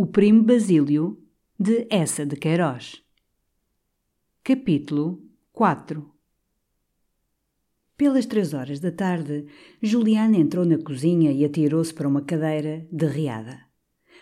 O 0.00 0.06
Primo 0.06 0.44
Basílio, 0.44 1.18
de 1.58 1.88
Essa 1.90 2.24
de 2.24 2.36
Queiroz. 2.36 3.02
Capítulo 4.44 5.20
4 5.52 6.08
Pelas 7.96 8.24
três 8.24 8.54
horas 8.54 8.78
da 8.78 8.92
tarde, 8.92 9.46
Juliana 9.82 10.36
entrou 10.36 10.64
na 10.64 10.78
cozinha 10.78 11.32
e 11.32 11.44
atirou-se 11.44 11.92
para 11.92 12.06
uma 12.06 12.22
cadeira, 12.22 12.86
derriada. 12.92 13.58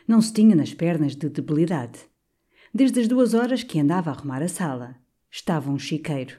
Não 0.08 0.22
se 0.22 0.32
tinha 0.32 0.56
nas 0.56 0.72
pernas 0.72 1.14
de 1.14 1.28
debilidade. 1.28 1.98
Desde 2.72 3.00
as 3.00 3.06
duas 3.06 3.34
horas 3.34 3.62
que 3.62 3.78
andava 3.78 4.08
a 4.08 4.14
arrumar 4.14 4.42
a 4.42 4.48
sala. 4.48 4.96
Estava 5.30 5.70
um 5.70 5.78
chiqueiro. 5.78 6.38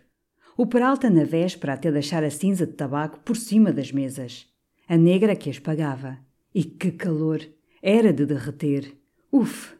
O 0.57 0.65
Peralta 0.65 1.11
na 1.11 1.25
véspera 1.25 1.73
até 1.73 1.91
deixar 1.91 2.23
a 2.23 2.31
cinza 2.31 2.65
de 2.65 2.73
tabaco 2.73 3.19
por 3.19 3.37
cima 3.37 3.71
das 3.71 3.91
mesas. 3.91 4.51
A 4.87 4.97
negra 4.97 5.35
que 5.35 5.47
as 5.47 5.59
pagava. 5.59 6.17
E 6.55 6.63
que 6.63 6.91
calor! 6.91 7.47
Era 7.83 8.11
de 8.11 8.25
derreter. 8.25 8.97
Uf! 9.39 9.75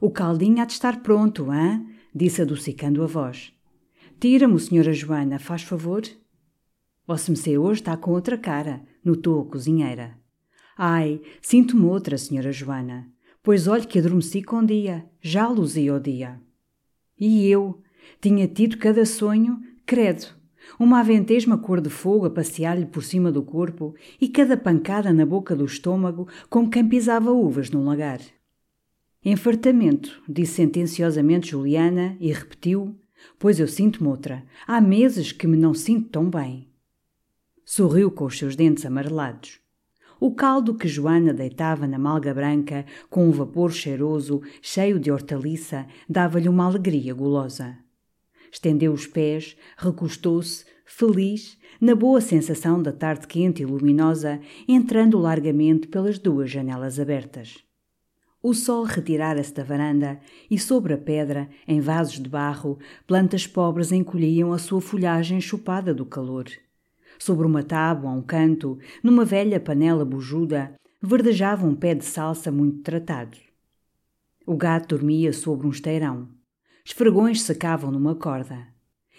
O 0.00 0.10
caldinho 0.10 0.62
há 0.62 0.64
de 0.64 0.72
estar 0.72 1.02
pronto, 1.02 1.50
hã? 1.50 1.84
Disse 2.14 2.40
adocicando 2.40 3.02
a 3.02 3.06
voz. 3.06 3.52
Tira-me, 4.18 4.58
senhora 4.58 4.90
Joana, 4.90 5.38
faz 5.38 5.62
favor. 5.62 6.02
Vossa 7.06 7.30
Mecê 7.30 7.58
hoje 7.58 7.82
está 7.82 7.94
com 7.94 8.12
outra 8.12 8.38
cara, 8.38 8.82
notou 9.04 9.42
a 9.42 9.44
cozinheira. 9.44 10.18
Ai, 10.78 11.20
sinto-me 11.42 11.84
outra, 11.84 12.16
senhora 12.16 12.52
Joana, 12.52 13.06
pois 13.42 13.68
olhe 13.68 13.86
que 13.86 13.98
adormeci 13.98 14.42
com 14.42 14.64
dia, 14.64 15.04
já 15.20 15.46
luzia 15.46 15.94
o 15.94 16.00
dia. 16.00 16.40
E 17.20 17.46
eu? 17.46 17.82
Tinha 18.18 18.48
tido 18.48 18.78
cada 18.78 19.04
sonho, 19.04 19.60
credo, 19.84 20.34
uma 20.78 21.00
aventesma 21.00 21.58
cor 21.58 21.82
de 21.82 21.90
fogo 21.90 22.24
a 22.24 22.30
passear-lhe 22.30 22.86
por 22.86 23.04
cima 23.04 23.30
do 23.30 23.42
corpo 23.42 23.94
e 24.18 24.26
cada 24.26 24.56
pancada 24.56 25.12
na 25.12 25.26
boca 25.26 25.54
do 25.54 25.66
estômago 25.66 26.26
como 26.48 26.70
quem 26.70 26.88
pisava 26.88 27.30
uvas 27.30 27.68
num 27.68 27.84
lagar. 27.84 28.20
Enfartamento, 29.26 30.22
disse 30.28 30.56
sentenciosamente 30.56 31.52
Juliana 31.52 32.14
e 32.20 32.30
repetiu: 32.30 32.94
Pois 33.38 33.58
eu 33.58 33.66
sinto-me 33.66 34.08
outra. 34.08 34.44
Há 34.66 34.82
meses 34.82 35.32
que 35.32 35.46
me 35.46 35.56
não 35.56 35.72
sinto 35.72 36.10
tão 36.10 36.28
bem. 36.28 36.68
Sorriu 37.64 38.10
com 38.10 38.26
os 38.26 38.36
seus 38.36 38.54
dentes 38.54 38.84
amarelados. 38.84 39.60
O 40.20 40.34
caldo 40.34 40.74
que 40.74 40.86
Joana 40.86 41.32
deitava 41.32 41.86
na 41.86 41.98
malga 41.98 42.34
branca, 42.34 42.84
com 43.08 43.26
um 43.26 43.30
vapor 43.30 43.72
cheiroso, 43.72 44.42
cheio 44.60 45.00
de 45.00 45.10
hortaliça, 45.10 45.86
dava-lhe 46.06 46.48
uma 46.48 46.66
alegria 46.66 47.14
gulosa. 47.14 47.78
Estendeu 48.52 48.92
os 48.92 49.06
pés, 49.06 49.56
recostou-se, 49.78 50.66
feliz, 50.84 51.58
na 51.80 51.94
boa 51.94 52.20
sensação 52.20 52.80
da 52.82 52.92
tarde 52.92 53.26
quente 53.26 53.62
e 53.62 53.66
luminosa, 53.66 54.38
entrando 54.68 55.18
largamente 55.18 55.88
pelas 55.88 56.18
duas 56.18 56.50
janelas 56.50 57.00
abertas. 57.00 57.64
O 58.44 58.52
sol 58.52 58.84
retirara-se 58.84 59.54
da 59.54 59.64
varanda 59.64 60.20
e 60.50 60.58
sobre 60.58 60.92
a 60.92 60.98
pedra, 60.98 61.48
em 61.66 61.80
vasos 61.80 62.20
de 62.20 62.28
barro, 62.28 62.78
plantas 63.06 63.46
pobres 63.46 63.90
encolhiam 63.90 64.52
a 64.52 64.58
sua 64.58 64.82
folhagem 64.82 65.40
chupada 65.40 65.94
do 65.94 66.04
calor. 66.04 66.44
Sobre 67.18 67.46
uma 67.46 67.62
tábua 67.62 68.10
a 68.10 68.12
um 68.12 68.20
canto, 68.20 68.78
numa 69.02 69.24
velha 69.24 69.58
panela 69.58 70.04
bujuda, 70.04 70.74
verdejava 71.00 71.66
um 71.66 71.74
pé 71.74 71.94
de 71.94 72.04
salsa 72.04 72.52
muito 72.52 72.82
tratado. 72.82 73.38
O 74.44 74.54
gato 74.58 74.94
dormia 74.94 75.32
sobre 75.32 75.66
um 75.66 75.70
esteirão. 75.70 76.28
Esfregões 76.84 77.40
secavam 77.40 77.90
numa 77.90 78.14
corda 78.14 78.73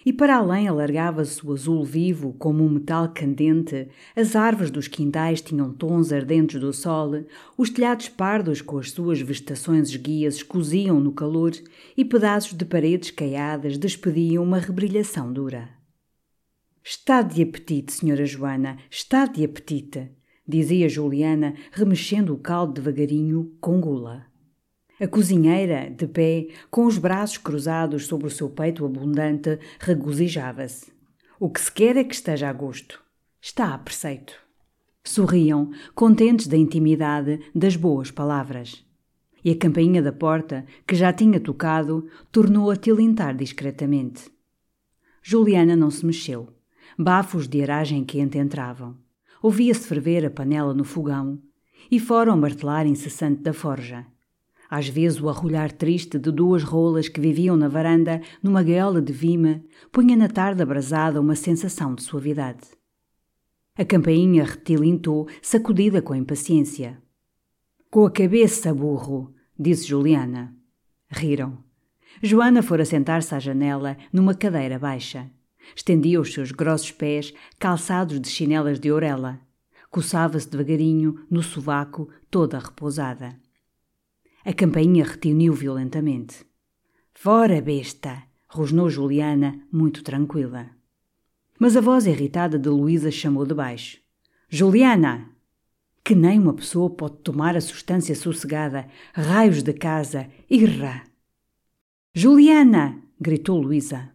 e 0.05 0.13
para 0.13 0.37
além 0.37 0.67
alargava-se 0.67 1.43
o 1.45 1.51
azul 1.51 1.83
vivo 1.83 2.33
como 2.33 2.63
um 2.63 2.69
metal 2.69 3.09
candente, 3.09 3.87
as 4.15 4.35
árvores 4.35 4.69
dos 4.69 4.87
quintais 4.87 5.41
tinham 5.41 5.73
tons 5.73 6.11
ardentes 6.11 6.61
do 6.61 6.71
sol, 6.71 7.25
os 7.57 7.71
telhados 7.71 8.07
pardos 8.07 8.61
com 8.61 8.77
as 8.77 8.91
suas 8.91 9.19
vegetações 9.19 9.89
esguias 9.89 10.43
coziam 10.43 10.99
no 10.99 11.11
calor 11.11 11.51
e 11.97 12.05
pedaços 12.05 12.53
de 12.53 12.63
paredes 12.63 13.09
caiadas 13.09 13.79
despediam 13.79 14.43
uma 14.43 14.59
rebrilhação 14.59 15.33
dura. 15.33 15.69
Está 16.83 17.23
de 17.23 17.41
apetite, 17.41 17.91
senhora 17.91 18.27
Joana, 18.27 18.77
está 18.91 19.25
de 19.25 19.43
apetite, 19.43 20.11
dizia 20.47 20.87
Juliana, 20.87 21.55
remexendo 21.71 22.31
o 22.31 22.37
caldo 22.37 22.73
devagarinho 22.73 23.55
com 23.59 23.81
gula. 23.81 24.34
A 24.97 25.07
cozinheira, 25.07 25.89
de 25.89 26.07
pé, 26.07 26.47
com 26.71 26.85
os 26.85 26.97
braços 26.97 27.37
cruzados 27.37 28.07
sobre 28.07 28.27
o 28.27 28.31
seu 28.31 28.49
peito 28.49 28.85
abundante, 28.85 29.59
regozijava-se. 29.77 30.89
O 31.37 31.49
que 31.49 31.59
se 31.59 31.69
quer 31.69 31.97
é 31.97 32.03
que 32.05 32.15
esteja 32.15 32.47
a 32.47 32.53
gosto. 32.53 33.03
Está 33.41 33.73
a 33.73 33.77
preceito. 33.77 34.33
Sorriam, 35.03 35.69
contentes 35.93 36.47
da 36.47 36.55
intimidade, 36.55 37.41
das 37.53 37.75
boas 37.75 38.09
palavras. 38.09 38.85
E 39.43 39.51
a 39.51 39.57
campainha 39.57 40.01
da 40.01 40.13
porta, 40.13 40.65
que 40.87 40.95
já 40.95 41.11
tinha 41.11 41.41
tocado, 41.41 42.07
tornou 42.31 42.71
a 42.71 42.77
tilintar 42.77 43.35
discretamente. 43.35 44.31
Juliana 45.21 45.75
não 45.75 45.91
se 45.91 46.05
mexeu. 46.05 46.53
Bafos 46.97 47.49
de 47.49 47.61
aragem 47.61 48.05
quente 48.05 48.37
entravam. 48.37 48.95
Ouvia-se 49.43 49.85
ferver 49.85 50.25
a 50.25 50.29
panela 50.29 50.73
no 50.73 50.85
fogão 50.85 51.37
e 51.91 51.99
fora 51.99 52.33
o 52.33 52.37
martelar 52.37 52.87
incessante 52.87 53.41
da 53.41 53.51
forja 53.51 54.07
às 54.75 54.89
vezes 54.89 55.21
o 55.21 55.29
arrulhar 55.29 55.71
triste 55.71 56.19
de 56.19 56.29
duas 56.29 56.61
rolas 56.61 57.07
que 57.07 57.21
viviam 57.21 57.55
na 57.55 57.69
varanda 57.69 58.21
numa 58.43 58.61
gaiola 58.61 59.01
de 59.01 59.13
vime 59.13 59.63
punha 59.89 60.17
na 60.17 60.27
tarde 60.27 60.61
abrasada 60.61 61.21
uma 61.21 61.33
sensação 61.33 61.95
de 61.95 62.03
suavidade. 62.03 62.67
A 63.77 63.85
campainha 63.85 64.43
retilintou, 64.43 65.29
sacudida 65.41 66.01
com 66.01 66.13
impaciência. 66.13 67.01
Com 67.89 68.05
a 68.05 68.11
cabeça, 68.11 68.73
burro, 68.73 69.33
disse 69.57 69.87
Juliana. 69.87 70.53
Riram. 71.07 71.57
Joana 72.21 72.61
fora 72.61 72.83
sentar-se 72.83 73.33
à 73.33 73.39
janela, 73.39 73.95
numa 74.11 74.33
cadeira 74.33 74.77
baixa. 74.77 75.31
Estendia 75.73 76.19
os 76.19 76.33
seus 76.33 76.51
grossos 76.51 76.91
pés, 76.91 77.33
calçados 77.57 78.19
de 78.19 78.27
chinelas 78.27 78.77
de 78.77 78.91
orelha. 78.91 79.39
Coçava-se 79.89 80.49
devagarinho, 80.49 81.25
no 81.31 81.41
sovaco, 81.41 82.09
toda 82.29 82.59
repousada. 82.59 83.44
A 84.45 84.53
campainha 84.53 85.03
retiniu 85.03 85.53
violentamente. 85.53 86.45
Fora, 87.15 87.59
besta! 87.59 88.21
rosnou 88.47 88.91
Juliana, 88.91 89.59
muito 89.71 90.03
tranquila. 90.03 90.69
Mas 91.59 91.75
a 91.75 91.81
voz 91.81 92.05
irritada 92.05 92.59
de 92.59 92.69
Luísa 92.69 93.09
chamou 93.09 93.43
de 93.43 93.55
baixo. 93.55 93.97
Juliana! 94.47 95.31
Que 96.03 96.13
nem 96.13 96.39
uma 96.39 96.53
pessoa 96.53 96.91
pode 96.91 97.17
tomar 97.23 97.57
a 97.57 97.61
substância 97.61 98.15
sossegada. 98.15 98.87
Raios 99.15 99.63
de 99.63 99.73
casa! 99.73 100.29
Irra! 100.47 101.01
Juliana! 102.13 103.01
gritou 103.19 103.59
Luísa. 103.59 104.11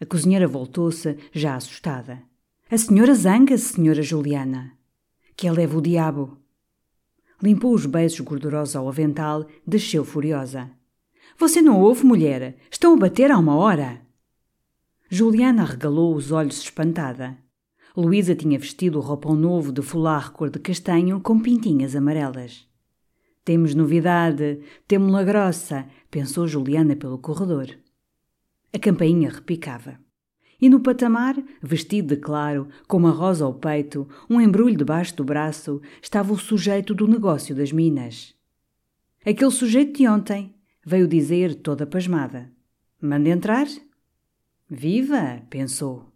A 0.00 0.04
cozinheira 0.04 0.48
voltou-se, 0.48 1.16
já 1.32 1.54
assustada. 1.54 2.20
A 2.68 2.76
senhora 2.76 3.14
zanga-se, 3.14 3.74
senhora 3.74 4.02
Juliana. 4.02 4.76
Que 5.36 5.46
ela 5.46 5.58
leva 5.58 5.78
o 5.78 5.80
diabo. 5.80 6.43
Limpou 7.44 7.74
os 7.74 7.84
beiços 7.84 8.20
gordurosos 8.20 8.74
ao 8.74 8.88
avental, 8.88 9.44
desceu 9.66 10.02
furiosa. 10.02 10.70
Você 11.38 11.60
não 11.60 11.78
ouve, 11.78 12.02
mulher? 12.02 12.56
Estão 12.70 12.94
a 12.94 12.96
bater 12.96 13.30
há 13.30 13.36
uma 13.36 13.54
hora. 13.54 14.00
Juliana 15.10 15.62
regalou 15.62 16.14
os 16.14 16.32
olhos 16.32 16.56
espantada. 16.56 17.36
Luísa 17.94 18.34
tinha 18.34 18.58
vestido 18.58 18.98
o 18.98 19.02
roupão 19.02 19.34
novo 19.34 19.72
de 19.72 19.82
folar 19.82 20.32
cor 20.32 20.48
de 20.48 20.58
castanho 20.58 21.20
com 21.20 21.38
pintinhas 21.38 21.94
amarelas. 21.94 22.66
Temos 23.44 23.74
novidade, 23.74 24.60
temos-la 24.88 25.22
grossa, 25.22 25.86
pensou 26.10 26.48
Juliana 26.48 26.96
pelo 26.96 27.18
corredor. 27.18 27.68
A 28.72 28.78
campainha 28.78 29.28
repicava. 29.28 30.00
E 30.64 30.68
no 30.70 30.80
patamar, 30.80 31.36
vestido 31.62 32.14
de 32.14 32.22
claro, 32.22 32.68
com 32.88 32.96
uma 32.96 33.10
rosa 33.10 33.44
ao 33.44 33.52
peito, 33.52 34.08
um 34.30 34.40
embrulho 34.40 34.78
debaixo 34.78 35.14
do 35.14 35.22
braço, 35.22 35.78
estava 36.00 36.32
o 36.32 36.38
sujeito 36.38 36.94
do 36.94 37.06
negócio 37.06 37.54
das 37.54 37.70
minas. 37.70 38.34
Aquele 39.26 39.50
sujeito 39.50 39.98
de 39.98 40.08
ontem, 40.08 40.54
veio 40.82 41.06
dizer, 41.06 41.56
toda 41.56 41.86
pasmada. 41.86 42.50
Manda 42.98 43.28
entrar? 43.28 43.66
Viva! 44.66 45.42
pensou. 45.50 46.06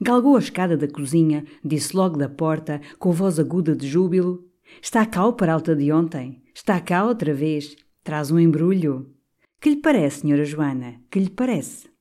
Galgou 0.00 0.36
a 0.36 0.38
escada 0.38 0.76
da 0.76 0.86
cozinha, 0.86 1.44
disse 1.64 1.96
logo 1.96 2.16
da 2.16 2.28
porta, 2.28 2.80
com 3.00 3.10
voz 3.10 3.40
aguda 3.40 3.74
de 3.74 3.88
júbilo: 3.88 4.48
Está 4.80 5.04
cá 5.04 5.26
o 5.26 5.32
peralta 5.32 5.74
de 5.74 5.90
ontem. 5.90 6.44
Está 6.54 6.80
cá 6.80 7.04
outra 7.04 7.34
vez. 7.34 7.74
Traz 8.04 8.30
um 8.30 8.38
embrulho. 8.38 9.12
Que 9.60 9.70
lhe 9.70 9.76
parece, 9.78 10.20
senhora 10.20 10.44
Joana? 10.44 11.00
Que 11.10 11.18
lhe 11.18 11.30
parece? 11.30 11.92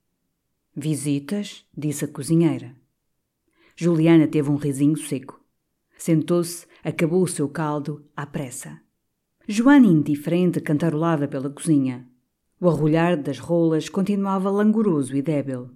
Visitas? 0.75 1.64
disse 1.78 2.06
a 2.06 2.08
cozinheira. 2.08 2.75
Juliana 3.75 4.28
teve 4.28 4.50
um 4.50 4.56
risinho 4.56 4.98
seco. 4.98 5.40
Sentou-se, 5.98 6.66
acabou 6.84 7.22
o 7.22 7.28
seu 7.28 7.48
caldo, 7.48 8.04
à 8.16 8.25
pressa. 8.25 8.81
Joana, 9.48 9.86
indiferente, 9.86 10.60
cantarolava 10.60 11.28
pela 11.28 11.50
cozinha. 11.50 12.10
O 12.60 12.68
arrulhar 12.68 13.22
das 13.22 13.38
rolas 13.38 13.88
continuava 13.88 14.50
langoroso 14.50 15.16
e 15.16 15.22
débil. 15.22 15.70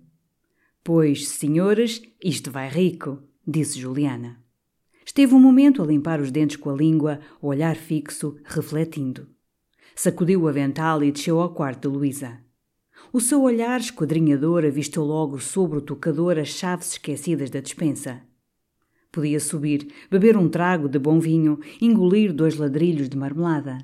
Pois, 0.83 1.27
senhores, 1.27 2.01
isto 2.23 2.49
vai 2.49 2.67
rico, 2.67 3.21
disse 3.45 3.79
Juliana. 3.79 4.41
Esteve 5.05 5.35
um 5.35 5.39
momento 5.39 5.83
a 5.83 5.85
limpar 5.85 6.19
os 6.19 6.31
dentes 6.31 6.55
com 6.55 6.71
a 6.71 6.75
língua, 6.75 7.19
o 7.39 7.47
olhar 7.47 7.75
fixo, 7.75 8.37
refletindo. 8.43 9.27
Sacudiu 9.95 10.41
o 10.41 10.47
avental 10.47 11.03
e 11.03 11.11
desceu 11.11 11.39
ao 11.39 11.53
quarto 11.53 11.89
de 11.89 11.97
Luísa. 11.97 12.46
O 13.13 13.21
seu 13.21 13.41
olhar 13.41 13.79
esquadrinhador 13.79 14.65
avistou 14.65 15.05
logo 15.05 15.39
sobre 15.39 15.77
o 15.77 15.81
tocador 15.81 16.37
as 16.37 16.49
chaves 16.49 16.91
esquecidas 16.91 17.49
da 17.49 17.61
despensa. 17.61 18.21
Podia 19.11 19.39
subir, 19.39 19.87
beber 20.11 20.35
um 20.35 20.49
trago 20.49 20.89
de 20.89 20.99
bom 20.99 21.17
vinho, 21.17 21.59
engolir 21.81 22.33
dois 22.33 22.57
ladrilhos 22.57 23.07
de 23.07 23.17
marmelada. 23.17 23.77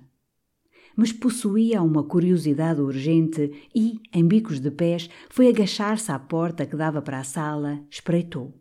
Mas 0.96 1.12
possuía 1.12 1.82
uma 1.82 2.04
curiosidade 2.04 2.82
urgente 2.82 3.52
e, 3.74 4.00
em 4.14 4.28
bicos 4.28 4.60
de 4.60 4.70
pés, 4.70 5.10
foi 5.30 5.48
agachar-se 5.48 6.12
à 6.12 6.20
porta 6.20 6.66
que 6.66 6.76
dava 6.76 7.02
para 7.02 7.20
a 7.20 7.24
sala, 7.24 7.80
espreitou. 7.90 8.54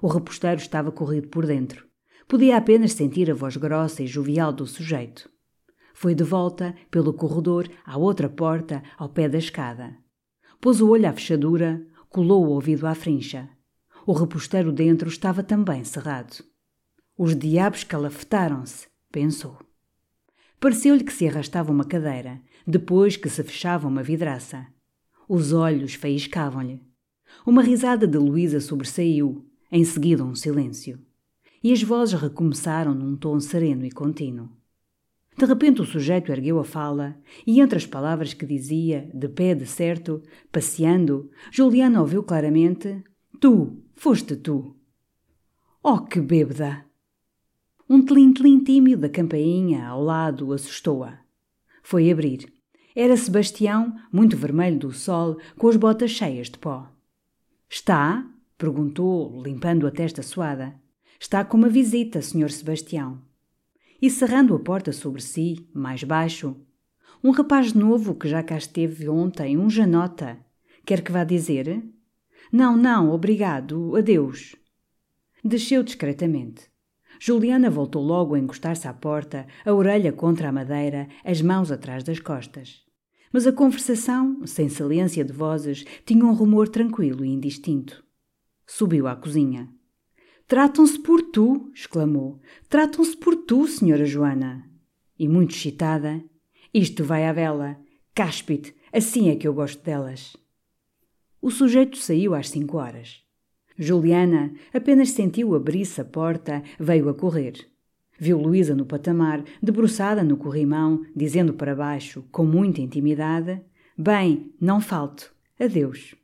O 0.00 0.06
reposteiro 0.06 0.60
estava 0.60 0.90
corrido 0.90 1.28
por 1.28 1.46
dentro. 1.46 1.86
Podia 2.26 2.56
apenas 2.56 2.92
sentir 2.92 3.30
a 3.30 3.34
voz 3.34 3.56
grossa 3.56 4.02
e 4.02 4.06
jovial 4.06 4.52
do 4.52 4.66
sujeito. 4.66 5.29
Foi 6.00 6.14
de 6.14 6.24
volta, 6.24 6.74
pelo 6.90 7.12
corredor, 7.12 7.68
à 7.84 7.98
outra 7.98 8.26
porta, 8.26 8.82
ao 8.96 9.10
pé 9.10 9.28
da 9.28 9.36
escada. 9.36 9.94
Pôs 10.58 10.80
o 10.80 10.88
olho 10.88 11.06
à 11.06 11.12
fechadura, 11.12 11.86
colou 12.08 12.46
o 12.46 12.52
ouvido 12.52 12.86
à 12.86 12.94
frincha. 12.94 13.50
O 14.06 14.14
reposteiro 14.14 14.72
dentro 14.72 15.10
estava 15.10 15.42
também 15.42 15.84
cerrado. 15.84 16.42
Os 17.18 17.36
diabos 17.36 17.84
calafetaram-se, 17.84 18.88
pensou. 19.12 19.58
Pareceu-lhe 20.58 21.04
que 21.04 21.12
se 21.12 21.28
arrastava 21.28 21.70
uma 21.70 21.84
cadeira, 21.84 22.40
depois 22.66 23.18
que 23.18 23.28
se 23.28 23.44
fechava 23.44 23.86
uma 23.86 24.02
vidraça. 24.02 24.66
Os 25.28 25.52
olhos 25.52 25.92
faiscavam-lhe. 25.92 26.82
Uma 27.44 27.60
risada 27.60 28.06
de 28.06 28.16
Luísa 28.16 28.58
sobressaiu, 28.58 29.46
em 29.70 29.84
seguida 29.84 30.24
um 30.24 30.34
silêncio. 30.34 30.98
E 31.62 31.74
as 31.74 31.82
vozes 31.82 32.18
recomeçaram 32.18 32.94
num 32.94 33.18
tom 33.18 33.38
sereno 33.38 33.84
e 33.84 33.90
contínuo. 33.90 34.58
De 35.40 35.46
repente 35.46 35.80
o 35.80 35.86
sujeito 35.86 36.30
ergueu 36.30 36.58
a 36.58 36.64
fala 36.64 37.16
e, 37.46 37.62
entre 37.62 37.78
as 37.78 37.86
palavras 37.86 38.34
que 38.34 38.44
dizia, 38.44 39.10
de 39.14 39.26
pé 39.26 39.54
de 39.54 39.64
certo, 39.64 40.22
passeando, 40.52 41.30
Juliana 41.50 42.02
ouviu 42.02 42.22
claramente: 42.22 43.02
Tu, 43.40 43.82
Foste 43.94 44.36
tu. 44.36 44.76
Oh, 45.82 46.02
que 46.02 46.20
bêbeda! 46.20 46.84
Um 47.88 48.04
tlim-tlim 48.04 48.62
tímido 48.62 49.00
da 49.00 49.08
campainha 49.08 49.86
ao 49.86 50.02
lado 50.02 50.52
assustou-a. 50.52 51.20
Foi 51.82 52.10
abrir. 52.10 52.52
Era 52.94 53.16
Sebastião, 53.16 53.94
muito 54.12 54.36
vermelho 54.36 54.78
do 54.78 54.92
sol, 54.92 55.38
com 55.56 55.68
as 55.68 55.76
botas 55.76 56.10
cheias 56.10 56.50
de 56.50 56.58
pó. 56.58 56.86
Está? 57.66 58.30
perguntou, 58.58 59.42
limpando 59.42 59.86
a 59.86 59.90
testa 59.90 60.22
suada. 60.22 60.78
Está 61.18 61.46
com 61.46 61.56
uma 61.56 61.70
visita, 61.70 62.20
Sr. 62.20 62.50
Sebastião. 62.50 63.29
E 64.00 64.08
cerrando 64.08 64.54
a 64.54 64.58
porta 64.58 64.92
sobre 64.92 65.20
si, 65.20 65.68
mais 65.74 66.02
baixo, 66.02 66.56
um 67.22 67.30
rapaz 67.30 67.74
novo 67.74 68.14
que 68.14 68.28
já 68.28 68.42
cá 68.42 68.56
esteve 68.56 69.08
ontem, 69.08 69.58
um 69.58 69.68
janota. 69.68 70.38
Quer 70.86 71.02
que 71.02 71.12
vá 71.12 71.22
dizer? 71.22 71.84
Não, 72.50 72.76
não, 72.76 73.10
obrigado, 73.10 73.94
adeus. 73.94 74.56
Desceu 75.44 75.82
discretamente. 75.82 76.70
Juliana 77.18 77.68
voltou 77.68 78.02
logo 78.02 78.34
a 78.34 78.38
encostar-se 78.38 78.88
à 78.88 78.94
porta, 78.94 79.46
a 79.66 79.74
orelha 79.74 80.12
contra 80.12 80.48
a 80.48 80.52
madeira, 80.52 81.06
as 81.22 81.42
mãos 81.42 81.70
atrás 81.70 82.02
das 82.02 82.18
costas. 82.18 82.82
Mas 83.30 83.46
a 83.46 83.52
conversação, 83.52 84.46
sem 84.46 84.70
saliência 84.70 85.22
de 85.22 85.32
vozes, 85.32 85.84
tinha 86.06 86.24
um 86.24 86.32
rumor 86.32 86.68
tranquilo 86.68 87.22
e 87.22 87.28
indistinto. 87.28 88.02
Subiu 88.66 89.06
à 89.06 89.14
cozinha. 89.14 89.68
Tratam-se 90.50 90.98
por 90.98 91.22
tu, 91.22 91.70
exclamou. 91.72 92.40
Tratam-se 92.68 93.16
por 93.16 93.36
tu, 93.36 93.68
senhora 93.68 94.04
Joana. 94.04 94.68
E 95.16 95.28
muito 95.28 95.54
excitada, 95.54 96.20
isto 96.74 97.04
vai 97.04 97.24
à 97.24 97.32
vela. 97.32 97.78
Cáspite, 98.12 98.74
assim 98.92 99.28
é 99.28 99.36
que 99.36 99.46
eu 99.46 99.54
gosto 99.54 99.80
delas. 99.84 100.36
O 101.40 101.52
sujeito 101.52 101.96
saiu 101.98 102.34
às 102.34 102.50
cinco 102.50 102.78
horas. 102.78 103.22
Juliana 103.78 104.52
apenas 104.74 105.10
sentiu 105.10 105.54
abrir-se 105.54 106.00
a 106.00 106.04
porta, 106.04 106.64
veio 106.80 107.08
a 107.08 107.14
correr. 107.14 107.54
Viu 108.18 108.36
Luísa 108.36 108.74
no 108.74 108.84
patamar, 108.84 109.44
debruçada 109.62 110.24
no 110.24 110.36
corrimão, 110.36 111.06
dizendo 111.14 111.54
para 111.54 111.76
baixo, 111.76 112.24
com 112.32 112.44
muita 112.44 112.80
intimidade: 112.80 113.62
Bem, 113.96 114.52
não 114.60 114.80
falto. 114.80 115.32
Adeus. 115.60 116.19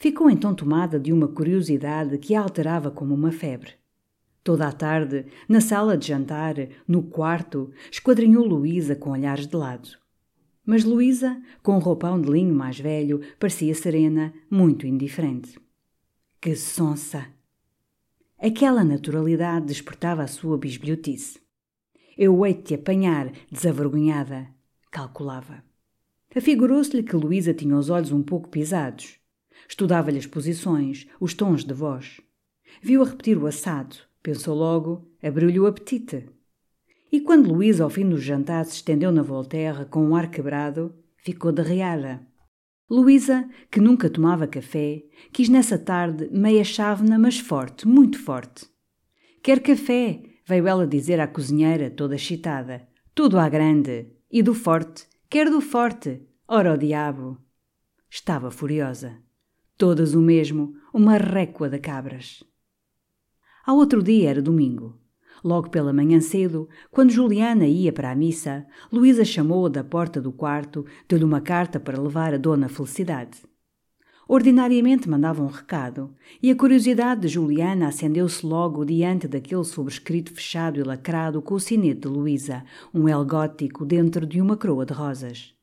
Ficou 0.00 0.30
então 0.30 0.54
tomada 0.54 0.98
de 0.98 1.12
uma 1.12 1.28
curiosidade 1.28 2.16
que 2.16 2.34
a 2.34 2.40
alterava 2.40 2.90
como 2.90 3.14
uma 3.14 3.30
febre. 3.30 3.72
Toda 4.42 4.66
a 4.66 4.72
tarde, 4.72 5.26
na 5.46 5.60
sala 5.60 5.94
de 5.94 6.06
jantar, 6.08 6.54
no 6.88 7.02
quarto, 7.02 7.70
esquadrinhou 7.92 8.46
Luísa 8.46 8.96
com 8.96 9.10
olhares 9.10 9.46
de 9.46 9.54
lado. 9.54 9.90
Mas 10.64 10.84
Luísa, 10.84 11.38
com 11.62 11.76
um 11.76 11.78
roupão 11.78 12.18
de 12.18 12.30
linho 12.30 12.54
mais 12.54 12.80
velho, 12.80 13.20
parecia 13.38 13.74
serena, 13.74 14.32
muito 14.50 14.86
indiferente. 14.86 15.60
Que 16.40 16.56
sonsa! 16.56 17.26
Aquela 18.38 18.82
naturalidade 18.82 19.66
despertava 19.66 20.22
a 20.22 20.26
sua 20.26 20.56
bisbilhotice. 20.56 21.38
Eu 22.16 22.46
hei-te 22.46 22.72
apanhar, 22.72 23.30
desavergonhada, 23.52 24.48
calculava. 24.90 25.62
Afigurou-se-lhe 26.34 27.02
que 27.02 27.16
Luísa 27.16 27.52
tinha 27.52 27.76
os 27.76 27.90
olhos 27.90 28.12
um 28.12 28.22
pouco 28.22 28.48
pisados. 28.48 29.19
Estudava-lhe 29.70 30.18
as 30.18 30.26
posições, 30.26 31.06
os 31.20 31.32
tons 31.32 31.64
de 31.64 31.72
voz. 31.72 32.20
Viu-a 32.82 33.04
repetir 33.04 33.38
o 33.38 33.46
assado, 33.46 33.94
pensou 34.20 34.52
logo, 34.52 35.08
abriu-lhe 35.22 35.60
o 35.60 35.66
apetite. 35.66 36.28
E 37.12 37.20
quando 37.20 37.52
Luísa, 37.52 37.84
ao 37.84 37.88
fim 37.88 38.08
do 38.08 38.18
jantar, 38.18 38.64
se 38.64 38.74
estendeu 38.74 39.12
na 39.12 39.22
Volterra 39.22 39.84
com 39.84 40.04
um 40.04 40.16
ar 40.16 40.28
quebrado, 40.28 40.92
ficou 41.18 41.52
derreada. 41.52 42.20
Luísa, 42.90 43.48
que 43.70 43.80
nunca 43.80 44.10
tomava 44.10 44.48
café, 44.48 45.04
quis 45.32 45.48
nessa 45.48 45.78
tarde 45.78 46.28
meia 46.32 46.64
chávena, 46.64 47.16
mas 47.16 47.38
forte, 47.38 47.86
muito 47.86 48.18
forte. 48.18 48.66
Quer 49.40 49.60
café, 49.60 50.20
veio 50.44 50.66
ela 50.66 50.84
dizer 50.84 51.20
à 51.20 51.28
cozinheira, 51.28 51.88
toda 51.88 52.16
excitada. 52.16 52.88
Tudo 53.14 53.38
à 53.38 53.48
grande. 53.48 54.08
E 54.28 54.42
do 54.42 54.52
forte. 54.52 55.06
Quer 55.28 55.48
do 55.48 55.60
forte. 55.60 56.26
Ora 56.48 56.74
o 56.74 56.76
diabo. 56.76 57.38
Estava 58.10 58.50
furiosa. 58.50 59.29
Todas 59.80 60.14
o 60.14 60.20
mesmo, 60.20 60.74
uma 60.92 61.16
récua 61.16 61.66
de 61.66 61.78
cabras. 61.78 62.44
Ao 63.64 63.78
outro 63.78 64.02
dia 64.02 64.28
era 64.28 64.42
domingo. 64.42 65.00
Logo 65.42 65.70
pela 65.70 65.90
manhã 65.90 66.20
cedo, 66.20 66.68
quando 66.90 67.10
Juliana 67.10 67.64
ia 67.64 67.90
para 67.90 68.10
a 68.10 68.14
missa, 68.14 68.66
Luísa 68.92 69.24
chamou-a 69.24 69.70
da 69.70 69.82
porta 69.82 70.20
do 70.20 70.32
quarto, 70.32 70.84
deu-lhe 71.08 71.24
uma 71.24 71.40
carta 71.40 71.80
para 71.80 71.98
levar 71.98 72.34
a 72.34 72.36
Dona 72.36 72.68
Felicidade. 72.68 73.38
Ordinariamente 74.28 75.08
mandava 75.08 75.42
um 75.42 75.46
recado, 75.46 76.14
e 76.42 76.50
a 76.50 76.54
curiosidade 76.54 77.22
de 77.22 77.28
Juliana 77.28 77.88
acendeu-se 77.88 78.44
logo 78.44 78.84
diante 78.84 79.26
daquele 79.26 79.64
sobrescrito 79.64 80.30
fechado 80.30 80.78
e 80.78 80.82
lacrado 80.82 81.40
com 81.40 81.54
o 81.54 81.58
sinete 81.58 82.02
de 82.02 82.08
Luísa, 82.08 82.66
um 82.92 83.08
L 83.08 83.24
gótico 83.24 83.86
dentro 83.86 84.26
de 84.26 84.42
uma 84.42 84.58
coroa 84.58 84.84
de 84.84 84.92
rosas. 84.92 85.54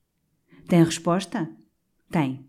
Tem 0.68 0.84
resposta? 0.84 1.48
Tem. 2.10 2.47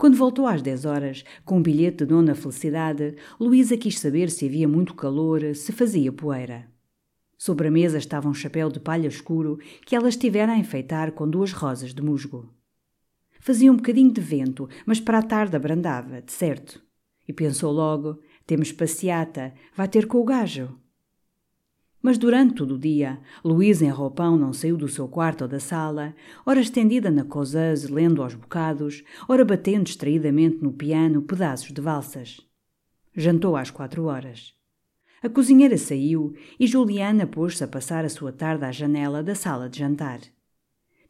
Quando 0.00 0.16
voltou 0.16 0.46
às 0.46 0.62
dez 0.62 0.86
horas, 0.86 1.22
com 1.44 1.58
um 1.58 1.62
bilhete 1.62 1.98
de 1.98 2.06
Dona 2.06 2.34
Felicidade, 2.34 3.16
Luísa 3.38 3.76
quis 3.76 3.98
saber 3.98 4.30
se 4.30 4.46
havia 4.46 4.66
muito 4.66 4.94
calor, 4.94 5.54
se 5.54 5.72
fazia 5.72 6.10
poeira. 6.10 6.66
Sobre 7.36 7.68
a 7.68 7.70
mesa 7.70 7.98
estava 7.98 8.26
um 8.26 8.32
chapéu 8.32 8.70
de 8.70 8.80
palha 8.80 9.06
escuro 9.06 9.58
que 9.84 9.94
ela 9.94 10.08
estivera 10.08 10.52
a 10.52 10.56
enfeitar 10.56 11.12
com 11.12 11.28
duas 11.28 11.52
rosas 11.52 11.92
de 11.92 12.00
musgo. 12.00 12.48
Fazia 13.40 13.70
um 13.70 13.76
bocadinho 13.76 14.10
de 14.10 14.22
vento, 14.22 14.70
mas 14.86 14.98
para 14.98 15.18
a 15.18 15.22
tarde 15.22 15.54
abrandava, 15.54 16.22
de 16.22 16.32
certo. 16.32 16.82
E 17.28 17.32
pensou 17.34 17.70
logo: 17.70 18.20
temos 18.46 18.72
passeata, 18.72 19.52
vai 19.76 19.86
ter 19.86 20.06
com 20.06 20.16
o 20.16 20.24
gajo. 20.24 20.78
Mas 22.02 22.16
durante 22.16 22.54
todo 22.54 22.76
o 22.76 22.78
dia, 22.78 23.20
Luísa 23.44 23.84
em 23.84 23.90
roupão 23.90 24.36
não 24.36 24.52
saiu 24.52 24.76
do 24.76 24.88
seu 24.88 25.06
quarto 25.06 25.42
ou 25.42 25.48
da 25.48 25.60
sala, 25.60 26.14
ora 26.46 26.60
estendida 26.60 27.10
na 27.10 27.24
causeuse 27.24 27.92
lendo 27.92 28.22
aos 28.22 28.34
bocados, 28.34 29.04
ora 29.28 29.44
batendo 29.44 29.84
distraidamente 29.84 30.62
no 30.62 30.72
piano 30.72 31.20
pedaços 31.20 31.72
de 31.72 31.80
valsas. 31.80 32.40
Jantou 33.14 33.54
às 33.54 33.70
quatro 33.70 34.04
horas. 34.04 34.54
A 35.22 35.28
cozinheira 35.28 35.76
saiu 35.76 36.34
e 36.58 36.66
Juliana 36.66 37.26
pôs-se 37.26 37.62
a 37.62 37.68
passar 37.68 38.06
a 38.06 38.08
sua 38.08 38.32
tarde 38.32 38.64
à 38.64 38.72
janela 38.72 39.22
da 39.22 39.34
sala 39.34 39.68
de 39.68 39.78
jantar. 39.78 40.20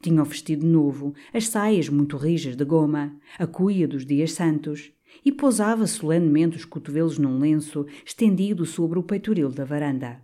Tinha 0.01 0.21
o 0.21 0.25
vestido 0.25 0.65
novo, 0.65 1.13
as 1.33 1.47
saias 1.47 1.87
muito 1.87 2.17
rijas 2.17 2.57
de 2.57 2.65
goma, 2.65 3.15
a 3.39 3.47
cuia 3.47 3.87
dos 3.87 4.05
dias 4.05 4.33
santos, 4.33 4.91
e 5.23 5.31
pousava 5.31 5.87
solenemente 5.87 6.57
os 6.57 6.65
cotovelos 6.65 7.17
num 7.17 7.39
lenço 7.39 7.85
estendido 8.05 8.65
sobre 8.65 8.99
o 8.99 9.03
peitoril 9.03 9.49
da 9.49 9.63
varanda. 9.63 10.19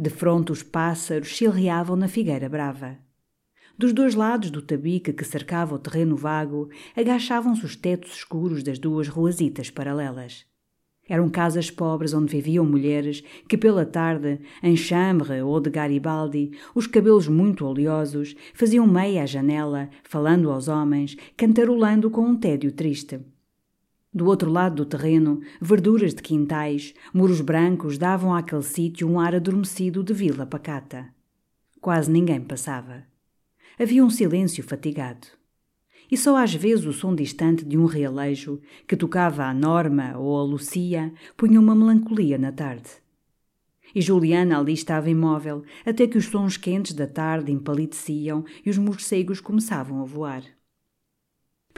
De 0.00 0.10
fronte 0.10 0.52
os 0.52 0.62
pássaros 0.62 1.26
chilreavam 1.26 1.96
na 1.96 2.06
figueira 2.06 2.48
brava. 2.48 2.96
Dos 3.76 3.92
dois 3.92 4.14
lados 4.14 4.48
do 4.48 4.62
tabique 4.62 5.12
que 5.12 5.24
cercava 5.24 5.74
o 5.74 5.78
terreno 5.78 6.14
vago, 6.14 6.68
agachavam-se 6.96 7.66
os 7.66 7.74
tetos 7.74 8.12
escuros 8.12 8.62
das 8.62 8.78
duas 8.78 9.08
ruazitas 9.08 9.70
paralelas. 9.70 10.46
Eram 11.08 11.28
casas 11.28 11.68
pobres 11.68 12.14
onde 12.14 12.30
viviam 12.30 12.64
mulheres 12.64 13.24
que, 13.48 13.58
pela 13.58 13.84
tarde, 13.84 14.38
em 14.62 14.76
chambre 14.76 15.42
ou 15.42 15.58
de 15.58 15.68
Garibaldi, 15.68 16.52
os 16.76 16.86
cabelos 16.86 17.26
muito 17.26 17.66
oleosos, 17.66 18.36
faziam 18.54 18.86
meia 18.86 19.24
à 19.24 19.26
janela, 19.26 19.90
falando 20.04 20.48
aos 20.48 20.68
homens, 20.68 21.16
cantarolando 21.36 22.08
com 22.08 22.22
um 22.22 22.36
tédio 22.36 22.70
triste. 22.70 23.18
Do 24.12 24.26
outro 24.26 24.50
lado 24.50 24.76
do 24.76 24.86
terreno, 24.86 25.40
verduras 25.60 26.14
de 26.14 26.22
quintais, 26.22 26.94
muros 27.12 27.40
brancos 27.40 27.98
davam 27.98 28.34
àquele 28.34 28.62
sítio 28.62 29.08
um 29.08 29.20
ar 29.20 29.34
adormecido 29.34 30.02
de 30.02 30.14
vila 30.14 30.46
pacata. 30.46 31.06
Quase 31.80 32.10
ninguém 32.10 32.40
passava. 32.40 33.04
Havia 33.78 34.04
um 34.04 34.10
silêncio 34.10 34.64
fatigado 34.64 35.28
e 36.10 36.16
só 36.16 36.36
às 36.36 36.54
vezes 36.54 36.86
o 36.86 36.92
som 36.92 37.14
distante 37.14 37.64
de 37.64 37.76
um 37.76 37.84
realejo, 37.84 38.60
que 38.86 38.96
tocava 38.96 39.44
a 39.44 39.52
Norma 39.52 40.16
ou 40.16 40.38
a 40.38 40.42
Lucia, 40.42 41.12
punha 41.36 41.60
uma 41.60 41.74
melancolia 41.74 42.38
na 42.38 42.50
tarde. 42.50 42.90
E 43.94 44.00
Juliana 44.00 44.58
ali 44.58 44.72
estava 44.72 45.10
imóvel, 45.10 45.62
até 45.84 46.06
que 46.06 46.18
os 46.18 46.26
sons 46.26 46.56
quentes 46.56 46.92
da 46.92 47.06
tarde 47.06 47.52
empalideciam 47.52 48.44
e 48.64 48.70
os 48.70 48.78
morcegos 48.78 49.40
começavam 49.40 50.00
a 50.00 50.04
voar. 50.04 50.42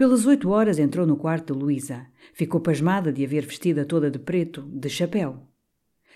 Pelas 0.00 0.24
oito 0.24 0.48
horas 0.48 0.78
entrou 0.78 1.06
no 1.06 1.14
quarto 1.14 1.52
de 1.52 1.58
Luísa. 1.60 2.06
Ficou 2.32 2.58
pasmada 2.58 3.12
de 3.12 3.22
a 3.22 3.28
ver 3.28 3.44
vestida 3.44 3.84
toda 3.84 4.10
de 4.10 4.18
preto, 4.18 4.62
de 4.62 4.88
chapéu. 4.88 5.46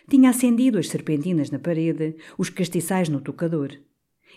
Tinha 0.09 0.31
acendido 0.31 0.79
as 0.79 0.88
serpentinas 0.88 1.50
na 1.50 1.59
parede, 1.59 2.17
os 2.38 2.49
castiçais 2.49 3.11
no 3.11 3.21
tocador 3.21 3.73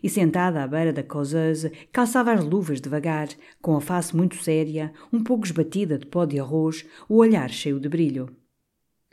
e 0.03 0.09
sentada 0.09 0.61
à 0.61 0.67
beira 0.67 0.91
da 0.91 1.01
causeuse, 1.01 1.71
calçava 1.93 2.33
as 2.33 2.43
luvas 2.43 2.81
devagar, 2.81 3.29
com 3.61 3.77
a 3.77 3.79
face 3.79 4.13
muito 4.13 4.35
séria, 4.35 4.91
um 5.13 5.23
pouco 5.23 5.45
esbatida 5.45 5.97
de 5.97 6.05
pó 6.07 6.25
de 6.25 6.37
arroz, 6.37 6.85
o 7.07 7.15
olhar 7.15 7.49
cheio 7.49 7.79
de 7.79 7.87
brilho. 7.87 8.27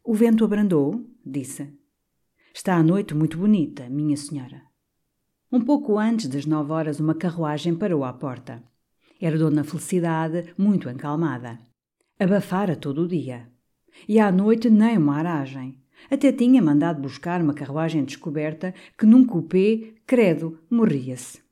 O 0.03 0.14
vento 0.14 0.45
abrandou, 0.45 1.07
disse. 1.25 1.73
Está 2.53 2.75
a 2.75 2.83
noite 2.83 3.14
muito 3.14 3.38
bonita, 3.38 3.88
minha 3.88 4.17
senhora. 4.17 4.62
Um 5.53 5.61
pouco 5.61 5.97
antes 5.97 6.26
das 6.26 6.45
nove 6.45 6.73
horas, 6.73 6.99
uma 6.99 7.14
carruagem 7.14 7.76
parou 7.76 8.03
à 8.03 8.12
porta. 8.12 8.61
Era 9.25 9.38
Dona 9.38 9.64
Felicidade, 9.64 10.52
muito 10.59 10.87
encalmada. 10.87 11.59
Abafara 12.21 12.76
todo 12.76 13.04
o 13.04 13.09
dia. 13.09 13.49
E 14.07 14.21
à 14.21 14.31
noite 14.31 14.69
nem 14.69 14.99
uma 14.99 15.16
aragem. 15.16 15.81
Até 16.11 16.31
tinha 16.31 16.61
mandado 16.61 17.00
buscar 17.00 17.40
uma 17.40 17.54
carruagem 17.54 18.04
descoberta 18.04 18.75
que 18.99 19.07
num 19.07 19.25
cupê, 19.25 19.95
credo, 20.04 20.59
morria-se. 20.69 21.43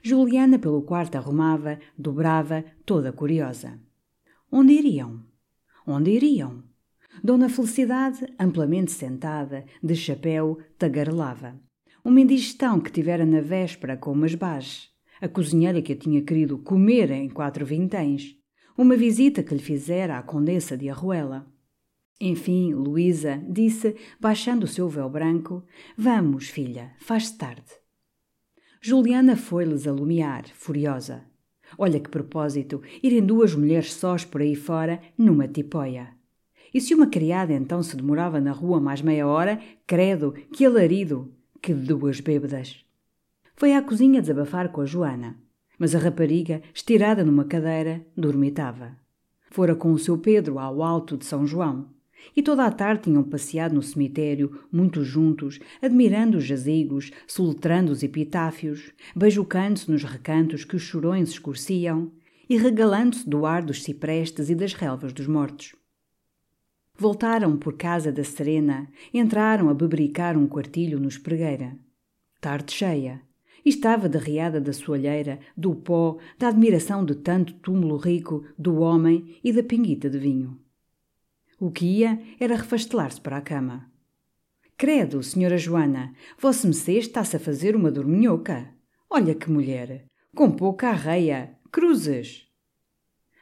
Juliana 0.00 0.60
pelo 0.60 0.80
quarto 0.82 1.16
arrumava, 1.16 1.80
dobrava, 1.98 2.64
toda 2.86 3.12
curiosa. 3.12 3.80
Onde 4.48 4.74
iriam? 4.74 5.24
Onde 5.84 6.12
iriam? 6.12 6.62
Dona 7.20 7.48
Felicidade, 7.48 8.32
amplamente 8.38 8.92
sentada, 8.92 9.64
de 9.82 9.96
chapéu, 9.96 10.60
tagarelava. 10.78 11.60
Uma 12.04 12.20
indigestão 12.20 12.78
que 12.78 12.92
tivera 12.92 13.26
na 13.26 13.40
véspera 13.40 13.96
com 13.96 14.12
umas 14.12 14.36
bages. 14.36 14.91
A 15.22 15.28
cozinheira 15.28 15.80
que 15.80 15.92
a 15.92 15.96
tinha 15.96 16.20
querido 16.20 16.58
comer 16.58 17.08
em 17.12 17.28
quatro 17.28 17.64
vinténs. 17.64 18.36
Uma 18.76 18.96
visita 18.96 19.40
que 19.40 19.54
lhe 19.54 19.62
fizera 19.62 20.18
a 20.18 20.22
condessa 20.22 20.76
de 20.76 20.88
Arruela. 20.88 21.46
Enfim, 22.20 22.74
Luísa 22.74 23.40
disse, 23.48 23.94
baixando 24.18 24.64
o 24.64 24.68
seu 24.68 24.88
véu 24.88 25.08
branco: 25.08 25.62
Vamos, 25.96 26.48
filha, 26.48 26.90
faz-se 26.98 27.38
tarde. 27.38 27.70
Juliana 28.80 29.36
foi-lhes 29.36 29.86
alumiar, 29.86 30.44
furiosa. 30.54 31.22
Olha 31.78 32.00
que 32.00 32.10
propósito, 32.10 32.82
irem 33.00 33.24
duas 33.24 33.54
mulheres 33.54 33.92
sós 33.92 34.24
por 34.24 34.40
aí 34.40 34.56
fora, 34.56 35.00
numa 35.16 35.46
tipóia. 35.46 36.16
E 36.74 36.80
se 36.80 36.96
uma 36.96 37.06
criada 37.06 37.52
então 37.52 37.80
se 37.80 37.96
demorava 37.96 38.40
na 38.40 38.50
rua 38.50 38.80
mais 38.80 39.00
meia 39.00 39.28
hora, 39.28 39.60
credo, 39.86 40.32
que 40.52 40.66
alarido, 40.66 41.32
que 41.62 41.72
duas 41.72 42.18
bêbadas. 42.18 42.84
Foi 43.54 43.74
à 43.74 43.82
cozinha 43.82 44.20
desabafar 44.20 44.70
com 44.70 44.80
a 44.80 44.86
Joana, 44.86 45.36
mas 45.78 45.94
a 45.94 45.98
rapariga, 45.98 46.62
estirada 46.74 47.24
numa 47.24 47.44
cadeira, 47.44 48.04
dormitava. 48.16 48.96
Fora 49.50 49.74
com 49.74 49.92
o 49.92 49.98
seu 49.98 50.16
Pedro 50.16 50.58
ao 50.58 50.82
alto 50.82 51.16
de 51.16 51.24
São 51.24 51.46
João. 51.46 51.90
E 52.36 52.42
toda 52.42 52.64
a 52.64 52.70
tarde 52.70 53.02
tinham 53.02 53.22
passeado 53.22 53.74
no 53.74 53.82
cemitério, 53.82 54.64
muito 54.72 55.04
juntos, 55.04 55.58
admirando 55.80 56.38
os 56.38 56.44
jazigos, 56.44 57.10
soletrando 57.26 57.92
os 57.92 58.02
epitáfios, 58.02 58.92
beijucando-se 59.14 59.90
nos 59.90 60.04
recantos 60.04 60.64
que 60.64 60.76
os 60.76 60.82
chorões 60.82 61.30
escurciam 61.30 62.12
e 62.48 62.56
regalando-se 62.56 63.28
do 63.28 63.44
ar 63.44 63.62
dos 63.62 63.82
ciprestes 63.82 64.50
e 64.50 64.54
das 64.54 64.72
relvas 64.72 65.12
dos 65.12 65.26
mortos. 65.26 65.74
Voltaram 66.96 67.56
por 67.56 67.76
casa 67.76 68.12
da 68.12 68.22
Serena, 68.22 68.88
entraram 69.12 69.68
a 69.68 69.74
bebricar 69.74 70.36
um 70.36 70.46
quartilho 70.46 71.00
no 71.00 71.08
espregueira. 71.08 71.76
Tarde 72.40 72.72
cheia. 72.72 73.20
E 73.64 73.68
estava 73.68 74.08
derriada 74.08 74.60
da 74.60 74.72
soalheira, 74.72 75.38
do 75.56 75.74
pó, 75.74 76.18
da 76.38 76.48
admiração 76.48 77.04
de 77.04 77.14
tanto 77.14 77.54
túmulo 77.54 77.96
rico, 77.96 78.44
do 78.58 78.80
homem 78.80 79.38
e 79.42 79.52
da 79.52 79.62
pinguita 79.62 80.10
de 80.10 80.18
vinho. 80.18 80.58
O 81.60 81.70
que 81.70 81.86
ia 81.86 82.20
era 82.40 82.56
refastelar-se 82.56 83.20
para 83.20 83.36
a 83.36 83.40
cama. 83.40 83.90
Credo, 84.76 85.22
senhora 85.22 85.56
Joana, 85.56 86.12
vossa 86.36 86.66
Mecê 86.66 86.98
está-se 86.98 87.36
a 87.36 87.40
fazer 87.40 87.76
uma 87.76 87.90
dorminhoca. 87.90 88.68
Olha 89.08 89.34
que 89.34 89.48
mulher! 89.48 90.06
Com 90.34 90.50
pouca 90.50 90.88
arreia! 90.88 91.56
Cruzes! 91.70 92.48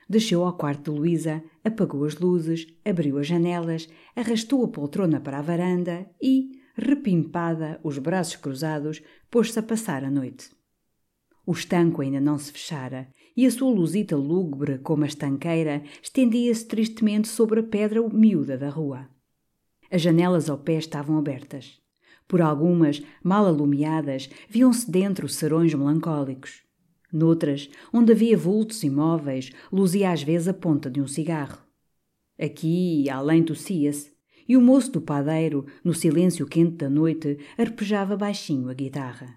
Desceu 0.07 0.45
ao 0.45 0.53
quarto 0.53 0.93
de 0.93 0.99
Luísa, 0.99 1.43
apagou 1.65 2.05
as 2.05 2.19
luzes, 2.19 2.67
abriu 2.85 3.17
as 3.17 3.27
janelas, 3.27 3.89
arrastou 4.15 4.65
a 4.65 4.69
poltrona 4.69 5.21
para 5.21 5.39
a 5.39 5.43
varanda 5.43 6.05
e, 6.21 6.60
repimpada, 6.75 7.81
os 7.83 7.99
braços 7.99 8.37
cruzados, 8.37 9.03
pôs-se 9.31 9.59
a 9.59 9.63
passar 9.63 10.05
a 10.05 10.11
noite. 10.11 10.51
O 11.47 11.53
estanco 11.53 12.03
ainda 12.03 12.21
não 12.21 12.39
se 12.39 12.53
fechara 12.53 13.09
e 13.37 13.47
a 13.47 13.51
sua 13.51 13.71
luzita 13.71 14.17
lúgubre 14.17 14.79
como 14.79 15.05
a 15.05 15.07
estanqueira 15.07 15.83
estendia-se 16.03 16.67
tristemente 16.67 17.29
sobre 17.29 17.61
a 17.61 17.63
pedra 17.63 18.07
miúda 18.09 18.59
da 18.59 18.69
rua. 18.69 19.09
As 19.91 20.03
janelas 20.03 20.49
ao 20.49 20.59
pé 20.59 20.75
estavam 20.75 21.19
abertas. 21.19 21.81
Por 22.29 22.41
algumas, 22.41 23.03
mal 23.25 23.47
alumiadas, 23.47 24.31
viam-se 24.49 24.89
dentro 24.89 25.29
serões 25.29 25.75
melancólicos. 25.75 26.63
Noutras, 27.13 27.69
onde 27.93 28.13
havia 28.13 28.37
vultos 28.37 28.85
imóveis, 28.85 29.51
luzia 29.73 30.13
às 30.13 30.23
vezes 30.23 30.47
a 30.47 30.55
ponta 30.55 30.89
de 30.89 31.01
um 31.01 31.09
cigarro. 31.09 31.59
Aqui 32.39 33.11
além 33.11 33.43
tossia-se, 33.43 34.13
e 34.51 34.57
o 34.57 34.61
moço 34.61 34.91
do 34.91 35.01
padeiro, 35.01 35.65
no 35.85 35.95
silêncio 35.95 36.45
quente 36.45 36.73
da 36.73 36.91
noite, 36.91 37.39
arpejava 37.57 38.17
baixinho 38.17 38.69
a 38.69 38.75
guitarra. 38.75 39.37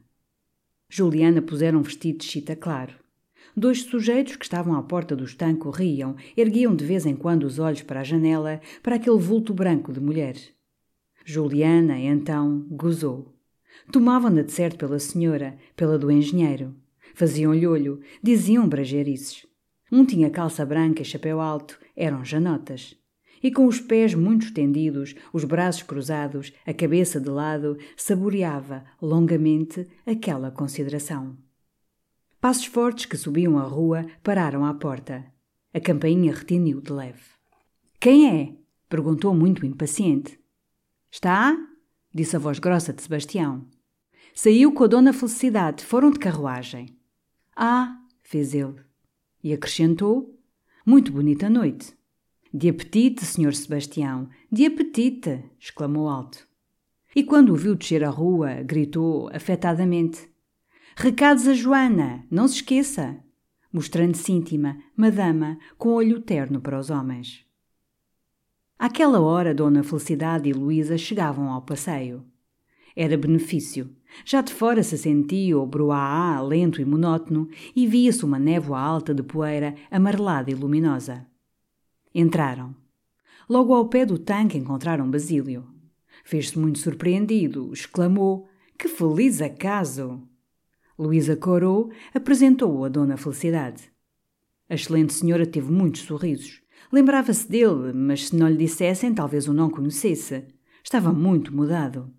Juliana 0.89 1.39
pusera 1.39 1.77
um 1.77 1.84
vestido 1.84 2.17
de 2.17 2.25
chita 2.25 2.55
claro. 2.55 2.96
Dois 3.55 3.84
sujeitos 3.84 4.38
que 4.38 4.43
estavam 4.43 4.74
à 4.74 4.82
porta 4.82 5.15
do 5.15 5.24
estanco 5.24 5.70
riam, 5.70 6.15
erguiam 6.36 6.75
de 6.75 6.84
vez 6.84 7.05
em 7.05 7.15
quando 7.15 7.43
os 7.43 7.60
olhos 7.60 7.84
para 7.84 8.00
a 8.00 8.03
janela, 8.03 8.60
para 8.82 8.96
aquele 8.96 9.20
vulto 9.20 9.53
branco 9.53 9.93
de 9.93 10.00
mulher. 10.00 10.36
Juliana, 11.24 12.00
então, 12.00 12.65
gozou. 12.72 13.36
Tomavam-na 13.91 14.41
de 14.41 14.51
certo 14.51 14.79
pela 14.79 14.98
senhora, 14.98 15.60
pela 15.75 16.00
do 16.00 16.10
engenheiro. 16.10 16.74
Faziam-lhe 17.13 17.67
olho, 17.67 18.01
diziam 18.24 18.67
bragerices. 18.67 19.46
Um 19.91 20.03
tinha 20.03 20.32
calça 20.32 20.65
branca 20.65 21.03
e 21.03 21.05
chapéu 21.05 21.39
alto, 21.39 21.79
eram 21.96 22.25
janotas. 22.25 22.98
E 23.43 23.51
com 23.51 23.67
os 23.67 23.81
pés 23.81 24.15
muito 24.15 24.45
estendidos, 24.45 25.13
os 25.33 25.43
braços 25.43 25.83
cruzados, 25.83 26.53
a 26.65 26.73
cabeça 26.73 27.19
de 27.19 27.29
lado, 27.29 27.77
saboreava 27.97 28.85
longamente 29.01 29.85
aquela 30.05 30.50
consideração. 30.50 31.38
Passos 32.39 32.65
fortes 32.65 33.05
que 33.05 33.17
subiam 33.17 33.59
a 33.59 33.63
rua 33.63 34.05
pararam 34.23 34.65
à 34.65 34.73
porta. 34.73 35.25
A 35.73 35.79
campainha 35.79 36.33
retiniu 36.33 36.79
de 36.79 36.91
leve. 36.91 37.21
Quem 38.00 38.29
é? 38.29 38.55
perguntou 38.88 39.35
muito 39.35 39.65
impaciente. 39.65 40.39
Está? 41.12 41.57
disse 42.13 42.35
a 42.35 42.39
voz 42.39 42.59
grossa 42.59 42.93
de 42.93 43.01
Sebastião. 43.01 43.65
Saiu 44.33 44.71
com 44.71 44.83
a 44.83 44.88
dona 44.88 45.13
Felicidade, 45.13 45.83
foram 45.83 46.12
de 46.12 46.19
carruagem. 46.19 46.97
Ah, 47.55 47.97
fez 48.21 48.53
ele. 48.53 48.75
E 49.43 49.53
acrescentou: 49.53 50.39
Muito 50.85 51.12
bonita 51.12 51.50
noite. 51.50 51.95
De 52.55 52.69
apetite, 52.69 53.25
senhor 53.25 53.55
Sebastião, 53.55 54.29
de 54.51 54.67
apetite! 54.67 55.43
exclamou 55.60 56.07
alto. 56.07 56.48
E 57.15 57.24
quando 57.24 57.51
o 57.51 57.55
viu 57.55 57.74
descer 57.74 58.03
a 58.03 58.12
rua, 58.12 58.62
gritou 58.62 59.27
afetadamente: 59.33 60.29
Recados 60.95 61.48
a 61.48 61.53
Joana, 61.55 62.24
não 62.29 62.48
se 62.48 62.57
esqueça! 62.57 63.17
Mostrando-se 63.72 64.31
íntima, 64.31 64.77
madama, 64.95 65.57
com 65.79 65.93
olho 65.93 66.22
terno 66.22 66.62
para 66.62 66.77
os 66.77 66.91
homens. 66.91 67.43
Àquela 68.77 69.19
hora, 69.19 69.51
Dona 69.51 69.81
Felicidade 69.81 70.48
e 70.48 70.53
Luísa 70.53 70.95
chegavam 70.95 71.50
ao 71.50 71.63
passeio. 71.63 72.24
Era 72.95 73.17
benefício. 73.17 73.89
Já 74.24 74.41
de 74.41 74.53
fora 74.53 74.83
se 74.83 74.95
sentia 74.95 75.57
o 75.57 75.65
bruaá 75.65 76.39
lento 76.39 76.79
e 76.79 76.86
monótono 76.86 77.50
e 77.75 77.88
via-se 77.88 78.24
uma 78.24 78.38
névoa 78.38 78.79
alta 78.79 79.12
de 79.12 79.24
poeira 79.24 79.74
amarelada 79.89 80.51
e 80.51 80.53
luminosa. 80.53 81.33
Entraram. 82.13 82.75
Logo 83.50 83.74
ao 83.74 83.88
pé 83.89 84.05
do 84.05 84.20
tanque 84.20 84.58
encontraram 84.58 85.10
Basílio. 85.10 85.67
Fez-se 86.24 86.58
muito 86.58 86.79
surpreendido, 86.79 87.72
exclamou: 87.74 88.48
Que 88.77 88.88
feliz 88.88 89.41
acaso! 89.41 90.22
Luísa 90.98 91.36
corou, 91.36 91.91
apresentou-o 92.13 92.86
a 92.86 92.89
Dona 92.89 93.17
Felicidade. 93.17 93.91
A 94.70 94.75
excelente 94.75 95.13
senhora 95.13 95.46
teve 95.46 95.72
muitos 95.72 96.01
sorrisos. 96.01 96.62
Lembrava-se 96.91 97.50
dele, 97.50 97.91
mas 97.93 98.27
se 98.27 98.36
não 98.36 98.48
lhe 98.48 98.58
dissessem, 98.58 99.13
talvez 99.13 99.48
o 99.48 99.53
não 99.53 99.70
conhecesse. 99.70 100.46
Estava 100.84 101.12
muito 101.12 101.55
mudado. 101.55 102.13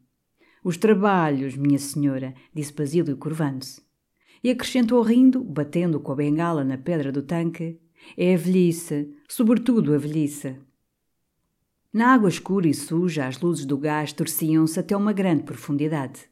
Os 0.63 0.77
trabalhos, 0.77 1.57
minha 1.57 1.79
senhora, 1.79 2.35
disse 2.53 2.73
Basílio 2.73 3.17
curvando-se. 3.17 3.81
E 4.43 4.51
acrescentou 4.51 5.01
rindo, 5.03 5.43
batendo 5.43 6.01
com 6.01 6.13
a 6.13 6.17
bengala 6.17 6.65
na 6.65 6.77
pedra 6.77 7.13
do 7.13 7.23
tanque: 7.23 7.81
é 8.17 8.35
a 8.35 8.37
velhice, 8.37 9.15
sobretudo 9.29 9.95
a 9.95 9.99
velhice. 9.99 10.57
Na 11.93 12.13
água 12.13 12.29
escura 12.29 12.67
e 12.67 12.75
suja, 12.75 13.27
as 13.27 13.41
luzes 13.41 13.65
do 13.65 13.79
gás 13.79 14.13
torciam-se 14.13 14.81
até 14.81 14.97
uma 14.97 15.13
grande 15.13 15.45
profundidade. 15.45 16.23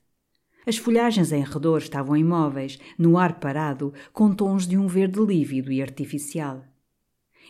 As 0.66 0.76
folhagens 0.76 1.32
em 1.32 1.42
redor 1.42 1.78
estavam 1.78 2.16
imóveis, 2.16 2.78
no 2.98 3.16
ar 3.16 3.38
parado, 3.38 3.92
com 4.12 4.34
tons 4.34 4.66
de 4.66 4.76
um 4.76 4.86
verde 4.86 5.20
lívido 5.20 5.70
e 5.72 5.80
artificial. 5.80 6.64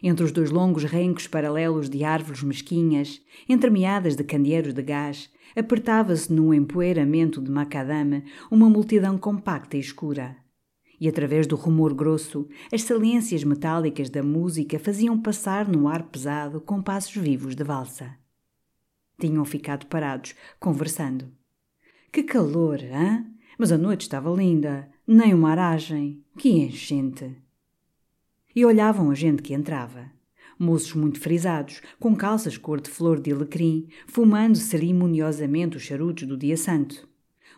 Entre 0.03 0.25
os 0.25 0.33
dois 0.33 0.51
longos 0.51 0.85
rencos 0.85 1.27
paralelos 1.27 1.89
de 1.89 2.05
árvores 2.05 2.43
mesquinhas, 2.43 3.21
entremeadas 3.49 4.17
de 4.17 4.25
candeeiros 4.25 4.75
de 4.75 4.83
gás, 4.83 5.31
apertava-se 5.55 6.33
num 6.33 6.53
empoeiramento 6.53 7.41
de 7.41 7.51
macadame 7.51 8.25
uma 8.51 8.69
multidão 8.69 9.17
compacta 9.17 9.77
e 9.77 9.81
escura 9.81 10.42
e 11.03 11.09
através 11.09 11.49
do 11.49 11.57
rumor 11.57 11.93
grosso, 11.93 12.49
as 12.73 12.83
saliências 12.85 13.43
metálicas 13.43 14.09
da 14.09 14.23
música 14.23 14.79
faziam 14.79 15.21
passar 15.21 15.67
no 15.67 15.89
ar 15.89 16.05
pesado 16.05 16.61
compassos 16.61 17.17
vivos 17.17 17.57
de 17.57 17.65
valsa. 17.65 18.17
Tinham 19.19 19.45
ficado 19.45 19.87
parados, 19.87 20.37
conversando. 20.61 21.29
Que 22.13 22.23
calor, 22.23 22.79
hã? 22.85 23.27
Mas 23.59 23.73
a 23.73 23.77
noite 23.77 24.03
estava 24.03 24.31
linda, 24.31 24.89
nem 25.05 25.35
uma 25.35 25.51
aragem, 25.51 26.23
que 26.39 26.51
enchente. 26.51 27.37
E 28.55 28.65
olhavam 28.65 29.11
a 29.11 29.15
gente 29.17 29.43
que 29.43 29.55
entrava. 29.55 30.09
Moços 30.57 30.95
muito 30.95 31.19
frisados, 31.19 31.83
com 31.99 32.15
calças 32.15 32.57
cor 32.57 32.81
de 32.81 32.89
flor 32.89 33.19
de 33.19 33.33
alecrim, 33.33 33.89
fumando 34.07 34.57
cerimoniosamente 34.57 35.77
os 35.77 35.83
charutos 35.83 36.29
do 36.29 36.37
dia 36.37 36.57
santo. 36.57 37.09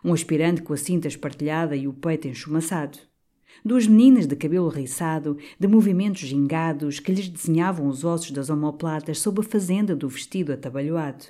Um 0.03 0.15
aspirante 0.15 0.63
com 0.63 0.73
a 0.73 0.79
cinta 0.79 1.09
espartilhada 1.09 1.77
e 1.77 1.87
o 1.87 1.93
peito 1.93 2.27
enchumaçado 2.27 2.99
duas 3.65 3.87
meninas 3.87 4.27
de 4.27 4.37
cabelo 4.37 4.69
riçado, 4.69 5.39
de 5.59 5.67
movimentos 5.67 6.21
gingados 6.21 7.01
que 7.01 7.11
lhes 7.11 7.29
desenhavam 7.29 7.89
os 7.89 8.05
ossos 8.05 8.31
das 8.31 8.51
omoplatas 8.51 9.21
sob 9.21 9.41
a 9.41 9.43
fazenda 9.43 9.97
do 9.97 10.07
vestido 10.07 10.53
atabalhoado. 10.53 11.25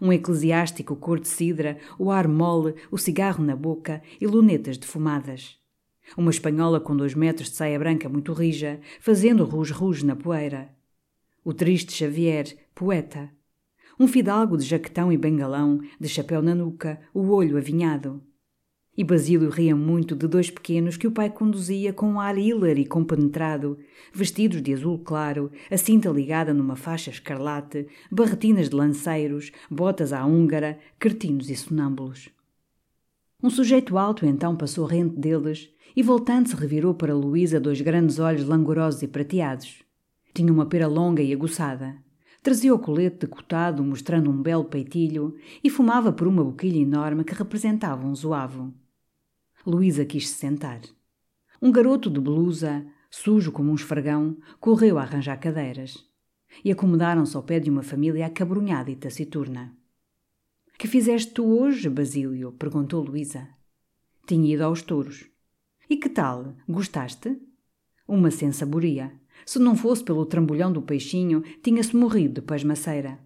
Um 0.00 0.10
eclesiástico 0.10 0.96
cor 0.96 1.20
de 1.20 1.28
cidra, 1.28 1.76
o 1.98 2.10
ar 2.10 2.26
mole, 2.26 2.74
o 2.90 2.96
cigarro 2.96 3.44
na 3.44 3.54
boca 3.54 4.02
e 4.18 4.26
lunetas 4.26 4.78
defumadas. 4.78 5.58
Uma 6.16 6.30
espanhola 6.30 6.80
com 6.80 6.96
dois 6.96 7.14
metros 7.14 7.50
de 7.50 7.56
saia 7.56 7.78
branca 7.78 8.08
muito 8.08 8.32
rija, 8.32 8.80
fazendo 8.98 9.44
ruge-ruge 9.44 10.06
na 10.06 10.16
poeira. 10.16 10.74
O 11.44 11.52
triste 11.52 11.92
Xavier, 11.92 12.56
poeta. 12.74 13.30
Um 13.98 14.08
fidalgo 14.08 14.56
de 14.56 14.64
jaquetão 14.64 15.12
e 15.12 15.18
bengalão, 15.18 15.78
de 16.00 16.08
chapéu 16.08 16.40
na 16.40 16.54
nuca, 16.54 16.98
o 17.12 17.28
olho 17.28 17.58
avinhado 17.58 18.22
e 18.96 19.04
Basílio 19.04 19.48
ria 19.48 19.74
muito 19.74 20.14
de 20.14 20.26
dois 20.26 20.50
pequenos 20.50 20.96
que 20.96 21.06
o 21.06 21.12
pai 21.12 21.30
conduzia 21.30 21.92
com 21.92 22.06
um 22.06 22.20
ar 22.20 22.36
hilar 22.36 22.76
e 22.76 22.84
compenetrado, 22.84 23.78
vestidos 24.12 24.60
de 24.60 24.74
azul 24.74 24.98
claro, 24.98 25.50
a 25.70 25.76
cinta 25.76 26.10
ligada 26.10 26.52
numa 26.52 26.76
faixa 26.76 27.10
escarlate, 27.10 27.86
barretinas 28.10 28.68
de 28.68 28.76
lanceiros, 28.76 29.52
botas 29.70 30.12
à 30.12 30.26
húngara, 30.26 30.78
cretinos 30.98 31.48
e 31.48 31.56
sonâmbulos. 31.56 32.28
Um 33.42 33.48
sujeito 33.48 33.96
alto 33.96 34.26
então 34.26 34.54
passou 34.54 34.84
rente 34.84 35.16
deles 35.16 35.70
e, 35.96 36.02
voltando-se, 36.02 36.54
revirou 36.54 36.92
para 36.92 37.14
Luísa 37.14 37.58
dois 37.58 37.80
grandes 37.80 38.18
olhos 38.18 38.44
langorosos 38.44 39.02
e 39.02 39.08
prateados. 39.08 39.82
Tinha 40.34 40.52
uma 40.52 40.66
pera 40.66 40.86
longa 40.86 41.22
e 41.22 41.32
aguçada. 41.32 41.96
Trazia 42.42 42.74
o 42.74 42.78
colete 42.78 43.18
decotado, 43.20 43.82
mostrando 43.82 44.30
um 44.30 44.42
belo 44.42 44.64
peitilho, 44.64 45.36
e 45.64 45.70
fumava 45.70 46.12
por 46.12 46.26
uma 46.26 46.44
boquilha 46.44 46.78
enorme 46.78 47.24
que 47.24 47.34
representava 47.34 48.06
um 48.06 48.14
zoavo. 48.14 48.72
Luísa 49.66 50.04
quis 50.04 50.28
se 50.28 50.36
sentar. 50.36 50.80
Um 51.60 51.70
garoto 51.70 52.08
de 52.08 52.18
blusa, 52.18 52.86
sujo 53.10 53.52
como 53.52 53.70
um 53.70 53.74
esfregão, 53.74 54.38
correu 54.58 54.98
a 54.98 55.02
arranjar 55.02 55.38
cadeiras. 55.38 56.02
E 56.64 56.72
acomodaram-se 56.72 57.36
ao 57.36 57.42
pé 57.42 57.60
de 57.60 57.70
uma 57.70 57.82
família 57.82 58.26
acabrunhada 58.26 58.90
e 58.90 58.96
taciturna. 58.96 59.76
Que 60.78 60.88
fizeste 60.88 61.32
tu 61.32 61.44
hoje, 61.44 61.90
Basílio? 61.90 62.52
perguntou 62.52 63.02
Luísa. 63.02 63.46
Tinha 64.26 64.54
ido 64.54 64.64
aos 64.64 64.80
touros. 64.80 65.28
E 65.88 65.96
que 65.96 66.08
tal? 66.08 66.54
Gostaste? 66.66 67.38
Uma 68.08 68.30
sensaboria. 68.30 69.12
Se 69.44 69.58
não 69.58 69.76
fosse 69.76 70.02
pelo 70.02 70.24
trambolhão 70.24 70.72
do 70.72 70.80
peixinho, 70.80 71.42
tinha-se 71.62 71.94
morrido 71.94 72.40
de 72.40 72.46
pasmaceira. 72.46 73.18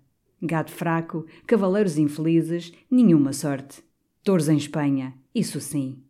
Gado 0.43 0.73
fraco, 0.73 1.25
cavaleiros 1.47 1.97
infelizes, 1.97 2.73
nenhuma 2.91 3.33
sorte. 3.33 3.85
Touros 4.23 4.49
em 4.49 4.57
Espanha, 4.57 5.15
isso 5.35 5.61
sim. 5.61 6.03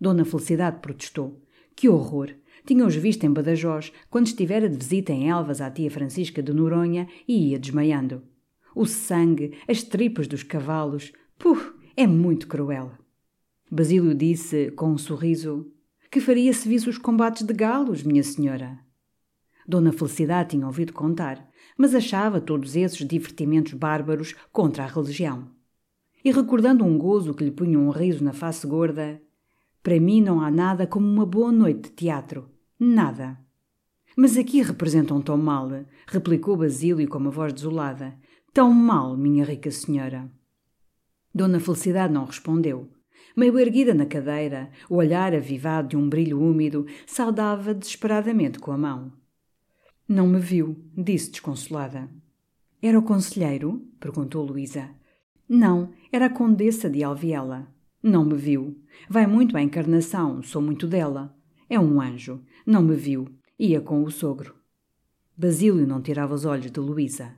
Dona 0.00 0.24
Felicidade 0.24 0.80
protestou. 0.80 1.42
Que 1.76 1.88
horror! 1.88 2.30
Tinha-os 2.64 2.94
visto 2.94 3.24
em 3.24 3.32
Badajoz, 3.32 3.92
quando 4.08 4.26
estivera 4.26 4.68
de 4.68 4.76
visita 4.76 5.12
em 5.12 5.28
Elvas 5.28 5.60
à 5.60 5.70
tia 5.70 5.90
Francisca 5.90 6.42
de 6.42 6.52
Noronha 6.52 7.08
e 7.26 7.50
ia 7.50 7.58
desmaiando. 7.58 8.22
O 8.74 8.86
sangue, 8.86 9.56
as 9.68 9.82
tripas 9.82 10.26
dos 10.26 10.42
cavalos. 10.42 11.12
Puh! 11.38 11.74
É 11.96 12.06
muito 12.06 12.46
cruel. 12.46 12.92
Basílio 13.70 14.14
disse, 14.14 14.70
com 14.70 14.92
um 14.92 14.98
sorriso: 14.98 15.70
Que 16.10 16.20
faria 16.20 16.52
se 16.52 16.68
visse 16.68 16.88
os 16.88 16.96
combates 16.96 17.46
de 17.46 17.52
galos, 17.52 18.02
minha 18.02 18.22
senhora? 18.22 18.78
Dona 19.66 19.92
Felicidade 19.92 20.50
tinha 20.50 20.66
ouvido 20.66 20.92
contar, 20.92 21.46
mas 21.76 21.94
achava 21.94 22.40
todos 22.40 22.74
esses 22.74 23.06
divertimentos 23.06 23.74
bárbaros 23.74 24.34
contra 24.50 24.84
a 24.84 24.86
religião. 24.86 25.50
E 26.24 26.32
recordando 26.32 26.84
um 26.84 26.96
gozo 26.96 27.34
que 27.34 27.44
lhe 27.44 27.50
punha 27.50 27.78
um 27.78 27.90
riso 27.90 28.24
na 28.24 28.32
face 28.32 28.66
gorda, 28.66 29.20
para 29.82 29.98
mim 29.98 30.20
não 30.20 30.40
há 30.40 30.50
nada 30.50 30.86
como 30.86 31.06
uma 31.06 31.24
boa 31.24 31.50
noite 31.50 31.88
de 31.88 31.96
teatro. 31.96 32.50
Nada. 32.78 33.38
Mas 34.16 34.36
aqui 34.36 34.60
representam 34.60 35.20
tão 35.22 35.36
mal, 35.36 35.68
replicou 36.06 36.56
Basílio 36.56 37.08
com 37.08 37.18
uma 37.18 37.30
voz 37.30 37.52
desolada. 37.52 38.14
Tão 38.52 38.72
mal, 38.72 39.16
minha 39.16 39.44
rica 39.44 39.70
senhora. 39.70 40.30
Dona 41.34 41.60
Felicidade 41.60 42.12
não 42.12 42.24
respondeu. 42.24 42.90
Meio 43.36 43.58
erguida 43.58 43.94
na 43.94 44.06
cadeira, 44.06 44.70
o 44.88 44.96
olhar 44.96 45.34
avivado 45.34 45.88
de 45.88 45.96
um 45.96 46.08
brilho 46.08 46.40
úmido, 46.40 46.84
saudava 47.06 47.72
desesperadamente 47.72 48.58
com 48.58 48.72
a 48.72 48.78
mão. 48.78 49.12
Não 50.08 50.26
me 50.26 50.40
viu, 50.40 50.76
disse 50.96 51.30
desconsolada. 51.30 52.10
Era 52.82 52.98
o 52.98 53.02
conselheiro? 53.02 53.86
perguntou 54.00 54.44
Luísa. 54.44 54.90
Não, 55.48 55.92
era 56.10 56.26
a 56.26 56.30
condessa 56.30 56.90
de 56.90 57.04
Alviela. 57.04 57.68
Não 58.02 58.24
me 58.24 58.34
viu. 58.34 58.80
Vai 59.10 59.26
muito 59.26 59.56
à 59.56 59.62
encarnação, 59.62 60.42
sou 60.42 60.62
muito 60.62 60.86
dela. 60.86 61.36
É 61.68 61.78
um 61.78 62.00
anjo. 62.00 62.42
Não 62.64 62.82
me 62.82 62.96
viu. 62.96 63.28
Ia 63.58 63.80
com 63.80 64.02
o 64.02 64.10
sogro. 64.10 64.54
Basílio 65.36 65.86
não 65.86 66.00
tirava 66.00 66.34
os 66.34 66.46
olhos 66.46 66.70
de 66.70 66.80
Luísa. 66.80 67.34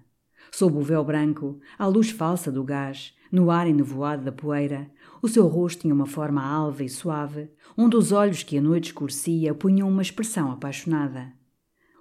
Sob 0.52 0.76
o 0.76 0.82
véu 0.82 1.04
branco, 1.04 1.58
à 1.76 1.86
luz 1.86 2.10
falsa 2.10 2.52
do 2.52 2.62
gás, 2.62 3.12
no 3.30 3.50
ar 3.50 3.66
enevoado 3.66 4.24
da 4.24 4.30
poeira, 4.30 4.88
o 5.20 5.28
seu 5.28 5.48
rosto 5.48 5.82
tinha 5.82 5.94
uma 5.94 6.06
forma 6.06 6.44
alva 6.44 6.84
e 6.84 6.88
suave, 6.88 7.50
onde 7.76 7.96
os 7.96 8.12
olhos 8.12 8.42
que 8.42 8.58
a 8.58 8.62
noite 8.62 8.86
escurecia 8.86 9.54
punham 9.54 9.88
uma 9.88 10.02
expressão 10.02 10.52
apaixonada. 10.52 11.32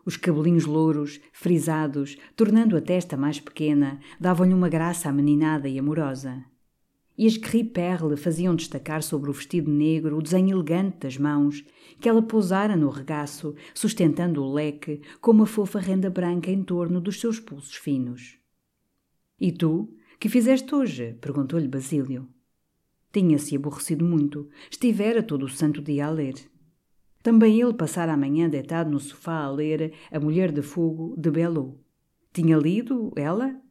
Os 0.06 0.18
cabelinhos 0.18 0.66
louros, 0.66 1.20
frisados, 1.32 2.18
tornando 2.36 2.76
a 2.76 2.82
testa 2.82 3.16
mais 3.16 3.40
pequena, 3.40 4.00
davam-lhe 4.20 4.54
uma 4.54 4.70
graça 4.70 5.10
ameninada 5.10 5.70
e 5.70 5.80
amorosa. 5.80 6.51
E 7.22 7.28
as 7.28 7.38
gris-perle 7.38 8.18
faziam 8.18 8.56
destacar 8.56 9.04
sobre 9.04 9.30
o 9.30 9.34
vestido 9.34 9.70
negro 9.70 10.18
o 10.18 10.24
desenho 10.24 10.56
elegante 10.56 11.02
das 11.02 11.20
mãos, 11.20 11.64
que 12.00 12.10
ela 12.10 12.24
pousara 12.24 12.76
no 12.76 12.90
regaço, 12.90 13.54
sustentando 13.76 14.44
o 14.44 14.52
leque 14.52 15.02
com 15.22 15.30
uma 15.30 15.46
fofa 15.46 15.80
renda 15.80 16.10
branca 16.10 16.50
em 16.50 16.64
torno 16.64 17.00
dos 17.00 17.20
seus 17.20 17.40
pulsos 17.40 17.76
finos. 17.76 18.40
E 19.40 19.52
tu, 19.52 19.94
que 20.20 20.28
fizeste 20.30 20.74
hoje? 20.74 21.14
perguntou-lhe 21.22 21.68
Basílio. 21.68 22.28
Tinha-se 23.14 23.56
aborrecido 23.56 24.04
muito, 24.04 24.50
estivera 24.72 25.22
todo 25.22 25.46
o 25.46 25.50
santo 25.50 25.80
dia 25.80 26.08
a 26.08 26.10
ler. 26.10 26.34
Também 27.22 27.62
ele 27.62 27.76
passara 27.76 28.14
a 28.14 28.18
manhã 28.18 28.50
deitado 28.50 28.90
no 28.90 29.00
sofá 29.00 29.44
a 29.44 29.52
ler 29.52 29.94
A 30.10 30.20
Mulher 30.20 30.52
de 30.52 30.64
Fogo, 30.64 31.14
de 31.16 31.30
Belot. 31.30 31.78
Tinha 32.34 32.58
lido, 32.58 33.14
ela? 33.16 33.62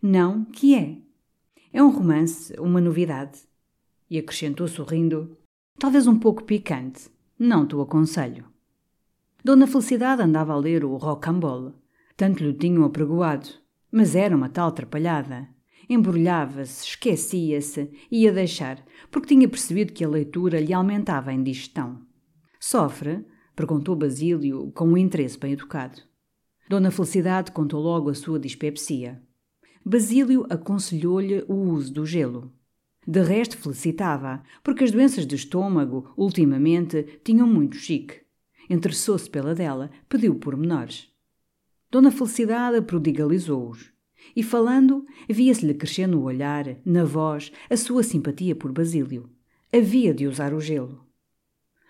Não, 0.00 0.44
que 0.44 0.76
é? 0.76 1.05
É 1.76 1.82
um 1.82 1.90
romance, 1.90 2.54
uma 2.58 2.80
novidade. 2.80 3.40
E 4.08 4.18
acrescentou 4.18 4.66
sorrindo, 4.66 5.36
talvez 5.78 6.06
um 6.06 6.18
pouco 6.18 6.42
picante. 6.42 7.10
Não 7.38 7.66
te 7.66 7.76
o 7.76 7.82
aconselho. 7.82 8.46
Dona 9.44 9.66
Felicidade 9.66 10.22
andava 10.22 10.54
a 10.54 10.56
ler 10.56 10.86
o 10.86 10.96
Rocambole. 10.96 11.74
Tanto 12.16 12.42
lhe 12.42 12.54
tinham 12.54 12.82
apregoado. 12.82 13.50
Mas 13.92 14.14
era 14.14 14.34
uma 14.34 14.48
tal 14.48 14.72
trapalhada. 14.72 15.50
Embrulhava-se, 15.86 16.82
esquecia-se, 16.82 17.90
ia 18.10 18.32
deixar, 18.32 18.82
porque 19.10 19.34
tinha 19.34 19.46
percebido 19.46 19.92
que 19.92 20.02
a 20.02 20.08
leitura 20.08 20.58
lhe 20.58 20.72
aumentava 20.72 21.28
a 21.30 21.34
indigestão. 21.34 22.00
Sofre? 22.58 23.22
perguntou 23.54 23.94
Basílio, 23.94 24.72
com 24.72 24.88
um 24.88 24.96
interesse 24.96 25.38
bem 25.38 25.52
educado. 25.52 26.00
Dona 26.70 26.90
Felicidade 26.90 27.52
contou 27.52 27.82
logo 27.82 28.08
a 28.08 28.14
sua 28.14 28.38
dispepsia. 28.40 29.22
Basílio 29.88 30.44
aconselhou-lhe 30.50 31.44
o 31.46 31.54
uso 31.54 31.92
do 31.92 32.04
gelo. 32.04 32.52
De 33.06 33.22
resto, 33.22 33.56
felicitava, 33.56 34.42
porque 34.64 34.82
as 34.82 34.90
doenças 34.90 35.24
de 35.24 35.36
estômago, 35.36 36.12
ultimamente, 36.16 37.20
tinham 37.22 37.46
muito 37.46 37.76
chique. 37.76 38.22
Interessou-se 38.68 39.30
pela 39.30 39.54
dela, 39.54 39.92
pediu 40.08 40.34
pormenores. 40.34 41.08
Dona 41.88 42.10
Felicidade 42.10 42.82
prodigalizou-os. 42.82 43.92
E 44.34 44.42
falando, 44.42 45.06
via-se-lhe 45.28 45.72
crescer 45.72 46.08
no 46.08 46.24
olhar, 46.24 46.64
na 46.84 47.04
voz, 47.04 47.52
a 47.70 47.76
sua 47.76 48.02
simpatia 48.02 48.56
por 48.56 48.72
Basílio. 48.72 49.30
Havia 49.72 50.12
de 50.12 50.26
usar 50.26 50.52
o 50.52 50.60
gelo. 50.60 51.06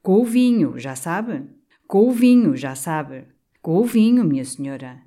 Com 0.02 0.20
o 0.20 0.24
vinho, 0.26 0.78
já 0.78 0.94
sabe? 0.94 1.46
Com 1.86 2.06
o 2.06 2.12
vinho, 2.12 2.54
já 2.58 2.74
sabe? 2.74 3.24
Com 3.62 3.78
o 3.78 3.86
vinho, 3.86 4.22
minha 4.22 4.44
senhora. 4.44 5.00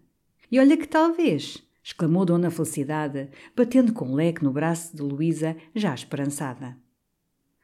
E 0.51 0.59
olha 0.59 0.75
que 0.75 0.87
talvez, 0.87 1.63
exclamou 1.89 2.23
Dona 2.23 2.51
Felicidade, 2.51 3.29
batendo 3.55 3.91
com 3.91 4.11
o 4.11 4.15
leque 4.15 4.43
no 4.43 4.51
braço 4.51 4.95
de 4.95 5.01
Luísa, 5.01 5.57
já 5.73 5.93
esperançada. 5.93 6.77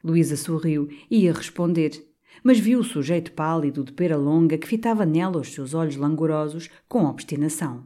Luísa 0.02 0.36
sorriu 0.36 0.88
e 1.08 1.20
ia 1.22 1.32
responder, 1.32 2.04
mas 2.42 2.58
viu 2.58 2.80
o 2.80 2.84
sujeito 2.84 3.30
pálido 3.32 3.84
de 3.84 3.92
pera 3.92 4.16
longa 4.16 4.58
que 4.58 4.66
fitava 4.66 5.06
nela 5.06 5.38
os 5.38 5.54
seus 5.54 5.74
olhos 5.74 5.94
langorosos 5.94 6.68
com 6.88 7.04
obstinação. 7.04 7.84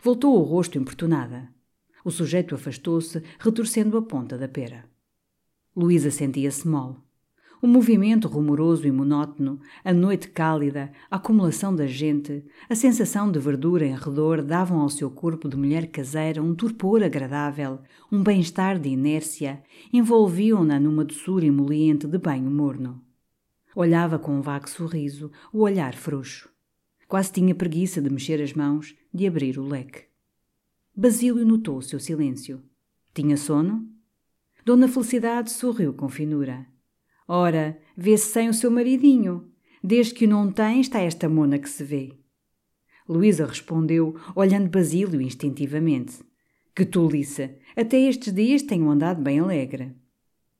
Voltou 0.00 0.38
o 0.38 0.42
rosto 0.44 0.78
importunada. 0.78 1.52
O 2.04 2.12
sujeito 2.12 2.54
afastou-se, 2.54 3.20
retorcendo 3.36 3.98
a 3.98 4.02
ponta 4.02 4.38
da 4.38 4.46
pera. 4.46 4.88
Luísa 5.74 6.12
sentia-se 6.12 6.66
mole. 6.66 7.05
O 7.66 7.68
movimento 7.68 8.28
rumoroso 8.28 8.86
e 8.86 8.92
monótono, 8.92 9.58
a 9.84 9.92
noite 9.92 10.28
cálida, 10.28 10.92
a 11.10 11.16
acumulação 11.16 11.74
da 11.74 11.84
gente, 11.84 12.44
a 12.68 12.76
sensação 12.76 13.28
de 13.28 13.40
verdura 13.40 13.84
em 13.84 13.96
redor 13.96 14.40
davam 14.40 14.78
ao 14.78 14.88
seu 14.88 15.10
corpo 15.10 15.48
de 15.48 15.56
mulher 15.56 15.88
caseira 15.88 16.40
um 16.40 16.54
torpor 16.54 17.02
agradável, 17.02 17.80
um 18.12 18.22
bem-estar 18.22 18.78
de 18.78 18.90
inércia, 18.90 19.64
envolviam-na 19.92 20.78
numa 20.78 21.04
doçura 21.04 21.44
emoliente 21.44 22.06
de 22.06 22.16
banho 22.18 22.48
morno. 22.48 23.02
Olhava 23.74 24.16
com 24.16 24.38
um 24.38 24.40
vago 24.40 24.70
sorriso, 24.70 25.32
o 25.52 25.62
olhar 25.62 25.96
frouxo. 25.96 26.48
Quase 27.08 27.32
tinha 27.32 27.52
preguiça 27.52 28.00
de 28.00 28.08
mexer 28.08 28.40
as 28.40 28.52
mãos, 28.52 28.94
de 29.12 29.26
abrir 29.26 29.58
o 29.58 29.66
leque. 29.66 30.04
Basílio 30.96 31.44
notou 31.44 31.78
o 31.78 31.82
seu 31.82 31.98
silêncio. 31.98 32.62
Tinha 33.12 33.36
sono? 33.36 33.84
Dona 34.64 34.86
Felicidade 34.86 35.50
sorriu 35.50 35.92
com 35.92 36.08
finura. 36.08 36.75
Ora, 37.28 37.78
vê-se 37.96 38.26
sem 38.26 38.48
o 38.48 38.54
seu 38.54 38.70
maridinho. 38.70 39.50
Desde 39.82 40.14
que 40.14 40.26
o 40.26 40.28
não 40.28 40.50
tem, 40.50 40.80
está 40.80 41.00
esta 41.00 41.28
mona 41.28 41.58
que 41.58 41.68
se 41.68 41.82
vê. 41.82 42.12
Luísa 43.08 43.46
respondeu, 43.46 44.16
olhando 44.34 44.68
Basílio 44.68 45.20
instintivamente. 45.20 46.24
Que 46.74 46.84
tolice! 46.84 47.56
Até 47.76 47.98
estes 48.00 48.32
dias 48.32 48.62
tenho 48.62 48.90
andado 48.90 49.22
bem 49.22 49.38
alegre. 49.38 49.94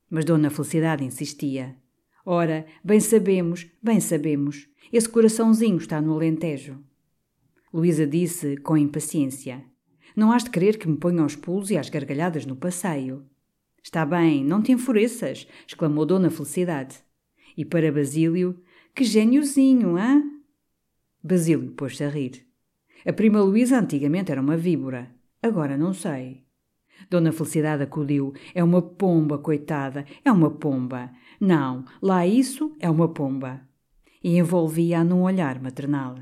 Mas 0.09 0.25
Dona 0.25 0.51
Felicidade 0.51 1.05
insistia. 1.05 1.77
Ora, 2.25 2.67
bem 2.83 3.01
sabemos, 3.01 3.67
bem 3.83 4.01
sabemos. 4.01 4.69
Esse 4.93 5.09
coraçãozinho 5.09 5.77
está 5.77 6.01
no 6.01 6.15
Alentejo. 6.15 6.79
Luísa 7.73 8.07
disse 8.07 8.57
com 8.57 8.77
impaciência. 8.77 9.65
Não 10.15 10.33
has 10.33 10.45
de 10.45 10.51
querer 10.51 10.79
que 10.79 10.89
me 10.89 10.97
ponha 10.97 11.23
aos 11.23 11.37
pulos 11.37 11.71
e 11.71 11.77
às 11.77 11.91
gargalhadas 11.91 12.47
no 12.47 12.57
passeio. 12.57 13.27
Está 13.87 14.05
bem, 14.05 14.43
não 14.43 14.61
te 14.61 14.73
enfureças, 14.73 15.47
exclamou 15.65 16.05
Dona 16.05 16.29
Felicidade. 16.29 16.97
E 17.57 17.65
para 17.65 17.93
Basílio, 17.93 18.61
que 18.93 19.05
gêniozinho, 19.05 19.97
hã? 19.97 20.25
Basílio 21.23 21.71
pôs-se 21.71 22.03
a 22.03 22.09
rir. 22.09 22.45
A 23.07 23.13
prima 23.13 23.41
Luísa 23.41 23.79
antigamente 23.79 24.33
era 24.33 24.41
uma 24.41 24.57
víbora. 24.57 25.15
Agora 25.41 25.79
não 25.79 25.95
sei. 25.95 26.43
Dona 27.09 27.31
Felicidade 27.31 27.85
acudiu. 27.85 28.33
É 28.53 28.65
uma 28.65 28.83
pomba, 28.83 29.39
coitada. 29.39 30.05
É 30.25 30.33
uma 30.33 30.51
pomba. 30.51 31.13
Não, 31.41 31.85
lá 32.03 32.27
isso 32.27 32.75
é 32.81 32.91
uma 32.91 33.15
pomba. 33.15 33.61
E 34.21 34.37
envolvia-a 34.37 35.05
num 35.05 35.23
olhar 35.23 35.63
maternal. 35.63 36.17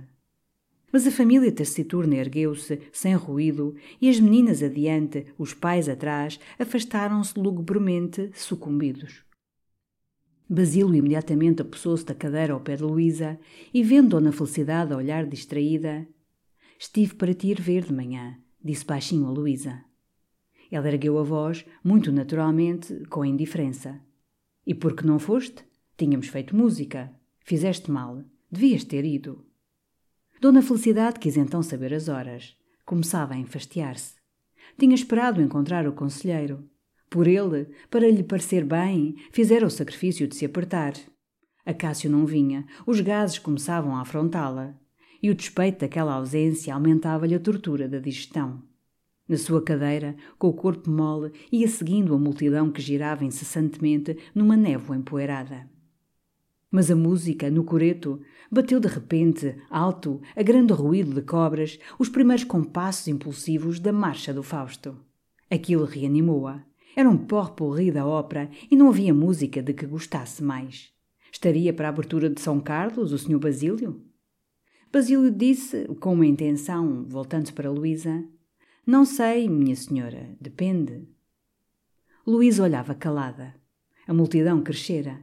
Mas 0.95 1.09
a 1.09 1.11
família 1.11 1.51
taciturna 1.51 2.15
ergueu-se, 2.15 2.81
sem 2.93 3.17
ruído, 3.17 3.75
e 4.01 4.09
as 4.09 4.21
meninas 4.21 4.63
adiante, 4.63 5.27
os 5.37 5.53
pais 5.53 5.89
atrás, 5.89 6.39
afastaram-se 6.57 7.37
lugubremente, 7.37 8.31
sucumbidos. 8.33 9.25
Basílio 10.49 10.95
imediatamente 10.95 11.63
apossou-se 11.63 12.05
da 12.05 12.15
cadeira 12.15 12.53
ao 12.53 12.61
pé 12.61 12.77
de 12.77 12.85
Luísa 12.85 13.41
e, 13.75 13.83
vendo 13.83 14.11
Dona 14.11 14.31
Felicidade 14.31 14.93
a 14.93 14.97
olhar 14.97 15.27
distraída, 15.27 16.07
Estive 16.79 17.17
para 17.17 17.35
te 17.35 17.49
ir 17.49 17.61
ver 17.61 17.83
de 17.83 17.93
manhã, 17.93 18.39
disse 18.63 18.85
baixinho 18.85 19.27
a 19.27 19.31
Luísa. 19.33 19.85
Ela 20.71 20.87
ergueu 20.87 21.19
a 21.19 21.25
voz, 21.25 21.67
muito 21.83 22.13
naturalmente, 22.13 23.05
com 23.07 23.25
indiferença. 23.25 24.01
E 24.65 24.73
por 24.73 24.95
que 24.95 25.05
não 25.05 25.19
foste? 25.19 25.65
Tínhamos 25.97 26.29
feito 26.29 26.55
música. 26.55 27.13
Fizeste 27.41 27.91
mal. 27.91 28.23
Devias 28.49 28.85
ter 28.85 29.05
ido. 29.05 29.45
Dona 30.45 30.61
Felicidade 30.61 31.19
quis 31.19 31.39
então 31.39 31.63
saber 31.63 31.95
as 31.95 32.07
horas. 32.07 32.55
Começava 32.85 33.33
a 33.33 33.39
enfastiar-se. 33.39 34.13
Tinha 34.79 34.95
esperado 34.95 35.41
encontrar 35.41 35.89
o 35.89 35.93
conselheiro. 35.95 36.69
Por 37.09 37.27
ele, 37.27 37.71
para 37.89 38.11
lhe 38.11 38.23
parecer 38.23 38.63
bem, 38.63 39.17
fizera 39.33 39.67
o 39.67 39.71
sacrifício 39.71 40.29
de 40.29 40.37
se 40.37 40.45
apertar. 40.45 40.93
Acácio 41.65 42.11
não 42.11 42.27
vinha, 42.27 42.67
os 42.87 43.01
gases 43.01 43.39
começavam 43.39 43.97
a 43.97 44.03
afrontá-la. 44.03 44.75
E 45.23 45.31
o 45.31 45.35
despeito 45.35 45.79
daquela 45.79 46.13
ausência 46.13 46.75
aumentava-lhe 46.75 47.35
a 47.35 47.41
tortura 47.41 47.89
da 47.89 47.99
digestão. 47.99 48.63
Na 49.27 49.39
sua 49.39 49.63
cadeira, 49.63 50.15
com 50.39 50.49
o 50.49 50.53
corpo 50.53 50.91
mole, 50.91 51.33
ia 51.51 51.69
seguindo 51.69 52.15
a 52.15 52.19
multidão 52.19 52.71
que 52.71 52.83
girava 52.83 53.25
incessantemente 53.25 54.19
numa 54.35 54.59
névoa 54.59 54.95
empoeirada. 54.95 55.67
Mas 56.71 56.91
a 56.91 56.97
música, 56.97 57.51
no 57.51 57.65
coreto, 57.65 58.21
bateu 58.55 58.79
de 58.79 58.89
repente, 58.89 59.57
alto, 59.69 60.21
a 60.35 60.43
grande 60.43 60.73
ruído 60.73 61.13
de 61.13 61.23
cobras, 61.23 61.79
os 61.99 62.09
primeiros 62.09 62.45
compassos 62.45 63.09
impulsivos 63.09 63.81
da 63.81 63.93
marcha 63.93 64.33
do 64.33 64.43
Fausto. 64.43 64.97
Aquilo 65.51 65.85
reanimou-a. 65.85 66.65
Era 66.97 67.11
um 67.11 67.17
porre 67.17 67.91
da 67.91 68.07
ópera 68.07 68.49
e 68.71 68.77
não 68.77 68.89
havia 68.89 69.13
música 69.13 69.61
de 69.61 69.75
que 69.75 69.87
gostasse 69.87 70.43
mais. 70.43 70.93
Estaria 71.33 71.73
para 71.73 71.89
a 71.89 71.91
abertura 71.91 72.31
de 72.31 72.41
São 72.41 72.61
Carlos 72.61 73.13
o 73.13 73.19
Sr. 73.19 73.39
Basílio? 73.39 74.01
Basílio 74.93 75.33
disse, 75.33 75.87
com 75.99 76.13
uma 76.13 76.25
intenção, 76.25 77.05
voltando-se 77.09 77.53
para 77.53 77.69
Luísa: 77.69 78.25
Não 78.87 79.05
sei, 79.05 79.49
minha 79.49 79.75
senhora, 79.75 80.31
depende. 80.41 81.03
Luísa 82.25 82.63
olhava 82.63 82.95
calada. 82.95 83.55
A 84.07 84.15
multidão 84.15 84.63
crescera. 84.63 85.21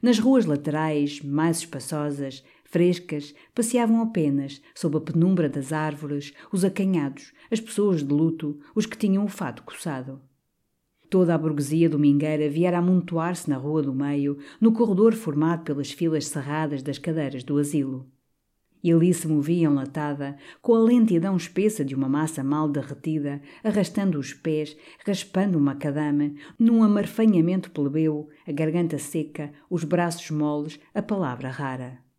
Nas 0.00 0.18
ruas 0.18 0.46
laterais, 0.46 1.20
mais 1.20 1.58
espaçosas, 1.58 2.42
frescas, 2.70 3.34
passeavam 3.54 4.00
apenas, 4.00 4.62
sob 4.74 4.96
a 4.96 5.00
penumbra 5.00 5.48
das 5.48 5.72
árvores, 5.72 6.32
os 6.50 6.64
acanhados, 6.64 7.32
as 7.50 7.60
pessoas 7.60 8.02
de 8.02 8.14
luto, 8.14 8.58
os 8.74 8.86
que 8.86 8.96
tinham 8.96 9.24
o 9.24 9.28
fato 9.28 9.64
coçado. 9.64 10.20
Toda 11.10 11.34
a 11.34 11.38
burguesia 11.38 11.90
domingueira 11.90 12.48
viera 12.48 12.78
amontoar-se 12.78 13.50
na 13.50 13.56
rua 13.56 13.82
do 13.82 13.92
meio, 13.92 14.38
no 14.60 14.72
corredor 14.72 15.12
formado 15.12 15.64
pelas 15.64 15.90
filas 15.90 16.26
cerradas 16.28 16.82
das 16.82 16.98
cadeiras 16.98 17.42
do 17.42 17.58
asilo. 17.58 18.08
E 18.82 18.92
ali 18.92 19.12
se 19.12 19.26
movia 19.26 19.66
enlatada, 19.66 20.38
com 20.62 20.72
a 20.74 20.78
lentidão 20.78 21.36
espessa 21.36 21.84
de 21.84 21.94
uma 21.96 22.08
massa 22.08 22.44
mal 22.44 22.68
derretida, 22.68 23.42
arrastando 23.62 24.18
os 24.18 24.32
pés, 24.32 24.76
raspando 25.04 25.58
uma 25.58 25.74
cadame, 25.74 26.36
num 26.56 26.84
amarfanhamento 26.84 27.72
plebeu, 27.72 28.28
a 28.46 28.52
garganta 28.52 28.96
seca, 28.96 29.52
os 29.68 29.82
braços 29.82 30.30
moles, 30.30 30.78
a 30.94 31.02
palavra 31.02 31.50
rara. 31.50 32.09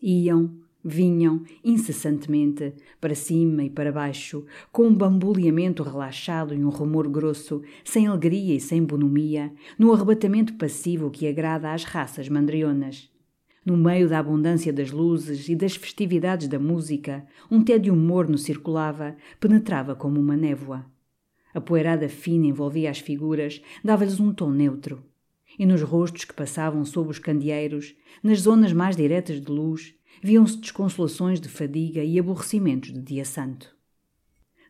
Iam, 0.00 0.56
vinham, 0.84 1.42
incessantemente, 1.64 2.72
para 3.00 3.14
cima 3.14 3.64
e 3.64 3.70
para 3.70 3.92
baixo, 3.92 4.44
com 4.70 4.86
um 4.86 4.94
bambuleamento 4.94 5.82
relaxado 5.82 6.54
e 6.54 6.64
um 6.64 6.68
rumor 6.68 7.08
grosso, 7.08 7.62
sem 7.84 8.06
alegria 8.06 8.54
e 8.54 8.60
sem 8.60 8.82
bonomia, 8.82 9.52
no 9.78 9.92
arrebatamento 9.92 10.54
passivo 10.54 11.10
que 11.10 11.26
agrada 11.26 11.72
às 11.72 11.84
raças 11.84 12.28
mandrionas. 12.28 13.10
No 13.64 13.76
meio 13.76 14.08
da 14.08 14.20
abundância 14.20 14.72
das 14.72 14.90
luzes 14.90 15.48
e 15.48 15.56
das 15.56 15.76
festividades 15.76 16.48
da 16.48 16.58
música, 16.58 17.26
um 17.50 17.62
tédio 17.62 17.94
morno 17.94 18.38
circulava, 18.38 19.16
penetrava 19.38 19.94
como 19.94 20.18
uma 20.18 20.36
névoa. 20.36 20.86
A 21.52 21.60
poeirada 21.60 22.08
fina 22.08 22.46
envolvia 22.46 22.88
as 22.88 23.00
figuras, 23.00 23.60
dava-lhes 23.84 24.20
um 24.20 24.32
tom 24.32 24.50
neutro 24.50 25.02
e 25.58 25.66
nos 25.66 25.82
rostos 25.82 26.24
que 26.24 26.34
passavam 26.34 26.84
sob 26.84 27.10
os 27.10 27.18
candeeiros, 27.18 27.94
nas 28.22 28.40
zonas 28.40 28.72
mais 28.72 28.96
diretas 28.96 29.40
de 29.40 29.50
luz, 29.50 29.94
viam-se 30.22 30.56
desconsolações 30.58 31.40
de 31.40 31.48
fadiga 31.48 32.02
e 32.02 32.18
aborrecimentos 32.18 32.92
de 32.92 33.00
dia 33.00 33.24
santo. 33.24 33.76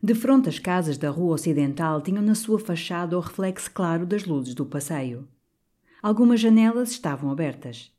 De 0.01 0.15
fronte 0.15 0.47
as 0.47 0.57
casas 0.57 0.97
da 0.97 1.09
rua 1.09 1.35
ocidental 1.35 2.01
tinham 2.01 2.23
na 2.23 2.33
sua 2.33 2.57
fachada 2.57 3.17
o 3.17 3.21
reflexo 3.21 3.69
claro 3.71 4.05
das 4.05 4.25
luzes 4.25 4.53
do 4.53 4.65
passeio. 4.65 5.27
Algumas 6.01 6.39
janelas 6.39 6.91
estavam 6.91 7.29
abertas. 7.29 7.91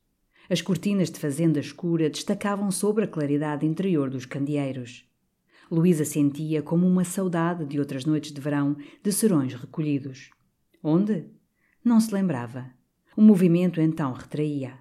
As 0.49 0.63
cortinas 0.63 1.11
de 1.11 1.21
fazenda 1.21 1.61
escura 1.61 2.09
destacavam 2.09 2.71
sobre 2.71 3.05
a 3.05 3.09
claridade 3.09 3.67
interior 3.67 4.09
dos 4.09 4.25
candeeiros. 4.25 5.05
Luísa 5.71 6.05
sentia 6.05 6.63
como 6.63 6.87
uma 6.87 7.05
saudade 7.05 7.65
de 7.67 7.79
outras 7.79 8.05
noites 8.05 8.33
de 8.33 8.41
verão 8.41 8.77
de 9.03 9.13
serões 9.13 9.55
recolhidos. 9.55 10.31
Onde? 10.83 11.27
Não 11.85 12.01
se 12.01 12.13
lembrava. 12.13 12.80
O 13.17 13.23
movimento 13.23 13.81
então 13.81 14.13
retraía. 14.13 14.75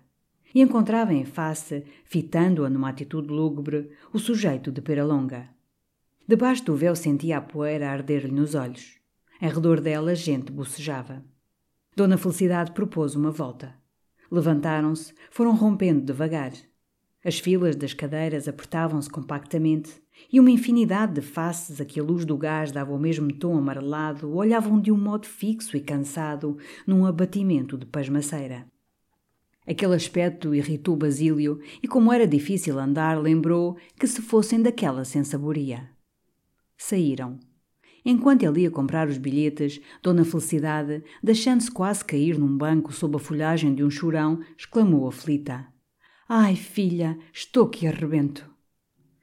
E 0.54 0.62
encontrava 0.62 1.14
em 1.14 1.26
face, 1.26 1.84
fitando-a 2.06 2.70
numa 2.70 2.90
atitude 2.90 3.30
lúgubre, 3.30 3.92
o 4.12 4.20
sujeito 4.20 4.72
de 4.72 4.82
pera 4.82 5.06
longa. 5.06 5.50
Debaixo 6.28 6.66
do 6.66 6.76
véu 6.76 6.96
sentia 6.96 7.38
a 7.38 7.42
poeira 7.42 7.90
arder-lhe 7.90 8.32
nos 8.32 8.56
olhos. 8.56 9.00
Em 9.42 9.50
redor 9.50 9.82
dela, 9.82 10.14
gente 10.14 10.52
bocejava. 10.52 11.24
Dona 11.96 12.18
Felicidade 12.18 12.72
propôs 12.72 13.16
uma 13.16 13.32
volta. 13.32 13.76
Levantaram-se, 14.32 15.14
foram 15.32 15.56
rompendo 15.56 16.06
devagar. 16.06 16.52
As 17.24 17.38
filas 17.38 17.76
das 17.76 17.94
cadeiras 17.94 18.48
apertavam-se 18.48 19.10
compactamente 19.10 20.02
e 20.32 20.40
uma 20.40 20.52
infinidade 20.52 21.16
de 21.16 21.22
faces 21.22 21.82
a 21.82 21.86
que 21.86 22.00
a 22.00 22.04
luz 22.04 22.24
do 22.24 22.38
gás 22.38 22.72
dava 22.72 22.94
o 22.94 23.00
mesmo 23.00 23.34
tom 23.34 23.58
amarelado 23.58 24.34
olhavam 24.34 24.80
de 24.80 24.90
um 24.90 24.98
modo 24.98 25.28
fixo 25.28 25.76
e 25.76 25.82
cansado 25.82 26.58
num 26.88 27.06
abatimento 27.06 27.78
de 27.78 27.86
pasmaceira. 27.86 28.66
Aquele 29.68 29.96
aspecto 29.96 30.56
irritou 30.56 30.96
Basílio 30.96 31.60
e, 31.84 31.88
como 31.88 32.12
era 32.12 32.26
difícil 32.26 32.80
andar, 32.80 33.22
lembrou 33.22 33.78
que 34.00 34.08
se 34.08 34.22
fossem 34.22 34.62
daquela 34.62 35.04
sensaboria. 35.04 35.90
Saíram. 36.78 37.38
Enquanto 38.06 38.44
ele 38.44 38.62
ia 38.62 38.72
comprar 38.72 39.10
os 39.10 39.18
bilhetes, 39.18 39.82
Dona 40.02 40.24
Felicidade, 40.24 41.04
deixando-se 41.22 41.70
quase 41.70 42.04
cair 42.04 42.40
num 42.40 42.58
banco 42.58 42.94
sob 42.94 43.18
a 43.18 43.20
folhagem 43.20 43.76
de 43.76 43.84
um 43.84 43.90
chorão, 43.90 44.40
exclamou 44.58 45.08
aflita: 45.08 45.68
Ai, 46.32 46.56
filha, 46.56 47.18
estou 47.34 47.68
que 47.68 47.88
arrebento. 47.88 48.48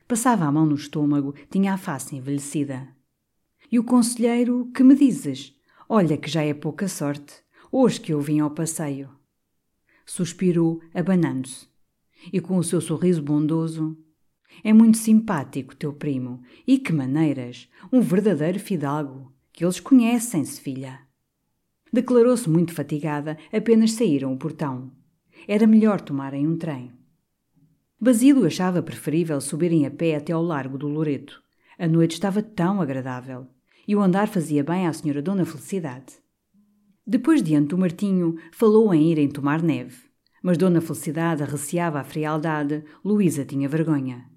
Passava 0.08 0.44
a 0.44 0.50
mão 0.50 0.66
no 0.66 0.74
estômago, 0.74 1.36
tinha 1.48 1.72
a 1.72 1.78
face 1.78 2.16
envelhecida. 2.16 2.88
E 3.70 3.78
o 3.78 3.84
conselheiro, 3.84 4.68
que 4.74 4.82
me 4.82 4.96
dizes? 4.96 5.54
Olha 5.88 6.16
que 6.16 6.28
já 6.28 6.42
é 6.42 6.52
pouca 6.52 6.88
sorte, 6.88 7.34
hoje 7.70 8.00
que 8.00 8.12
eu 8.12 8.20
vim 8.20 8.40
ao 8.40 8.50
passeio. 8.50 9.08
Suspirou, 10.04 10.80
abanando-se. 10.92 11.68
E 12.32 12.40
com 12.40 12.56
o 12.56 12.64
seu 12.64 12.80
sorriso 12.80 13.22
bondoso. 13.22 13.96
É 14.64 14.72
muito 14.72 14.98
simpático, 14.98 15.76
teu 15.76 15.92
primo. 15.92 16.42
E 16.66 16.76
que 16.76 16.92
maneiras! 16.92 17.68
Um 17.92 18.00
verdadeiro 18.00 18.58
fidalgo. 18.58 19.32
Que 19.52 19.64
eles 19.64 19.78
conhecem-se, 19.78 20.60
filha. 20.60 21.02
Declarou-se 21.92 22.50
muito 22.50 22.74
fatigada, 22.74 23.38
apenas 23.52 23.92
saíram 23.92 24.32
o 24.32 24.36
portão. 24.36 24.90
Era 25.48 25.64
melhor 25.64 26.00
tomarem 26.00 26.44
um 26.44 26.56
trem. 26.56 26.90
Basílio 28.00 28.44
achava 28.46 28.82
preferível 28.82 29.40
subirem 29.40 29.86
a 29.86 29.90
pé 29.92 30.16
até 30.16 30.32
ao 30.32 30.42
largo 30.42 30.76
do 30.76 30.88
Loreto. 30.88 31.40
A 31.78 31.86
noite 31.86 32.14
estava 32.14 32.42
tão 32.42 32.80
agradável. 32.80 33.46
E 33.86 33.94
o 33.94 34.00
andar 34.00 34.26
fazia 34.26 34.64
bem 34.64 34.88
à 34.88 34.92
senhora 34.92 35.22
Dona 35.22 35.44
Felicidade. 35.44 36.14
Depois 37.06 37.44
diante 37.44 37.68
do 37.68 37.78
Martinho, 37.78 38.34
falou 38.50 38.92
em 38.92 39.12
irem 39.12 39.28
tomar 39.28 39.62
neve. 39.62 39.96
Mas 40.42 40.58
Dona 40.58 40.80
Felicidade 40.80 41.44
arreciava 41.44 42.00
a 42.00 42.04
frialdade, 42.04 42.82
Luísa 43.04 43.44
tinha 43.44 43.68
vergonha. 43.68 44.28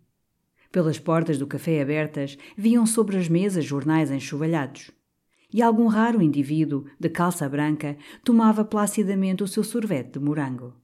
Pelas 0.72 1.00
portas 1.00 1.40
do 1.40 1.48
café 1.48 1.82
abertas, 1.82 2.38
viam 2.56 2.86
sobre 2.86 3.18
as 3.18 3.28
mesas 3.28 3.66
jornais 3.66 4.12
enxovalhados. 4.12 4.92
E 5.52 5.64
algum 5.64 5.88
raro 5.88 6.22
indivíduo, 6.22 6.86
de 7.00 7.10
calça 7.10 7.50
branca, 7.50 7.98
tomava 8.24 8.64
placidamente 8.64 9.42
o 9.42 9.48
seu 9.48 9.64
sorvete 9.64 10.14
de 10.14 10.20
morango. 10.20 10.76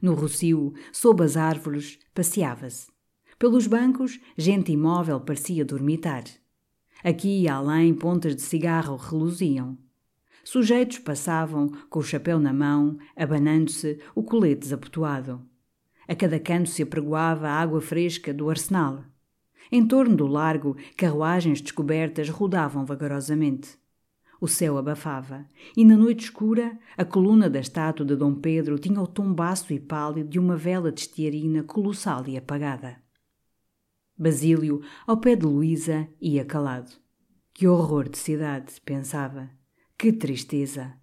No 0.00 0.14
rocio, 0.14 0.72
sob 0.92 1.24
as 1.24 1.36
árvores, 1.36 1.98
passeava-se. 2.14 2.88
Pelos 3.38 3.66
bancos, 3.66 4.18
gente 4.36 4.72
imóvel 4.72 5.20
parecia 5.20 5.64
dormitar. 5.64 6.24
Aqui 7.04 7.42
e 7.42 7.48
além, 7.48 7.94
pontas 7.94 8.34
de 8.34 8.42
cigarro 8.42 8.96
reluziam. 8.96 9.78
Sujeitos 10.42 10.98
passavam, 10.98 11.68
com 11.88 12.00
o 12.00 12.02
chapéu 12.02 12.40
na 12.40 12.52
mão, 12.52 12.98
abanando-se, 13.14 14.00
o 14.14 14.22
colete 14.22 14.62
desabotoado. 14.62 15.40
A 16.08 16.14
cada 16.14 16.40
canto 16.40 16.70
se 16.70 16.82
apregoava 16.82 17.48
a 17.48 17.60
água 17.60 17.80
fresca 17.80 18.32
do 18.32 18.48
arsenal. 18.48 19.04
Em 19.70 19.86
torno 19.86 20.16
do 20.16 20.26
largo, 20.26 20.76
carruagens 20.96 21.60
descobertas 21.60 22.30
rodavam 22.30 22.86
vagarosamente. 22.86 23.78
O 24.40 24.46
céu 24.46 24.78
abafava, 24.78 25.44
e 25.76 25.84
na 25.84 25.96
noite 25.96 26.26
escura, 26.26 26.78
a 26.96 27.04
coluna 27.04 27.50
da 27.50 27.58
estátua 27.58 28.06
de 28.06 28.14
Dom 28.14 28.36
Pedro 28.36 28.78
tinha 28.78 29.00
o 29.00 29.06
tom 29.06 29.32
baço 29.32 29.72
e 29.72 29.80
pálido 29.80 30.28
de 30.28 30.38
uma 30.38 30.56
vela 30.56 30.92
de 30.92 31.00
estearina 31.00 31.64
colossal 31.64 32.24
e 32.28 32.36
apagada. 32.36 33.02
Basílio, 34.16 34.80
ao 35.06 35.16
pé 35.16 35.34
de 35.34 35.44
Luísa, 35.44 36.08
ia 36.20 36.44
calado. 36.44 36.92
Que 37.52 37.66
horror 37.66 38.08
de 38.08 38.16
cidade, 38.16 38.80
pensava. 38.84 39.50
Que 39.96 40.12
tristeza! 40.12 40.94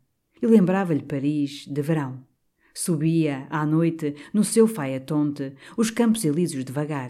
E 0.42 0.48
lembrava-lhe 0.48 1.04
Paris, 1.04 1.66
de 1.68 1.82
verão. 1.82 2.24
Subia, 2.74 3.48
à 3.50 3.66
noite, 3.66 4.16
no 4.34 4.46
seu 4.46 4.66
faetonte, 4.66 5.54
os 5.76 5.90
campos 5.90 6.24
elíseos 6.24 6.64
devagar. 6.64 7.10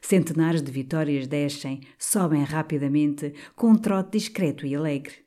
Centenares 0.00 0.62
de 0.62 0.72
vitórias 0.72 1.26
descem, 1.26 1.80
sobem 1.98 2.42
rapidamente, 2.42 3.34
com 3.54 3.70
um 3.70 3.76
trote 3.76 4.18
discreto 4.18 4.66
e 4.66 4.74
alegre 4.74 5.21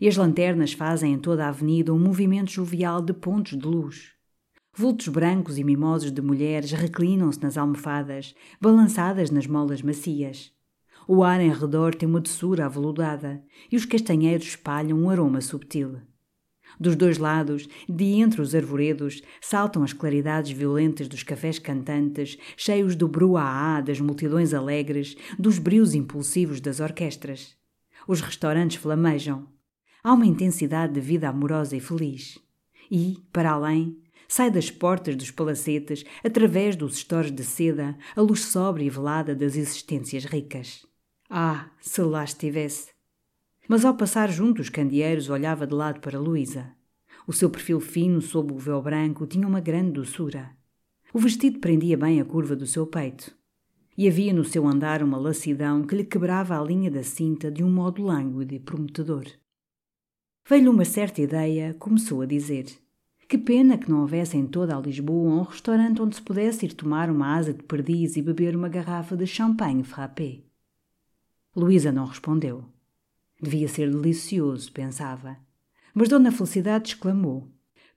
e 0.00 0.08
as 0.08 0.16
lanternas 0.16 0.72
fazem 0.72 1.12
em 1.12 1.18
toda 1.18 1.44
a 1.44 1.48
avenida 1.48 1.92
um 1.92 1.98
movimento 1.98 2.50
jovial 2.50 3.00
de 3.00 3.12
pontos 3.12 3.58
de 3.58 3.66
luz. 3.66 4.12
Vultos 4.74 5.08
brancos 5.08 5.56
e 5.56 5.64
mimosos 5.64 6.12
de 6.12 6.20
mulheres 6.20 6.72
reclinam-se 6.72 7.42
nas 7.42 7.56
almofadas, 7.56 8.34
balançadas 8.60 9.30
nas 9.30 9.46
molas 9.46 9.80
macias. 9.80 10.52
O 11.08 11.22
ar 11.22 11.40
em 11.40 11.52
redor 11.52 11.94
tem 11.94 12.08
uma 12.08 12.20
doçura 12.20 12.66
aveludada 12.66 13.42
e 13.72 13.76
os 13.76 13.86
castanheiros 13.86 14.48
espalham 14.48 14.98
um 14.98 15.08
aroma 15.08 15.40
subtil. 15.40 16.00
Dos 16.78 16.94
dois 16.94 17.16
lados, 17.16 17.68
de 17.88 18.04
entre 18.04 18.42
os 18.42 18.54
arvoredos, 18.54 19.22
saltam 19.40 19.82
as 19.82 19.92
claridades 19.92 20.50
violentas 20.50 21.08
dos 21.08 21.22
cafés 21.22 21.58
cantantes, 21.58 22.36
cheios 22.56 22.94
do 22.94 23.08
bruaá 23.08 23.80
das 23.80 24.00
multidões 24.00 24.52
alegres, 24.52 25.16
dos 25.38 25.58
brios 25.58 25.94
impulsivos 25.94 26.60
das 26.60 26.80
orquestras. 26.80 27.56
Os 28.06 28.20
restaurantes 28.20 28.76
flamejam. 28.76 29.55
Há 30.06 30.12
uma 30.12 30.24
intensidade 30.24 30.92
de 30.92 31.00
vida 31.00 31.28
amorosa 31.28 31.76
e 31.76 31.80
feliz. 31.80 32.38
E, 32.88 33.18
para 33.32 33.50
além, 33.50 33.98
sai 34.28 34.52
das 34.52 34.70
portas 34.70 35.16
dos 35.16 35.32
palacetes, 35.32 36.04
através 36.22 36.76
dos 36.76 36.98
estores 36.98 37.32
de 37.32 37.42
seda, 37.42 37.98
a 38.14 38.20
luz 38.20 38.44
sóbria 38.44 38.84
e 38.84 38.88
velada 38.88 39.34
das 39.34 39.56
existências 39.56 40.24
ricas. 40.24 40.86
Ah, 41.28 41.70
se 41.80 42.00
lá 42.02 42.22
estivesse! 42.22 42.92
Mas 43.66 43.84
ao 43.84 43.96
passar 43.96 44.30
junto 44.30 44.62
os 44.62 44.68
candeeiros, 44.68 45.28
olhava 45.28 45.66
de 45.66 45.74
lado 45.74 45.98
para 45.98 46.20
Luísa. 46.20 46.70
O 47.26 47.32
seu 47.32 47.50
perfil 47.50 47.80
fino 47.80 48.20
sob 48.20 48.52
o 48.52 48.58
véu 48.58 48.80
branco 48.80 49.26
tinha 49.26 49.48
uma 49.48 49.58
grande 49.58 49.90
doçura. 49.90 50.52
O 51.12 51.18
vestido 51.18 51.58
prendia 51.58 51.96
bem 51.96 52.20
a 52.20 52.24
curva 52.24 52.54
do 52.54 52.64
seu 52.64 52.86
peito. 52.86 53.34
E 53.98 54.06
havia 54.06 54.32
no 54.32 54.44
seu 54.44 54.68
andar 54.68 55.02
uma 55.02 55.18
lassidão 55.18 55.82
que 55.82 55.96
lhe 55.96 56.04
quebrava 56.04 56.56
a 56.56 56.62
linha 56.62 56.92
da 56.92 57.02
cinta 57.02 57.50
de 57.50 57.64
um 57.64 57.70
modo 57.72 58.04
lânguido 58.04 58.54
e 58.54 58.60
prometedor. 58.60 59.26
Veio-lhe 60.48 60.68
uma 60.68 60.84
certa 60.84 61.20
ideia, 61.20 61.74
começou 61.74 62.22
a 62.22 62.26
dizer. 62.26 62.66
Que 63.28 63.36
pena 63.36 63.76
que 63.76 63.90
não 63.90 64.02
houvesse 64.02 64.36
em 64.36 64.46
toda 64.46 64.76
a 64.76 64.80
Lisboa 64.80 65.28
um 65.28 65.42
restaurante 65.42 66.00
onde 66.00 66.14
se 66.14 66.22
pudesse 66.22 66.66
ir 66.66 66.72
tomar 66.72 67.10
uma 67.10 67.34
asa 67.34 67.52
de 67.52 67.64
perdiz 67.64 68.16
e 68.16 68.22
beber 68.22 68.54
uma 68.54 68.68
garrafa 68.68 69.16
de 69.16 69.26
champanhe 69.26 69.82
frappé. 69.82 70.44
Luísa 71.56 71.90
não 71.90 72.04
respondeu. 72.04 72.64
Devia 73.42 73.66
ser 73.66 73.90
delicioso, 73.90 74.70
pensava. 74.70 75.36
Mas 75.92 76.08
Dona 76.08 76.30
Felicidade 76.30 76.90
exclamou: 76.90 77.48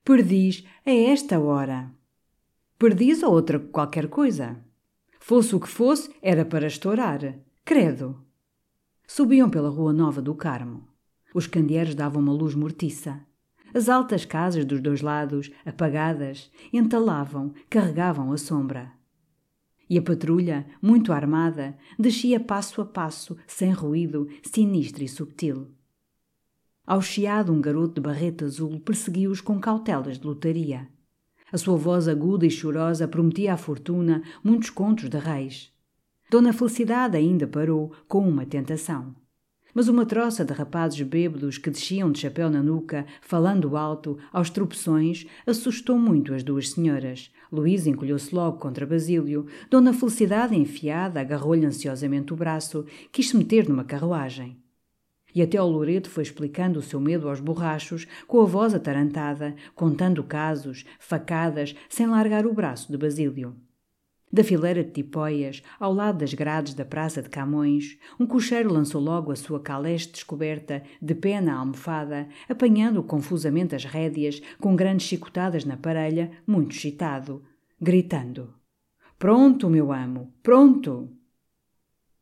Perdiz 0.04 0.66
a 0.84 0.90
esta 0.90 1.40
hora. 1.40 1.92
Perdiz 2.80 3.22
ou 3.22 3.32
outra 3.32 3.60
qualquer 3.60 4.08
coisa. 4.08 4.58
Fosse 5.20 5.56
o 5.56 5.60
que 5.60 5.70
fosse, 5.70 6.10
era 6.20 6.44
para 6.44 6.66
estourar. 6.66 7.38
Credo. 7.64 8.26
Subiam 9.06 9.52
pela 9.52 9.70
Rua 9.70 9.94
Nova 9.94 10.20
do 10.20 10.34
Carmo. 10.34 10.89
Os 11.34 11.48
candeeiros 11.48 11.96
davam 11.96 12.22
uma 12.22 12.34
luz 12.34 12.56
mortiça. 12.56 13.20
As 13.74 13.88
altas 13.88 14.26
casas 14.26 14.66
dos 14.66 14.82
dois 14.82 15.02
lados, 15.02 15.52
apagadas, 15.66 16.52
entalavam, 16.74 17.54
carregavam 17.70 18.32
a 18.32 18.38
sombra. 18.38 18.92
E 19.90 19.98
a 19.98 20.02
patrulha, 20.02 20.66
muito 20.82 21.12
armada, 21.14 21.78
descia 21.98 22.40
passo 22.40 22.82
a 22.82 22.86
passo, 22.86 23.38
sem 23.48 23.72
ruído, 23.72 24.28
sinistra 24.44 25.04
e 25.04 25.08
subtil. 25.08 25.68
Ao 26.86 27.02
chiado, 27.02 27.54
um 27.54 27.62
garoto 27.62 27.96
de 27.96 28.02
barrete 28.02 28.44
azul 28.44 28.80
perseguiu-os 28.80 29.42
com 29.42 29.60
cautelas 29.60 30.18
de 30.18 30.26
lotaria. 30.26 30.88
A 31.52 31.58
sua 31.58 31.78
voz 31.78 32.08
aguda 32.08 32.46
e 32.46 32.52
chorosa 32.52 33.08
prometia 33.08 33.54
à 33.54 33.58
fortuna 33.58 34.24
muitos 34.44 34.70
contos 34.70 35.10
de 35.10 35.18
reis. 35.18 35.72
Dona 36.30 36.54
Felicidade 36.54 37.18
ainda 37.18 37.48
parou 37.48 37.92
com 38.08 38.28
uma 38.28 38.46
tentação. 38.46 39.16
Mas 39.74 39.88
uma 39.88 40.06
troça 40.06 40.44
de 40.44 40.54
rapazes 40.54 41.02
bêbados 41.02 41.58
que 41.58 41.70
desciam 41.70 42.12
de 42.12 42.20
chapéu 42.20 42.50
na 42.50 42.64
nuca, 42.64 43.06
falando 43.22 43.78
alto, 43.78 44.18
aos 44.32 44.50
tropeções, 44.50 45.26
assustou 45.46 45.98
muito 45.98 46.34
as 46.34 46.44
duas 46.44 46.70
senhoras. 46.70 47.32
Luísa 47.52 47.90
encolheu-se 47.90 48.34
logo 48.34 48.58
contra 48.58 48.86
Basílio. 48.86 49.46
Dona 49.70 49.94
Felicidade, 49.94 50.56
enfiada, 50.56 51.20
agarrou-lhe 51.20 51.66
ansiosamente 51.66 52.34
o 52.34 52.36
braço, 52.36 52.86
quis 53.12 53.30
se 53.30 53.38
meter 53.38 53.68
numa 53.68 53.84
carruagem. 53.84 54.58
E 55.34 55.42
até 55.42 55.58
ao 55.58 55.70
Loreto 55.70 56.10
foi 56.10 56.24
explicando 56.24 56.80
o 56.80 56.84
seu 56.84 57.00
medo 57.00 57.30
aos 57.30 57.40
borrachos, 57.40 58.08
com 58.28 58.42
a 58.42 58.46
voz 58.46 58.74
atarantada, 58.74 59.56
contando 59.76 60.24
casos, 60.24 60.86
facadas, 61.00 61.76
sem 61.88 62.08
largar 62.08 62.48
o 62.48 62.54
braço 62.54 62.92
de 62.92 62.98
Basílio. 62.98 63.56
Da 64.32 64.44
fileira 64.44 64.84
de 64.84 64.92
tipóias, 64.92 65.64
ao 65.80 65.92
lado 65.92 66.20
das 66.20 66.36
grades 66.36 66.76
da 66.76 66.86
Praça 66.86 67.20
de 67.20 67.30
Camões, 67.30 67.98
um 68.20 68.28
cocheiro 68.28 68.72
lançou 68.72 69.02
logo 69.02 69.32
a 69.32 69.36
sua 69.36 69.60
caleste 69.60 70.14
descoberta, 70.14 70.84
de 71.02 71.16
pé 71.16 71.42
na 71.42 71.58
almofada, 71.58 72.30
apanhando 72.48 73.02
confusamente 73.02 73.76
as 73.76 73.86
rédeas, 73.86 74.40
com 74.60 74.76
grandes 74.76 75.08
chicotadas 75.08 75.66
na 75.66 75.76
parelha, 75.78 76.30
muito 76.46 76.76
excitado, 76.76 77.44
gritando: 77.82 78.54
Pronto, 79.18 79.68
meu 79.68 79.92
amo, 79.92 80.32
pronto! 80.44 81.12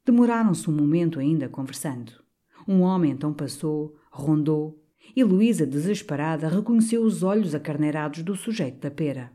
Demoraram-se 0.05 0.69
um 0.69 0.73
momento 0.73 1.19
ainda 1.19 1.49
conversando. 1.49 2.13
Um 2.65 2.81
homem 2.83 3.11
então 3.11 3.33
passou, 3.33 3.97
rondou, 4.09 4.81
e 5.13 5.23
Luísa, 5.25 5.65
desesperada, 5.65 6.47
reconheceu 6.47 7.03
os 7.03 7.21
olhos 7.21 7.53
acarneirados 7.53 8.23
do 8.23 8.35
sujeito 8.35 8.79
da 8.79 8.91
pera. 8.91 9.31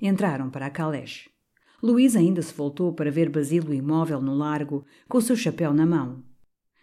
Entraram 0.00 0.48
para 0.48 0.66
a 0.66 0.70
caleche. 0.70 1.31
Luís 1.82 2.14
ainda 2.14 2.40
se 2.42 2.54
voltou 2.54 2.92
para 2.92 3.10
ver 3.10 3.28
Basílio 3.28 3.74
imóvel 3.74 4.22
no 4.22 4.36
largo, 4.36 4.86
com 5.08 5.18
o 5.18 5.22
seu 5.22 5.34
chapéu 5.34 5.74
na 5.74 5.84
mão. 5.84 6.22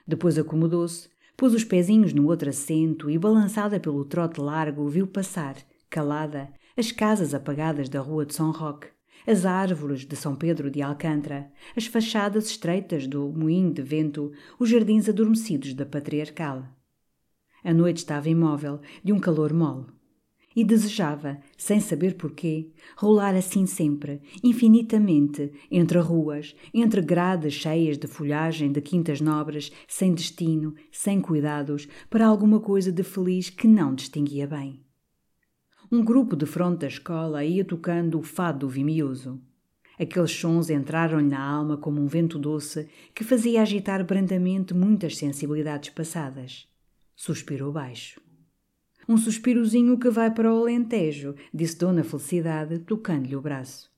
Depois 0.05 0.38
acomodou-se, 0.38 1.07
pôs 1.38 1.53
os 1.53 1.63
pezinhos 1.63 2.12
no 2.13 2.27
outro 2.27 2.49
assento 2.49 3.09
e, 3.09 3.17
balançada 3.17 3.79
pelo 3.79 4.03
trote 4.03 4.41
largo, 4.41 4.89
viu 4.89 5.07
passar, 5.07 5.55
calada, 5.89 6.51
as 6.75 6.91
casas 6.91 7.33
apagadas 7.33 7.88
da 7.88 8.01
rua 8.01 8.25
de 8.25 8.35
São 8.35 8.51
Roque, 8.51 8.89
as 9.25 9.45
árvores 9.45 10.05
de 10.05 10.17
São 10.17 10.35
Pedro 10.35 10.69
de 10.69 10.81
Alcântara, 10.81 11.49
as 11.77 11.85
fachadas 11.85 12.49
estreitas 12.49 13.07
do 13.07 13.29
moinho 13.29 13.71
de 13.71 13.81
vento, 13.81 14.33
os 14.59 14.67
jardins 14.67 15.07
adormecidos 15.07 15.73
da 15.73 15.85
patriarcal. 15.85 16.67
A 17.63 17.73
noite 17.73 17.97
estava 17.99 18.27
imóvel, 18.27 18.81
de 19.01 19.13
um 19.13 19.19
calor 19.19 19.53
mole 19.53 19.85
e 20.55 20.63
desejava, 20.63 21.39
sem 21.57 21.79
saber 21.79 22.15
porquê, 22.15 22.71
rolar 22.97 23.35
assim 23.35 23.65
sempre, 23.65 24.21
infinitamente, 24.43 25.51
entre 25.69 25.99
ruas, 25.99 26.55
entre 26.73 27.01
grades 27.01 27.53
cheias 27.53 27.97
de 27.97 28.07
folhagem 28.07 28.71
de 28.71 28.81
quintas 28.81 29.21
nobres, 29.21 29.71
sem 29.88 30.13
destino, 30.13 30.73
sem 30.91 31.21
cuidados, 31.21 31.88
para 32.09 32.25
alguma 32.25 32.59
coisa 32.59 32.91
de 32.91 33.03
feliz 33.03 33.49
que 33.49 33.67
não 33.67 33.93
distinguia 33.93 34.47
bem. 34.47 34.81
Um 35.91 36.03
grupo 36.03 36.35
de 36.35 36.45
fronte 36.45 36.81
da 36.81 36.88
escola 36.88 37.43
ia 37.43 37.65
tocando 37.65 38.19
o 38.19 38.23
fado 38.23 38.69
vimioso. 38.69 39.41
Aqueles 39.99 40.31
sons 40.31 40.69
entraram-lhe 40.69 41.27
na 41.27 41.41
alma 41.41 41.77
como 41.77 41.99
um 41.99 42.07
vento 42.07 42.39
doce 42.39 42.88
que 43.13 43.23
fazia 43.23 43.62
agitar 43.62 44.05
brandamente 44.05 44.73
muitas 44.73 45.17
sensibilidades 45.17 45.89
passadas. 45.89 46.67
Suspirou 47.15 47.71
baixo. 47.73 48.28
Um 49.10 49.17
suspirozinho 49.17 49.98
que 49.98 50.12
vai 50.12 50.30
para 50.32 50.54
o 50.54 50.60
Alentejo, 50.60 51.34
disse 51.52 51.80
Dona 51.80 52.04
Felicidade, 52.04 52.78
tocando-lhe 52.78 53.36
o 53.36 53.41
braço. 53.41 53.89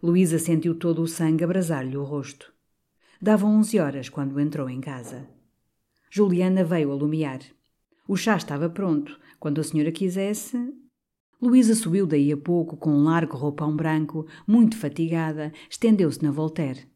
Luísa 0.00 0.38
sentiu 0.38 0.76
todo 0.76 1.02
o 1.02 1.08
sangue 1.08 1.42
abrasar-lhe 1.42 1.96
o 1.96 2.04
rosto. 2.04 2.54
Davam 3.20 3.58
onze 3.58 3.80
horas 3.80 4.08
quando 4.08 4.38
entrou 4.38 4.70
em 4.70 4.80
casa. 4.80 5.28
Juliana 6.08 6.62
veio 6.62 6.92
alumiar. 6.92 7.40
O 8.06 8.16
chá 8.16 8.36
estava 8.36 8.70
pronto. 8.70 9.18
Quando 9.40 9.60
a 9.60 9.64
senhora 9.64 9.90
quisesse. 9.90 10.56
Luísa 11.42 11.74
subiu 11.74 12.06
daí 12.06 12.30
a 12.30 12.36
pouco 12.36 12.76
com 12.76 12.92
um 12.92 13.02
largo 13.02 13.36
roupão 13.36 13.74
branco, 13.74 14.28
muito 14.46 14.76
fatigada, 14.76 15.52
estendeu-se 15.68 16.22
na 16.22 16.30
Voltaire. 16.30 16.86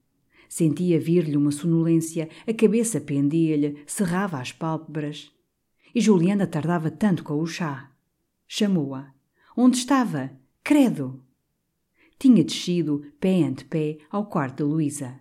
Sentia 0.49 1.01
vir-lhe 1.01 1.37
uma 1.37 1.51
sonolência, 1.51 2.29
a 2.47 2.55
cabeça 2.55 3.01
pendia-lhe, 3.01 3.83
cerrava 3.88 4.38
as 4.38 4.53
pálpebras. 4.53 5.34
E 5.94 6.00
Juliana 6.00 6.46
tardava 6.46 6.90
tanto 6.90 7.22
com 7.22 7.40
o 7.40 7.46
chá. 7.46 7.90
Chamou-a. 8.48 9.14
Onde 9.57 9.76
estava? 9.76 10.33
Credo! 10.62 11.22
Tinha 12.18 12.42
descido, 12.42 13.04
pé 13.20 13.44
ante 13.44 13.64
pé, 13.64 13.98
ao 14.11 14.26
quarto 14.26 14.64
de 14.64 14.64
Luísa. 14.64 15.20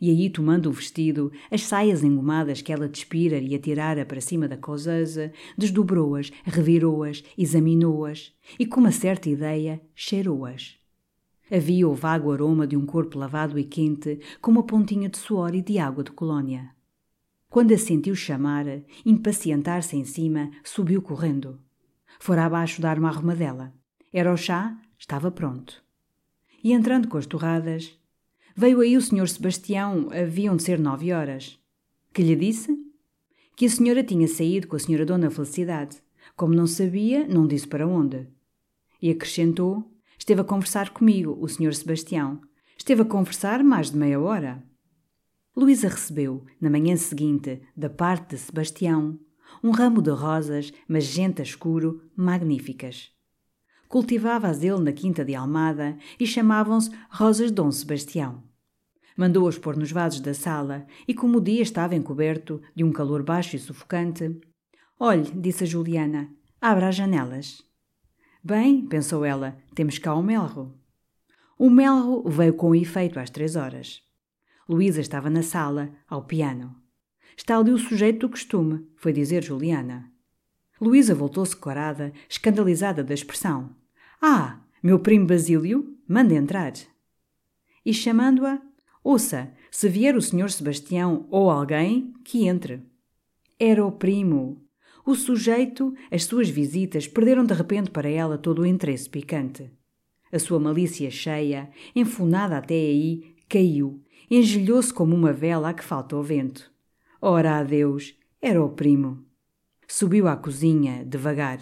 E 0.00 0.10
aí, 0.10 0.28
tomando 0.28 0.68
o 0.68 0.72
vestido, 0.72 1.32
as 1.50 1.62
saias 1.62 2.04
engomadas 2.04 2.60
que 2.60 2.72
ela 2.72 2.88
despira 2.88 3.38
e 3.38 3.54
atirara 3.54 4.04
para 4.04 4.20
cima 4.20 4.46
da 4.46 4.56
causeuse, 4.56 5.32
desdobrou-as, 5.56 6.30
revirou-as, 6.44 7.24
examinou-as 7.38 8.32
e, 8.58 8.66
com 8.66 8.80
uma 8.80 8.92
certa 8.92 9.30
ideia, 9.30 9.80
cheirou-as. 9.94 10.76
Havia 11.50 11.88
o 11.88 11.94
vago 11.94 12.32
aroma 12.32 12.66
de 12.66 12.76
um 12.76 12.84
corpo 12.84 13.18
lavado 13.18 13.58
e 13.58 13.64
quente, 13.64 14.18
com 14.40 14.50
uma 14.50 14.62
pontinha 14.62 15.08
de 15.08 15.16
suor 15.16 15.54
e 15.54 15.62
de 15.62 15.78
água 15.78 16.04
de 16.04 16.10
colônia. 16.10 16.73
Quando 17.54 17.72
a 17.72 17.78
sentiu 17.78 18.16
chamar, 18.16 18.66
impacientar-se 19.06 19.96
em 19.96 20.04
cima, 20.04 20.50
subiu 20.64 21.00
correndo. 21.00 21.60
Fora 22.18 22.46
abaixo 22.46 22.82
dar 22.82 22.98
uma 22.98 23.10
arrumadela. 23.10 23.72
Era 24.12 24.32
o 24.32 24.36
chá, 24.36 24.76
estava 24.98 25.30
pronto. 25.30 25.80
E 26.64 26.72
entrando 26.72 27.06
com 27.06 27.16
as 27.16 27.26
torradas, 27.26 27.96
veio 28.56 28.80
aí 28.80 28.96
o 28.96 29.00
senhor 29.00 29.28
Sebastião, 29.28 30.08
haviam 30.10 30.56
de 30.56 30.64
ser 30.64 30.80
nove 30.80 31.12
horas. 31.12 31.56
Que 32.12 32.24
lhe 32.24 32.34
disse? 32.34 32.76
Que 33.54 33.66
a 33.66 33.70
senhora 33.70 34.02
tinha 34.02 34.26
saído 34.26 34.66
com 34.66 34.74
a 34.74 34.80
senhora 34.80 35.06
Dona 35.06 35.30
Felicidade. 35.30 36.02
Como 36.34 36.54
não 36.54 36.66
sabia, 36.66 37.24
não 37.28 37.46
disse 37.46 37.68
para 37.68 37.86
onde. 37.86 38.26
E 39.00 39.12
acrescentou: 39.12 39.94
Esteve 40.18 40.40
a 40.40 40.44
conversar 40.44 40.90
comigo, 40.90 41.38
o 41.40 41.48
senhor 41.48 41.72
Sebastião. 41.72 42.40
Esteve 42.76 43.02
a 43.02 43.04
conversar 43.04 43.62
mais 43.62 43.92
de 43.92 43.96
meia 43.96 44.20
hora. 44.20 44.60
Luísa 45.56 45.88
recebeu, 45.88 46.44
na 46.60 46.68
manhã 46.68 46.96
seguinte, 46.96 47.62
da 47.76 47.88
parte 47.88 48.30
de 48.30 48.38
Sebastião, 48.38 49.16
um 49.62 49.70
ramo 49.70 50.02
de 50.02 50.10
rosas, 50.10 50.72
magenta 50.88 51.42
escuro, 51.42 52.02
magníficas. 52.16 53.12
Cultivava-as 53.88 54.64
ele 54.64 54.80
na 54.80 54.92
quinta 54.92 55.24
de 55.24 55.32
Almada 55.32 55.96
e 56.18 56.26
chamavam-se 56.26 56.90
Rosas 57.08 57.52
Dom 57.52 57.70
Sebastião. 57.70 58.42
Mandou-as 59.16 59.56
pôr 59.56 59.76
nos 59.76 59.92
vasos 59.92 60.18
da 60.20 60.34
sala 60.34 60.88
e, 61.06 61.14
como 61.14 61.38
o 61.38 61.40
dia 61.40 61.62
estava 61.62 61.94
encoberto 61.94 62.60
de 62.74 62.82
um 62.82 62.90
calor 62.90 63.22
baixo 63.22 63.54
e 63.54 63.58
sufocante, 63.60 64.40
Olhe, 64.98 65.30
disse 65.30 65.62
a 65.62 65.66
Juliana, 65.66 66.30
abra 66.60 66.88
as 66.88 66.96
janelas. 66.96 67.62
Bem, 68.42 68.84
pensou 68.86 69.24
ela, 69.24 69.56
temos 69.72 69.98
cá 69.98 70.14
o 70.14 70.22
melro. 70.22 70.74
O 71.56 71.70
melro 71.70 72.28
veio 72.28 72.54
com 72.54 72.74
efeito 72.74 73.20
às 73.20 73.30
três 73.30 73.54
horas. 73.54 74.02
Luísa 74.68 75.00
estava 75.00 75.28
na 75.28 75.42
sala, 75.42 75.92
ao 76.08 76.24
piano. 76.24 76.74
Está 77.36 77.58
ali 77.58 77.70
o 77.70 77.78
sujeito 77.78 78.20
do 78.20 78.30
costume, 78.30 78.86
foi 78.96 79.12
dizer 79.12 79.42
Juliana. 79.42 80.10
Luísa 80.80 81.14
voltou-se 81.14 81.56
corada, 81.56 82.12
escandalizada 82.28 83.02
da 83.02 83.14
expressão. 83.14 83.74
Ah, 84.20 84.60
meu 84.82 84.98
primo 84.98 85.26
Basílio? 85.26 85.96
manda 86.06 86.34
entrar. 86.34 86.72
E 87.84 87.92
chamando-a, 87.92 88.60
ouça, 89.02 89.52
se 89.70 89.88
vier 89.88 90.16
o 90.16 90.22
senhor 90.22 90.50
Sebastião 90.50 91.26
ou 91.30 91.50
alguém, 91.50 92.12
que 92.24 92.46
entre. 92.46 92.82
Era 93.58 93.84
o 93.84 93.92
primo. 93.92 94.62
O 95.06 95.14
sujeito, 95.14 95.94
as 96.10 96.24
suas 96.24 96.48
visitas, 96.48 97.06
perderam 97.06 97.44
de 97.44 97.54
repente 97.54 97.90
para 97.90 98.08
ela 98.08 98.38
todo 98.38 98.62
o 98.62 98.66
interesse 98.66 99.08
picante. 99.08 99.70
A 100.32 100.38
sua 100.38 100.58
malícia 100.58 101.10
cheia, 101.10 101.70
enfunada 101.94 102.58
até 102.58 102.74
aí, 102.74 103.34
caiu, 103.48 104.03
engelhou-se 104.30 104.92
como 104.92 105.14
uma 105.14 105.32
vela 105.32 105.70
a 105.70 105.74
que 105.74 105.84
falta 105.84 106.16
o 106.16 106.22
vento. 106.22 106.72
Ora, 107.20 107.58
adeus, 107.58 108.16
era 108.40 108.62
o 108.62 108.68
primo. 108.68 109.24
Subiu 109.86 110.28
à 110.28 110.36
cozinha, 110.36 111.04
devagar, 111.04 111.58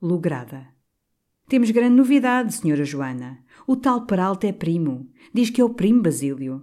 lograda. 0.00 0.66
Temos 1.48 1.70
grande 1.70 1.96
novidade, 1.96 2.54
senhora 2.54 2.84
Joana. 2.84 3.38
O 3.66 3.76
tal 3.76 4.06
Peralta 4.06 4.46
é 4.46 4.52
primo. 4.52 5.10
Diz 5.34 5.50
que 5.50 5.60
é 5.60 5.64
o 5.64 5.74
primo 5.74 6.02
Basílio. 6.02 6.62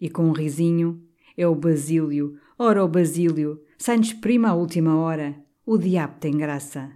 E 0.00 0.08
com 0.08 0.24
um 0.24 0.32
risinho, 0.32 1.02
é 1.36 1.46
o 1.46 1.54
Basílio. 1.54 2.38
Ora, 2.58 2.84
o 2.84 2.88
Basílio. 2.88 3.62
Sai-nos 3.76 4.12
prima 4.12 4.50
à 4.50 4.54
última 4.54 4.96
hora. 4.96 5.34
O 5.66 5.76
diabo 5.76 6.18
tem 6.20 6.36
graça. 6.36 6.92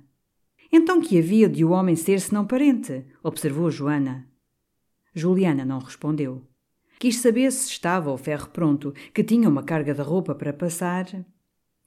Então 0.71 1.01
que 1.01 1.19
havia 1.19 1.49
de 1.49 1.65
o 1.65 1.71
homem 1.71 1.97
ser 1.97 2.21
senão 2.21 2.47
parente? 2.47 3.05
Observou 3.23 3.71
Joana. 3.71 4.29
Juliana 5.15 5.65
não 5.65 5.81
respondeu. 5.81 6.48
Quis 6.99 7.19
saber 7.19 7.51
se 7.53 7.71
estava 7.71 8.11
o 8.11 8.19
ferro 8.19 8.49
pronto, 8.49 8.93
que 9.15 9.23
tinha 9.23 9.49
uma 9.49 9.63
carga 9.63 9.95
de 9.95 10.03
roupa 10.03 10.35
para 10.35 10.53
passar, 10.53 11.07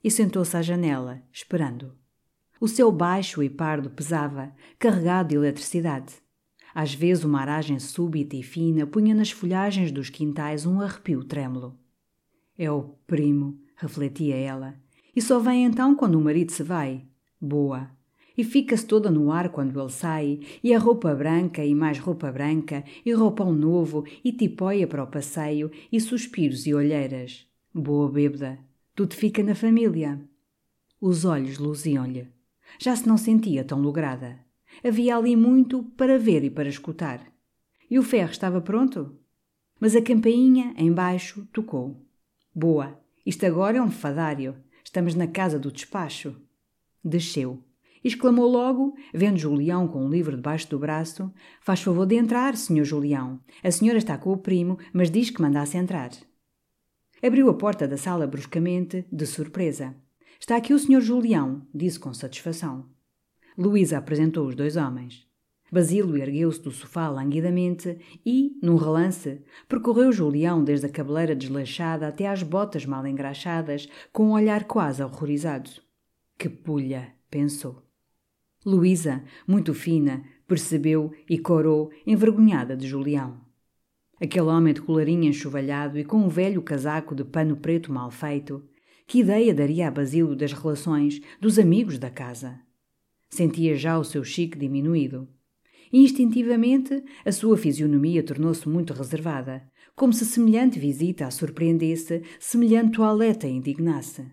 e 0.02 0.10
sentou-se 0.10 0.56
à 0.56 0.62
janela, 0.62 1.22
esperando. 1.30 1.94
O 2.60 2.66
céu 2.66 2.90
baixo 2.90 3.42
e 3.42 3.50
pardo 3.50 3.90
pesava, 3.90 4.54
carregado 4.78 5.30
de 5.30 5.34
eletricidade. 5.34 6.14
Às 6.74 6.94
vezes 6.94 7.24
uma 7.24 7.40
aragem 7.40 7.78
súbita 7.78 8.36
e 8.36 8.42
fina 8.42 8.86
punha 8.86 9.14
nas 9.14 9.30
folhagens 9.30 9.92
dos 9.92 10.08
quintais 10.08 10.64
um 10.64 10.80
arrepio 10.80 11.22
trêmulo. 11.22 11.78
É 12.56 12.70
o 12.70 12.94
primo, 13.06 13.60
refletia 13.76 14.36
ela, 14.36 14.80
e 15.14 15.20
só 15.20 15.38
vem 15.38 15.64
então 15.64 15.94
quando 15.94 16.14
o 16.14 16.20
marido 16.22 16.52
se 16.52 16.62
vai. 16.62 17.04
Boa, 17.38 17.90
e 18.42 18.44
fica-se 18.44 18.84
toda 18.84 19.08
no 19.08 19.30
ar 19.30 19.50
quando 19.50 19.80
ele 19.80 19.88
sai, 19.88 20.40
e 20.64 20.74
a 20.74 20.78
roupa 20.80 21.14
branca 21.14 21.64
e 21.64 21.76
mais 21.76 22.00
roupa 22.00 22.32
branca, 22.32 22.82
e 23.06 23.12
roupão 23.12 23.52
novo, 23.52 24.04
e 24.24 24.32
tipóia 24.32 24.84
para 24.84 25.04
o 25.04 25.06
passeio, 25.06 25.70
e 25.92 26.00
suspiros 26.00 26.66
e 26.66 26.74
olheiras. 26.74 27.46
Boa 27.72 28.10
bêbada, 28.10 28.58
tudo 28.96 29.14
fica 29.14 29.44
na 29.44 29.54
família. 29.54 30.20
Os 31.00 31.24
olhos 31.24 31.56
luziam-lhe. 31.56 32.26
Já 32.80 32.96
se 32.96 33.06
não 33.06 33.16
sentia 33.16 33.62
tão 33.62 33.80
lograda. 33.80 34.40
Havia 34.82 35.16
ali 35.16 35.36
muito 35.36 35.84
para 35.96 36.18
ver 36.18 36.42
e 36.42 36.50
para 36.50 36.68
escutar. 36.68 37.24
E 37.88 37.96
o 37.96 38.02
ferro 38.02 38.32
estava 38.32 38.60
pronto? 38.60 39.16
Mas 39.78 39.94
a 39.94 40.02
campainha, 40.02 40.74
embaixo, 40.76 41.46
tocou. 41.52 42.04
Boa, 42.52 42.98
isto 43.24 43.46
agora 43.46 43.78
é 43.78 43.82
um 43.82 43.90
fadário. 43.90 44.56
Estamos 44.84 45.14
na 45.14 45.28
casa 45.28 45.60
do 45.60 45.70
despacho. 45.70 46.34
Desceu 47.04 47.62
exclamou 48.04 48.48
logo, 48.48 48.94
vendo 49.12 49.38
Julião 49.38 49.86
com 49.86 50.04
um 50.04 50.10
livro 50.10 50.36
debaixo 50.36 50.68
do 50.68 50.78
braço: 50.78 51.32
Faz 51.60 51.82
favor 51.82 52.06
de 52.06 52.16
entrar, 52.16 52.56
senhor 52.56 52.84
Julião. 52.84 53.40
A 53.62 53.70
senhora 53.70 53.98
está 53.98 54.18
com 54.18 54.32
o 54.32 54.36
primo, 54.36 54.78
mas 54.92 55.10
diz 55.10 55.30
que 55.30 55.42
mandasse 55.42 55.76
entrar. 55.76 56.10
Abriu 57.22 57.48
a 57.48 57.54
porta 57.54 57.86
da 57.86 57.96
sala 57.96 58.26
bruscamente, 58.26 59.06
de 59.10 59.26
surpresa. 59.26 59.94
Está 60.40 60.56
aqui 60.56 60.74
o 60.74 60.78
senhor 60.78 61.00
Julião, 61.00 61.62
disse 61.72 61.98
com 62.00 62.12
satisfação. 62.12 62.86
Luísa 63.56 63.98
apresentou 63.98 64.48
os 64.48 64.56
dois 64.56 64.76
homens. 64.76 65.24
Basílio 65.70 66.18
ergueu-se 66.18 66.60
do 66.60 66.70
sofá 66.70 67.08
languidamente 67.08 67.98
e, 68.26 68.58
num 68.62 68.76
relance, 68.76 69.40
percorreu 69.66 70.12
Julião 70.12 70.62
desde 70.62 70.84
a 70.84 70.88
cabeleira 70.90 71.34
desleixada 71.34 72.08
até 72.08 72.26
às 72.26 72.42
botas 72.42 72.84
mal 72.84 73.06
engraxadas, 73.06 73.88
com 74.12 74.26
um 74.26 74.32
olhar 74.32 74.64
quase 74.64 75.02
horrorizado. 75.02 75.70
Que 76.36 76.50
pulha! 76.50 77.14
pensou. 77.30 77.82
Luísa, 78.64 79.24
muito 79.46 79.74
fina, 79.74 80.22
percebeu 80.46 81.12
e 81.28 81.38
corou, 81.38 81.90
envergonhada 82.06 82.76
de 82.76 82.86
Julião. 82.86 83.40
Aquele 84.20 84.46
homem 84.46 84.72
de 84.72 84.80
colarinho 84.80 85.24
enxovalhado 85.24 85.98
e 85.98 86.04
com 86.04 86.18
um 86.18 86.28
velho 86.28 86.62
casaco 86.62 87.12
de 87.14 87.24
pano 87.24 87.56
preto 87.56 87.92
mal 87.92 88.10
feito, 88.10 88.62
que 89.06 89.18
ideia 89.18 89.52
daria 89.52 89.88
a 89.88 89.90
Basílio 89.90 90.36
das 90.36 90.52
relações, 90.52 91.20
dos 91.40 91.58
amigos 91.58 91.98
da 91.98 92.08
casa? 92.08 92.60
Sentia 93.28 93.74
já 93.74 93.98
o 93.98 94.04
seu 94.04 94.22
chique 94.22 94.56
diminuído. 94.56 95.28
Instintivamente, 95.92 97.02
a 97.24 97.32
sua 97.32 97.58
fisionomia 97.58 98.22
tornou-se 98.22 98.68
muito 98.68 98.92
reservada, 98.92 99.68
como 99.96 100.12
se 100.12 100.24
semelhante 100.24 100.78
visita 100.78 101.26
a 101.26 101.30
surpreendesse, 101.30 102.22
semelhante 102.38 102.96
toaleta 102.96 103.48
indignasse. 103.48 104.24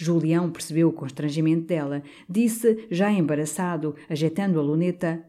Julião 0.00 0.48
percebeu 0.48 0.88
o 0.88 0.92
constrangimento 0.92 1.66
dela. 1.66 2.04
Disse, 2.28 2.86
já 2.88 3.10
embaraçado, 3.10 3.96
ajeitando 4.08 4.60
a 4.60 4.62
luneta: 4.62 5.26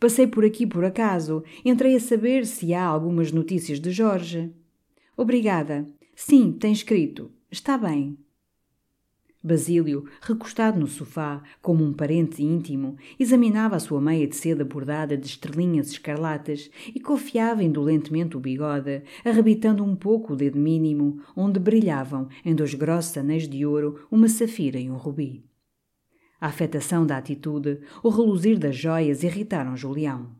Passei 0.00 0.26
por 0.26 0.44
aqui 0.44 0.66
por 0.66 0.84
acaso. 0.84 1.44
Entrei 1.64 1.94
a 1.94 2.00
saber 2.00 2.44
se 2.44 2.74
há 2.74 2.84
algumas 2.84 3.30
notícias 3.30 3.78
de 3.78 3.92
Jorge. 3.92 4.52
Obrigada. 5.16 5.86
Sim, 6.16 6.50
tem 6.50 6.72
escrito. 6.72 7.30
Está 7.48 7.78
bem. 7.78 8.18
Basílio, 9.42 10.04
recostado 10.20 10.80
no 10.80 10.88
sofá, 10.88 11.40
como 11.62 11.84
um 11.84 11.92
parente 11.92 12.42
íntimo, 12.42 12.96
examinava 13.20 13.76
a 13.76 13.80
sua 13.80 14.00
meia 14.00 14.26
de 14.26 14.34
seda 14.34 14.64
bordada 14.64 15.16
de 15.16 15.26
estrelinhas 15.26 15.90
escarlatas 15.90 16.68
e 16.92 16.98
confiava 16.98 17.62
indolentemente 17.62 18.36
o 18.36 18.40
bigode, 18.40 19.02
arrebitando 19.24 19.84
um 19.84 19.94
pouco 19.94 20.32
o 20.32 20.36
dedo 20.36 20.58
mínimo, 20.58 21.22
onde 21.36 21.60
brilhavam, 21.60 22.28
em 22.44 22.52
dois 22.52 22.74
grossos 22.74 23.16
anéis 23.16 23.48
de 23.48 23.64
ouro, 23.64 24.04
uma 24.10 24.28
safira 24.28 24.78
e 24.78 24.90
um 24.90 24.96
rubi. 24.96 25.44
A 26.40 26.48
afetação 26.48 27.06
da 27.06 27.16
atitude, 27.16 27.78
o 28.02 28.08
reluzir 28.08 28.58
das 28.58 28.76
joias 28.76 29.22
irritaram 29.22 29.76
Julião. 29.76 30.36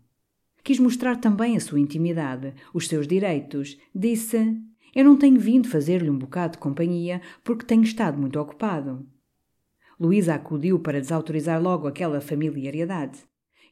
Quis 0.65 0.81
mostrar 0.81 1.17
também 1.17 1.57
a 1.57 1.61
sua 1.61 1.81
intimidade, 1.81 2.53
os 2.75 2.89
seus 2.89 3.07
direitos. 3.07 3.79
Disse: 3.95 4.61
eu 4.99 5.05
não 5.05 5.17
tenho 5.17 5.39
vindo 5.39 5.69
fazer-lhe 5.69 6.11
um 6.11 6.19
bocado 6.19 6.55
de 6.55 6.59
companhia 6.59 7.23
porque 7.45 7.65
tenho 7.65 7.85
estado 7.85 8.19
muito 8.19 8.37
ocupado. 8.41 9.07
Luísa 9.97 10.35
acudiu 10.35 10.81
para 10.81 11.01
desautorizar 11.01 11.63
logo 11.63 11.87
aquela 11.87 12.21
familiaridade. 12.21 13.21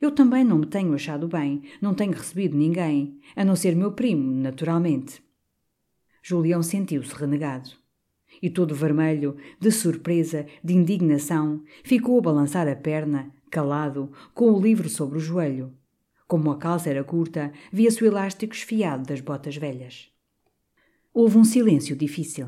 Eu 0.00 0.12
também 0.12 0.44
não 0.44 0.58
me 0.58 0.66
tenho 0.66 0.94
achado 0.94 1.26
bem, 1.26 1.62
não 1.82 1.94
tenho 1.94 2.12
recebido 2.12 2.56
ninguém, 2.56 3.18
a 3.34 3.44
não 3.44 3.56
ser 3.56 3.74
meu 3.74 3.90
primo, 3.90 4.40
naturalmente. 4.40 5.20
Julião 6.22 6.62
sentiu-se 6.62 7.12
renegado. 7.12 7.70
E 8.40 8.48
todo 8.48 8.72
vermelho, 8.72 9.36
de 9.58 9.72
surpresa, 9.72 10.46
de 10.62 10.74
indignação, 10.74 11.60
ficou 11.82 12.20
a 12.20 12.22
balançar 12.22 12.68
a 12.68 12.76
perna, 12.76 13.34
calado, 13.50 14.12
com 14.32 14.52
o 14.52 14.60
livro 14.60 14.88
sobre 14.88 15.18
o 15.18 15.20
joelho. 15.20 15.74
Como 16.28 16.52
a 16.52 16.56
calça 16.56 16.88
era 16.88 17.02
curta, 17.02 17.52
via-se 17.72 18.04
o 18.04 18.06
elástico 18.06 18.54
esfiado 18.54 19.08
das 19.08 19.20
botas 19.20 19.56
velhas. 19.56 20.14
Houve 21.18 21.38
um 21.38 21.44
silêncio 21.44 21.96
difícil. 21.96 22.46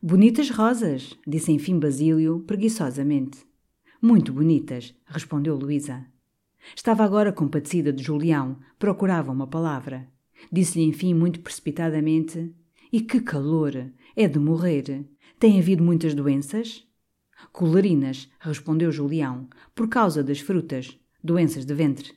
Bonitas 0.00 0.48
rosas, 0.48 1.18
disse 1.26 1.50
enfim 1.50 1.76
Basílio, 1.76 2.38
preguiçosamente. 2.46 3.44
Muito 4.00 4.32
bonitas, 4.32 4.94
respondeu 5.04 5.56
Luísa. 5.56 6.06
Estava 6.76 7.02
agora 7.02 7.32
compadecida 7.32 7.92
de 7.92 8.00
Julião, 8.00 8.60
procurava 8.78 9.32
uma 9.32 9.48
palavra. 9.48 10.08
Disse-lhe 10.52 10.84
enfim 10.84 11.12
muito 11.12 11.40
precipitadamente: 11.40 12.54
E 12.92 13.00
que 13.00 13.20
calor! 13.20 13.90
É 14.14 14.28
de 14.28 14.38
morrer. 14.38 15.04
Tem 15.36 15.58
havido 15.58 15.82
muitas 15.82 16.14
doenças? 16.14 16.86
Colarinas, 17.50 18.30
respondeu 18.38 18.92
Julião, 18.92 19.48
por 19.74 19.88
causa 19.88 20.22
das 20.22 20.38
frutas, 20.38 20.96
doenças 21.24 21.64
de 21.64 21.74
ventre. 21.74 22.12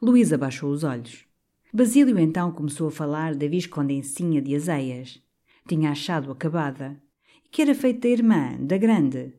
Luísa 0.00 0.38
baixou 0.38 0.70
os 0.70 0.84
olhos. 0.84 1.31
Basílio 1.74 2.18
então 2.18 2.52
começou 2.52 2.88
a 2.88 2.90
falar 2.90 3.34
da 3.34 3.48
viscondencinha 3.48 4.42
de 4.42 4.54
Azeias. 4.54 5.22
Tinha 5.66 5.92
achado 5.92 6.30
acabada. 6.30 7.00
E 7.46 7.48
que 7.48 7.62
era 7.62 7.74
feita 7.74 8.08
irmã, 8.08 8.58
da 8.60 8.76
grande. 8.76 9.32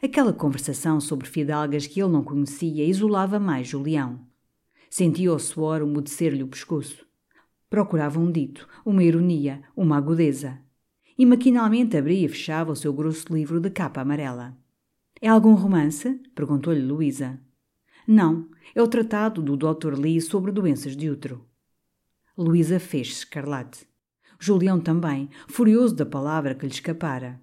Aquela 0.00 0.32
conversação 0.32 1.00
sobre 1.00 1.26
fidalgas 1.26 1.84
que 1.84 2.00
ele 2.00 2.12
não 2.12 2.22
conhecia 2.22 2.84
isolava 2.84 3.40
mais 3.40 3.66
Julião. 3.66 4.20
Sentia 4.88 5.32
o 5.32 5.38
suor 5.40 5.82
umedecer-lhe 5.82 6.44
o 6.44 6.46
pescoço. 6.46 7.04
Procurava 7.68 8.20
um 8.20 8.30
dito, 8.30 8.68
uma 8.84 9.02
ironia, 9.02 9.64
uma 9.76 9.96
agudeza. 9.96 10.60
E 11.18 11.26
maquinalmente 11.26 11.96
abria 11.96 12.26
e 12.26 12.28
fechava 12.28 12.70
o 12.70 12.76
seu 12.76 12.92
grosso 12.92 13.34
livro 13.34 13.58
de 13.58 13.70
capa 13.70 14.02
amarela. 14.02 14.56
É 15.20 15.26
algum 15.26 15.54
romance? 15.54 16.20
perguntou-lhe 16.32 16.80
Luísa. 16.80 17.40
Não, 18.06 18.48
é 18.72 18.80
o 18.80 18.86
tratado 18.86 19.42
do 19.42 19.56
Dr. 19.56 19.98
Lee 19.98 20.20
sobre 20.20 20.52
doenças 20.52 20.96
de 20.96 21.10
útero. 21.10 21.44
Luísa 22.36 22.78
fez-se 22.78 23.20
escarlate. 23.20 23.86
Julião 24.38 24.78
também, 24.78 25.30
furioso 25.48 25.94
da 25.94 26.04
palavra 26.04 26.54
que 26.54 26.66
lhe 26.66 26.72
escapara. 26.72 27.40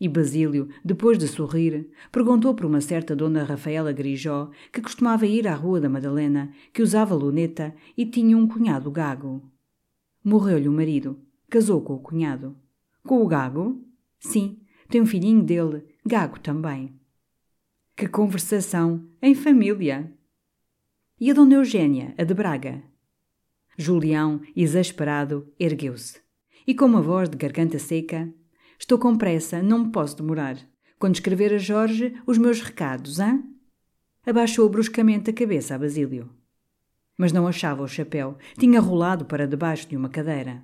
E 0.00 0.08
Basílio, 0.08 0.68
depois 0.84 1.16
de 1.16 1.28
sorrir, 1.28 1.88
perguntou 2.10 2.54
por 2.54 2.66
uma 2.66 2.80
certa 2.80 3.14
dona 3.14 3.44
Rafaela 3.44 3.92
Grijó, 3.92 4.50
que 4.72 4.82
costumava 4.82 5.26
ir 5.26 5.46
à 5.46 5.54
Rua 5.54 5.80
da 5.80 5.88
Madalena, 5.88 6.52
que 6.72 6.82
usava 6.82 7.14
luneta 7.14 7.74
e 7.96 8.04
tinha 8.04 8.36
um 8.36 8.48
cunhado 8.48 8.90
gago. 8.90 9.42
Morreu-lhe 10.22 10.68
o 10.68 10.72
marido. 10.72 11.18
Casou 11.48 11.80
com 11.80 11.94
o 11.94 12.00
cunhado. 12.00 12.56
Com 13.04 13.22
o 13.22 13.28
gago? 13.28 13.80
Sim, 14.18 14.58
tem 14.88 15.00
um 15.00 15.06
filhinho 15.06 15.44
dele, 15.44 15.84
gago 16.04 16.40
também. 16.40 16.92
Que 17.96 18.08
conversação! 18.08 19.06
Em 19.22 19.34
família! 19.34 20.12
E 21.20 21.30
a 21.30 21.34
dona 21.34 21.54
Eugênia, 21.54 22.12
a 22.18 22.24
de 22.24 22.34
Braga? 22.34 22.82
Julião, 23.76 24.40
exasperado, 24.54 25.52
ergueu-se. 25.58 26.20
E 26.66 26.74
com 26.74 26.86
uma 26.86 27.02
voz 27.02 27.28
de 27.28 27.36
garganta 27.36 27.78
seca, 27.78 28.32
Estou 28.78 28.98
com 28.98 29.16
pressa, 29.16 29.62
não 29.62 29.84
me 29.84 29.90
posso 29.90 30.16
demorar. 30.16 30.56
Quando 30.98 31.14
escrever 31.14 31.52
a 31.52 31.58
Jorge 31.58 32.14
os 32.26 32.38
meus 32.38 32.60
recados, 32.60 33.18
hã? 33.18 33.42
Abaixou 34.24 34.68
bruscamente 34.68 35.30
a 35.30 35.32
cabeça 35.32 35.74
a 35.74 35.78
Basílio. 35.78 36.30
Mas 37.16 37.32
não 37.32 37.46
achava 37.46 37.82
o 37.82 37.88
chapéu. 37.88 38.36
Tinha 38.58 38.80
rolado 38.80 39.24
para 39.24 39.46
debaixo 39.46 39.88
de 39.88 39.96
uma 39.96 40.08
cadeira. 40.08 40.62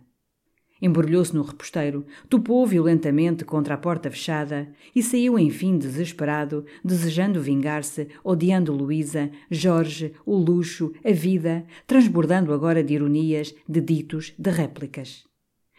Embrulhou-se 0.83 1.33
no 1.33 1.43
reposteiro, 1.43 2.05
topou 2.28 2.66
violentamente 2.66 3.45
contra 3.45 3.74
a 3.74 3.78
porta 3.78 4.11
fechada 4.11 4.68
e 4.93 5.01
saiu 5.01 5.39
enfim 5.39 5.78
desesperado, 5.78 6.66
desejando 6.85 7.41
vingar-se, 7.41 8.09
odiando 8.24 8.72
Luísa, 8.72 9.30
Jorge, 9.49 10.12
o 10.26 10.37
luxo, 10.37 10.93
a 11.05 11.12
vida, 11.12 11.64
transbordando 11.87 12.53
agora 12.53 12.83
de 12.83 12.95
ironias, 12.95 13.55
de 13.68 13.80
ditos, 13.80 14.35
de 14.37 14.51
réplicas. 14.51 15.22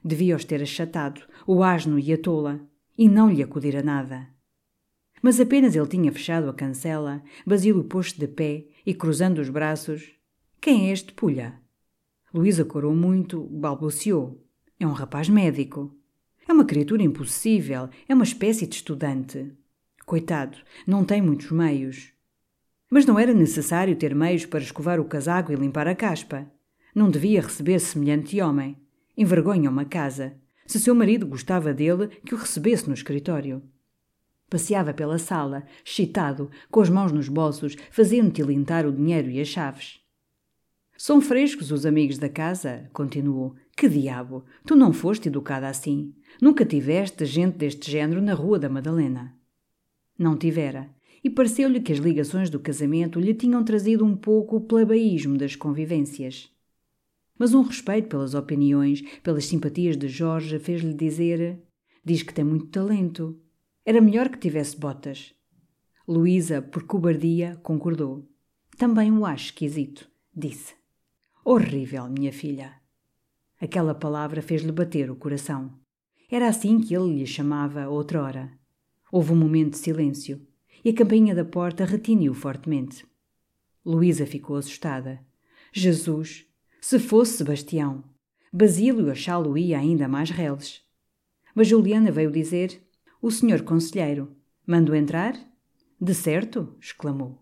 Devia-os 0.01 0.45
ter 0.45 0.62
achatado, 0.62 1.22
o 1.45 1.62
asno 1.62 1.99
e 1.99 2.14
a 2.14 2.18
tola, 2.18 2.62
e 2.97 3.10
não 3.10 3.30
lhe 3.30 3.43
acudir 3.43 3.76
a 3.76 3.84
nada. 3.84 4.30
Mas 5.22 5.38
apenas 5.38 5.76
ele 5.76 5.88
tinha 5.88 6.14
fechado 6.14 6.49
a 6.49 6.54
cancela, 6.54 7.22
Basílio 7.45 7.84
pôs-se 7.84 8.18
de 8.18 8.28
pé 8.28 8.68
e, 8.86 8.93
cruzando 8.93 9.39
os 9.39 9.49
braços, 9.49 10.14
Quem 10.62 10.89
é 10.89 10.93
este 10.93 11.12
pulha? 11.12 11.60
Luísa 12.34 12.64
corou 12.64 12.95
muito, 12.95 13.43
balbuciou. 13.43 14.41
É 14.80 14.88
um 14.88 14.92
rapaz 14.92 15.30
médico. 15.30 15.96
É 16.48 16.52
uma 16.52 16.66
criatura 16.66 17.04
impossível, 17.04 17.90
é 18.08 18.14
uma 18.14 18.24
espécie 18.24 18.68
de 18.68 18.76
estudante. 18.76 19.52
Coitado, 20.06 20.58
não 20.86 21.06
tem 21.06 21.22
muitos 21.22 21.52
meios. 21.52 22.12
Mas 22.90 23.06
não 23.06 23.18
era 23.18 23.34
necessário 23.34 23.96
ter 23.96 24.14
meios 24.14 24.46
para 24.46 24.62
escovar 24.62 25.00
o 25.00 25.06
casaco 25.06 25.52
e 25.52 25.56
limpar 25.56 25.88
a 25.88 25.96
caspa. 25.96 26.52
Não 26.94 27.10
devia 27.10 27.42
receber 27.42 27.80
semelhante 27.80 28.40
homem. 28.42 28.78
Envergonha 29.18 29.70
uma 29.70 29.86
casa. 29.86 30.36
Se 30.66 30.80
seu 30.80 30.94
marido 30.94 31.26
gostava 31.26 31.74
dele, 31.74 32.08
que 32.26 32.36
o 32.36 32.38
recebesse 32.38 32.88
no 32.88 32.94
escritório. 32.94 33.64
Passeava 34.50 34.94
pela 34.94 35.18
sala, 35.18 35.66
excitado, 35.84 36.52
com 36.70 36.82
as 36.82 36.90
mãos 36.90 37.12
nos 37.12 37.28
bolsos, 37.28 37.76
fazendo 37.90 38.32
tilintar 38.32 38.86
o 38.86 38.92
dinheiro 38.92 39.30
e 39.30 39.40
as 39.42 39.48
chaves. 39.48 40.00
São 40.96 41.20
frescos 41.20 41.72
os 41.72 41.86
amigos 41.86 42.18
da 42.18 42.30
casa, 42.30 42.90
continuou. 42.94 43.56
Que 43.76 43.90
diabo! 43.90 44.46
Tu 44.66 44.76
não 44.76 44.94
foste 44.94 45.28
educada 45.28 45.68
assim. 45.68 46.14
Nunca 46.42 46.66
tiveste 46.66 47.26
gente 47.26 47.58
deste 47.58 47.90
género 47.90 48.22
na 48.22 48.34
Rua 48.34 48.60
da 48.60 48.70
Madalena. 48.70 49.36
Não 50.18 50.38
tivera, 50.38 50.90
e 51.24 51.30
pareceu-lhe 51.30 51.82
que 51.82 51.92
as 51.92 52.00
ligações 52.00 52.50
do 52.50 52.60
casamento 52.60 53.20
lhe 53.20 53.34
tinham 53.34 53.64
trazido 53.64 54.06
um 54.06 54.16
pouco 54.16 54.58
o 54.58 54.62
plebeísmo 54.62 55.38
das 55.38 55.56
convivências 55.56 56.54
mas 57.38 57.54
um 57.54 57.62
respeito 57.62 58.10
pelas 58.10 58.34
opiniões, 58.34 59.02
pelas 59.22 59.46
simpatias 59.46 59.98
de 59.98 60.08
Jorge 60.08 60.60
fez-lhe 60.60 60.94
dizer: 60.94 61.62
Diz 62.04 62.24
que 62.24 62.34
tem 62.34 62.46
muito 62.46 62.68
talento. 62.68 63.40
Era 63.86 64.02
melhor 64.02 64.30
que 64.30 64.38
tivesse 64.38 64.78
botas. 64.78 65.34
Luísa, 66.08 66.62
por 66.62 66.84
cobardia, 66.84 67.60
concordou. 67.64 68.28
Também 68.78 69.12
o 69.12 69.26
acho 69.26 69.46
esquisito, 69.46 70.10
disse. 70.36 70.74
Horrível, 71.44 72.10
minha 72.10 72.32
filha. 72.32 72.83
Aquela 73.64 73.95
palavra 73.95 74.41
fez-lhe 74.41 74.74
bater 74.74 75.09
o 75.09 75.16
coração. 75.16 75.72
Era 76.30 76.49
assim 76.49 76.82
que 76.82 76.93
ele 76.93 77.20
lhe 77.20 77.26
chamava 77.26 77.88
outrora. 77.88 78.51
Houve 79.09 79.32
um 79.32 79.38
momento 79.38 79.72
de 79.72 79.78
silêncio 79.78 80.45
e 80.84 80.89
a 80.89 80.93
campainha 80.93 81.34
da 81.34 81.45
porta 81.45 81.86
retiniu 81.86 82.34
fortemente. 82.34 83.05
Luísa 83.86 84.26
ficou 84.26 84.57
assustada. 84.57 85.26
Jesus! 85.72 86.45
Se 86.82 86.99
fosse 86.99 87.38
Sebastião, 87.38 88.03
Basílio 88.51 89.09
achá-lo-ia 89.09 89.80
ainda 89.80 90.09
mais 90.09 90.30
reles. 90.30 90.82
Mas 91.55 91.70
Juliana 91.70 92.11
veio 92.11 92.30
dizer: 92.30 92.86
O 93.22 93.32
senhor 93.32 93.61
conselheiro, 93.61 94.36
mando 94.68 94.93
entrar? 94.93 95.39
De 96.01 96.14
certo! 96.14 96.76
exclamou. 96.82 97.41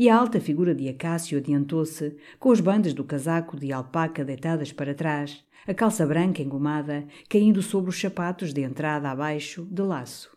E 0.00 0.08
a 0.08 0.16
alta 0.16 0.40
figura 0.40 0.74
de 0.74 0.88
Acácio 0.88 1.36
adiantou-se, 1.36 2.16
com 2.38 2.48
os 2.48 2.58
bandas 2.58 2.94
do 2.94 3.04
casaco 3.04 3.54
de 3.54 3.70
alpaca 3.70 4.24
deitadas 4.24 4.72
para 4.72 4.94
trás, 4.94 5.44
a 5.66 5.74
calça 5.74 6.06
branca 6.06 6.40
engomada, 6.40 7.06
caindo 7.28 7.60
sobre 7.60 7.90
os 7.90 8.00
sapatos 8.00 8.54
de 8.54 8.62
entrada 8.62 9.10
abaixo, 9.10 9.68
de 9.70 9.82
laço. 9.82 10.34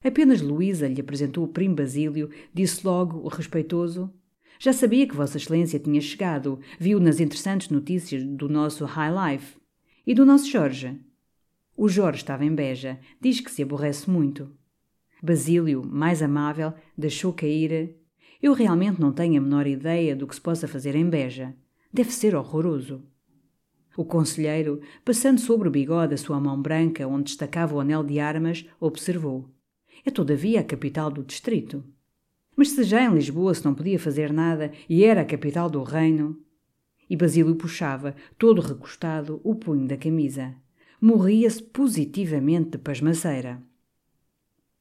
Apenas 0.00 0.40
Luísa 0.40 0.86
lhe 0.86 1.00
apresentou 1.00 1.42
o 1.42 1.48
primo 1.48 1.74
Basílio, 1.74 2.30
disse 2.54 2.86
logo 2.86 3.26
respeitoso: 3.26 4.14
já 4.60 4.72
sabia 4.72 5.08
que 5.08 5.16
Vossa 5.16 5.38
Excelência 5.38 5.80
tinha 5.80 6.00
chegado, 6.00 6.60
viu 6.78 7.00
nas 7.00 7.18
interessantes 7.18 7.70
notícias 7.70 8.22
do 8.22 8.48
nosso 8.48 8.84
High 8.84 9.32
Life. 9.32 9.56
E 10.06 10.14
do 10.14 10.24
nosso 10.24 10.48
Jorge? 10.48 11.00
O 11.76 11.88
Jorge 11.88 12.18
estava 12.18 12.44
em 12.44 12.54
Beja, 12.54 13.00
diz 13.20 13.40
que 13.40 13.50
se 13.50 13.60
aborrece 13.60 14.08
muito. 14.08 14.56
Basílio, 15.20 15.84
mais 15.84 16.22
amável, 16.22 16.72
deixou 16.96 17.32
cair. 17.32 17.97
Eu 18.40 18.52
realmente 18.52 19.00
não 19.00 19.12
tenho 19.12 19.40
a 19.40 19.44
menor 19.44 19.66
ideia 19.66 20.14
do 20.14 20.26
que 20.26 20.34
se 20.34 20.40
possa 20.40 20.68
fazer 20.68 20.94
em 20.94 21.08
Beja. 21.08 21.56
Deve 21.92 22.12
ser 22.12 22.36
horroroso. 22.36 23.02
O 23.96 24.04
conselheiro, 24.04 24.80
passando 25.04 25.40
sobre 25.40 25.66
o 25.66 25.70
bigode 25.72 26.14
a 26.14 26.16
sua 26.16 26.38
mão 26.38 26.62
branca 26.62 27.08
onde 27.08 27.24
destacava 27.24 27.74
o 27.74 27.80
anel 27.80 28.04
de 28.04 28.20
armas, 28.20 28.64
observou. 28.78 29.50
É 30.04 30.10
todavia 30.10 30.60
a 30.60 30.64
capital 30.64 31.10
do 31.10 31.24
distrito. 31.24 31.82
Mas 32.56 32.70
se 32.70 32.84
já 32.84 33.04
em 33.04 33.12
Lisboa 33.12 33.52
se 33.54 33.64
não 33.64 33.74
podia 33.74 33.98
fazer 33.98 34.32
nada 34.32 34.70
e 34.88 35.02
era 35.02 35.22
a 35.22 35.24
capital 35.24 35.68
do 35.68 35.82
reino. 35.82 36.38
E 37.10 37.16
Basílio 37.16 37.56
puxava, 37.56 38.14
todo 38.38 38.60
recostado, 38.60 39.40
o 39.42 39.56
punho 39.56 39.88
da 39.88 39.96
camisa. 39.96 40.54
Morria-se 41.00 41.62
positivamente 41.62 42.70
de 42.70 42.78
pasmaceira. 42.78 43.60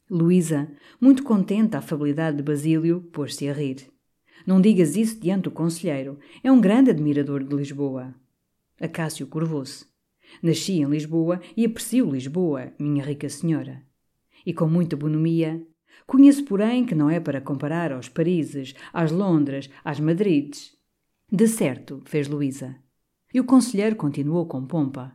Luísa, 0.09 0.71
muito 1.01 1.23
contente 1.23 1.71
da 1.71 1.79
afabilidade 1.79 2.37
de 2.37 2.43
Basílio, 2.43 3.01
pôs-se 3.11 3.47
a 3.49 3.53
rir. 3.53 3.87
Não 4.45 4.61
digas 4.61 4.95
isso 4.95 5.19
diante 5.19 5.43
do 5.43 5.51
conselheiro. 5.51 6.17
É 6.43 6.51
um 6.51 6.61
grande 6.61 6.91
admirador 6.91 7.43
de 7.43 7.55
Lisboa. 7.55 8.15
Acácio 8.79 9.27
curvou-se. 9.27 9.85
Nasci 10.41 10.73
em 10.73 10.85
Lisboa 10.85 11.41
e 11.55 11.65
aprecio 11.65 12.09
Lisboa, 12.09 12.71
minha 12.79 13.03
rica 13.03 13.27
senhora. 13.27 13.83
E 14.45 14.53
com 14.53 14.67
muita 14.67 14.95
bonomia 14.95 15.65
Conheço, 16.07 16.45
porém, 16.45 16.85
que 16.85 16.95
não 16.95 17.09
é 17.09 17.19
para 17.19 17.41
comparar 17.41 17.91
aos 17.91 18.07
Parises, 18.07 18.73
às 18.93 19.11
Londres, 19.11 19.69
às 19.83 19.99
Madrides. 19.99 20.73
De 21.29 21.47
certo, 21.49 22.01
fez 22.05 22.29
Luísa. 22.29 22.77
E 23.33 23.41
o 23.41 23.43
conselheiro 23.43 23.97
continuou 23.97 24.45
com 24.45 24.65
pompa. 24.65 25.13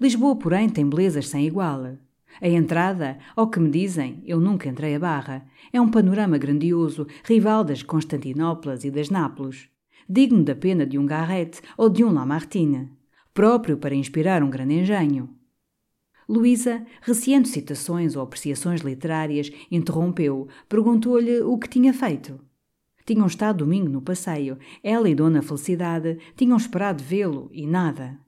Lisboa, 0.00 0.36
porém, 0.36 0.68
tem 0.68 0.88
belezas 0.88 1.28
sem 1.28 1.44
igual. 1.44 1.96
A 2.40 2.48
entrada, 2.48 3.18
ao 3.34 3.48
que 3.48 3.58
me 3.58 3.70
dizem, 3.70 4.22
eu 4.24 4.40
nunca 4.40 4.68
entrei 4.68 4.94
a 4.94 4.98
barra, 4.98 5.46
é 5.72 5.80
um 5.80 5.90
panorama 5.90 6.38
grandioso, 6.38 7.06
rival 7.24 7.64
das 7.64 7.82
Constantinópolis 7.82 8.84
e 8.84 8.90
das 8.90 9.10
Nápoles, 9.10 9.68
digno 10.08 10.44
da 10.44 10.54
pena 10.54 10.86
de 10.86 10.98
um 10.98 11.06
Garrett 11.06 11.60
ou 11.76 11.88
de 11.88 12.04
um 12.04 12.12
Lamartine, 12.12 12.90
próprio 13.34 13.76
para 13.76 13.94
inspirar 13.94 14.42
um 14.42 14.50
grande 14.50 14.74
engenho. 14.74 15.30
Luísa, 16.28 16.84
receando 17.00 17.48
citações 17.48 18.14
ou 18.14 18.22
apreciações 18.22 18.82
literárias, 18.82 19.50
interrompeu, 19.70 20.46
perguntou-lhe 20.68 21.40
o 21.40 21.56
que 21.56 21.68
tinha 21.68 21.94
feito. 21.94 22.38
Tinham 23.06 23.26
estado 23.26 23.64
domingo 23.64 23.88
no 23.88 24.02
passeio. 24.02 24.58
Ela 24.82 25.08
e 25.08 25.14
Dona 25.14 25.40
Felicidade 25.40 26.18
tinham 26.36 26.58
esperado 26.58 27.02
vê-lo 27.02 27.48
e 27.50 27.66
nada. 27.66 28.20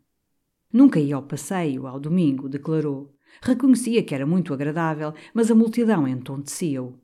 Nunca 0.72 0.98
ia 0.98 1.16
ao 1.16 1.22
passeio, 1.22 1.86
ao 1.86 2.00
domingo, 2.00 2.48
declarou. 2.48 3.14
Reconhecia 3.42 4.02
que 4.02 4.14
era 4.14 4.26
muito 4.26 4.52
agradável, 4.52 5.14
mas 5.32 5.50
a 5.50 5.54
multidão 5.54 6.06
entontecia-o. 6.06 6.98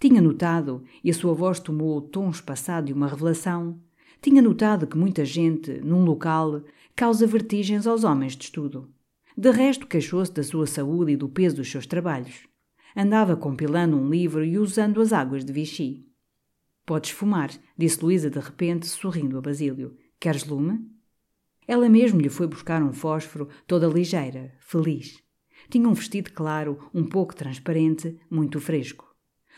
Tinha 0.00 0.20
notado, 0.20 0.82
e 1.04 1.10
a 1.10 1.14
sua 1.14 1.34
voz 1.34 1.60
tomou 1.60 1.96
o 1.96 2.00
tom 2.00 2.30
espaçado 2.30 2.86
de 2.86 2.92
uma 2.92 3.06
revelação, 3.06 3.78
tinha 4.22 4.42
notado 4.42 4.86
que 4.86 4.98
muita 4.98 5.24
gente, 5.24 5.80
num 5.80 6.04
local, 6.04 6.62
causa 6.94 7.26
vertigens 7.26 7.86
aos 7.86 8.04
homens 8.04 8.36
de 8.36 8.44
estudo. 8.44 8.92
De 9.36 9.50
resto, 9.50 9.86
queixou-se 9.86 10.32
da 10.32 10.42
sua 10.42 10.66
saúde 10.66 11.12
e 11.12 11.16
do 11.16 11.28
peso 11.28 11.56
dos 11.56 11.70
seus 11.70 11.86
trabalhos. 11.86 12.46
Andava 12.94 13.36
compilando 13.36 13.96
um 13.96 14.10
livro 14.10 14.44
e 14.44 14.58
usando 14.58 15.00
as 15.00 15.12
águas 15.12 15.44
de 15.44 15.52
Vichy. 15.52 16.06
Podes 16.84 17.10
fumar, 17.10 17.50
disse 17.78 18.02
Luísa 18.02 18.28
de 18.28 18.38
repente, 18.38 18.86
sorrindo 18.86 19.38
a 19.38 19.40
Basílio. 19.40 19.96
Queres 20.18 20.44
lume? 20.44 20.86
Ela 21.66 21.88
mesmo 21.88 22.20
lhe 22.20 22.28
foi 22.28 22.46
buscar 22.46 22.82
um 22.82 22.92
fósforo, 22.92 23.48
toda 23.66 23.86
ligeira, 23.86 24.52
feliz. 24.58 25.22
Tinha 25.70 25.88
um 25.88 25.94
vestido 25.94 26.32
claro, 26.32 26.90
um 26.92 27.04
pouco 27.04 27.32
transparente, 27.32 28.18
muito 28.28 28.60
fresco. 28.60 29.14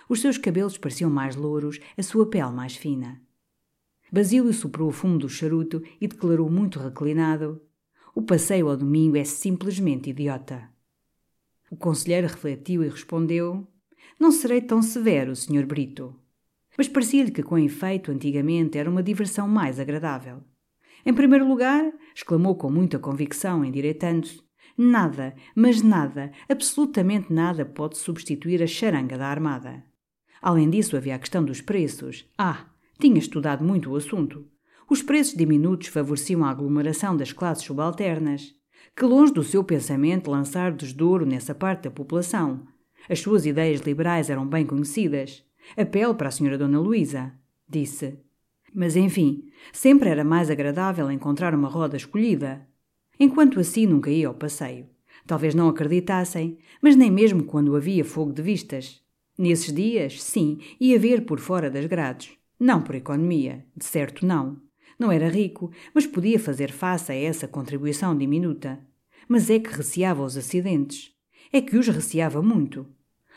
Os 0.07 0.21
seus 0.21 0.37
cabelos 0.37 0.77
pareciam 0.77 1.09
mais 1.09 1.37
louros, 1.37 1.81
a 1.97 2.03
sua 2.03 2.29
pele 2.29 2.51
mais 2.51 2.77
fina. 2.77 3.23
Basílio 4.13 4.53
soprou 4.53 4.91
o 4.91 4.93
fumo 4.93 5.19
do 5.19 5.27
charuto 5.27 5.83
e 5.99 6.07
declarou 6.07 6.51
muito 6.51 6.79
reclinado: 6.79 7.63
O 8.15 8.21
passeio 8.21 8.69
ao 8.69 8.77
domingo 8.77 9.17
é 9.17 9.25
simplesmente 9.25 10.11
idiota. 10.11 10.69
O 11.71 11.77
conselheiro 11.77 12.27
refletiu 12.27 12.85
e 12.85 12.91
respondeu: 12.91 13.67
Não 14.21 14.31
serei 14.31 14.61
tão 14.61 14.83
severo, 14.83 15.35
Sr. 15.35 15.65
Brito. 15.65 16.15
Mas 16.77 16.89
parecia-lhe 16.89 17.31
que, 17.31 17.43
com 17.43 17.57
efeito, 17.57 18.11
antigamente 18.11 18.77
era 18.77 18.91
uma 18.91 19.03
diversão 19.03 19.49
mais 19.49 19.81
agradável. 19.81 20.43
Em 21.07 21.15
primeiro 21.15 21.49
lugar, 21.49 21.91
exclamou 22.15 22.55
com 22.55 22.71
muita 22.71 22.99
convicção, 22.99 23.65
endireitando-se, 23.65 24.43
nada, 24.77 25.35
mas 25.55 25.83
nada, 25.83 26.33
absolutamente 26.49 27.33
nada 27.33 27.65
pode 27.65 27.99
substituir 27.99 28.63
a 28.63 28.67
charanga 28.67 29.17
da 29.19 29.27
armada. 29.27 29.85
Além 30.41 30.69
disso, 30.69 30.97
havia 30.97 31.15
a 31.15 31.19
questão 31.19 31.45
dos 31.45 31.61
preços. 31.61 32.29
Ah, 32.37 32.67
tinha 32.99 33.19
estudado 33.19 33.65
muito 33.65 33.91
o 33.91 33.97
assunto. 33.97 34.47
Os 34.91 35.03
preços 35.03 35.35
diminutos 35.35 35.89
favoreciam 35.89 36.45
a 36.45 36.51
aglomeração 36.51 37.17
das 37.17 37.33
classes 37.33 37.65
subalternas. 37.65 38.55
Que 38.97 39.05
longe 39.05 39.33
do 39.33 39.43
seu 39.43 39.65
pensamento 39.65 40.31
lançar 40.31 40.73
desdouro 40.73 41.25
nessa 41.25 41.55
parte 41.55 41.85
da 41.85 41.91
população. 41.91 42.67
As 43.09 43.21
suas 43.21 43.47
ideias 43.47 43.81
liberais 43.81 44.29
eram 44.29 44.47
bem 44.47 44.67
conhecidas. 44.67 45.45
Apelo 45.77 46.15
para 46.15 46.29
a 46.29 46.31
senhora 46.31 46.59
Dona 46.59 46.79
Luísa, 46.79 47.33
disse. 47.69 48.19
Mas 48.75 48.97
enfim, 48.97 49.49
sempre 49.73 50.09
era 50.09 50.25
mais 50.25 50.51
agradável 50.51 51.11
encontrar 51.11 51.55
uma 51.55 51.69
roda 51.69 51.97
escolhida. 51.97 52.67
Enquanto 53.25 53.61
assim 53.61 53.87
nunca 53.87 54.11
ia 54.11 54.27
ao 54.27 54.35
passeio. 54.35 54.89
Talvez 55.29 55.55
não 55.55 55.69
acreditassem, 55.69 56.59
mas 56.83 56.97
nem 56.97 57.09
mesmo 57.09 57.45
quando 57.45 57.77
havia 57.77 58.05
fogo 58.05 58.33
de 58.33 58.43
vistas. 58.43 59.01
Nesses 59.39 59.73
dias, 59.73 60.21
sim, 60.21 60.59
ia 60.81 60.99
ver 60.99 61.25
por 61.25 61.39
fora 61.39 61.71
das 61.71 61.87
grades. 61.87 62.33
Não 62.59 62.83
por 62.83 62.97
economia, 62.97 63.65
de 63.77 63.85
certo 63.85 64.27
não. 64.27 64.61
Não 64.99 65.13
era 65.13 65.29
rico, 65.29 65.71
mas 65.95 66.05
podia 66.05 66.37
fazer 66.37 66.73
face 66.73 67.13
a 67.13 67.15
essa 67.15 67.47
contribuição 67.47 68.19
diminuta. 68.19 68.81
Mas 69.29 69.49
é 69.49 69.61
que 69.61 69.71
receava 69.71 70.25
os 70.25 70.37
acidentes. 70.37 71.13
É 71.53 71.61
que 71.61 71.79
os 71.79 71.87
receava 71.87 72.43
muito. 72.43 72.89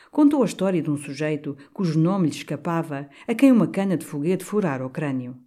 Contou 0.09 0.41
a 0.41 0.47
história 0.47 0.81
de 0.81 0.89
um 0.89 0.97
sujeito 0.97 1.55
cujo 1.71 1.99
nome 1.99 2.27
lhe 2.27 2.36
escapava, 2.36 3.07
a 3.27 3.36
quem 3.36 3.51
uma 3.51 3.67
cana 3.67 3.95
de 3.95 4.03
foguete 4.03 4.43
furara 4.43 4.83
o 4.83 4.89
crânio. 4.89 5.38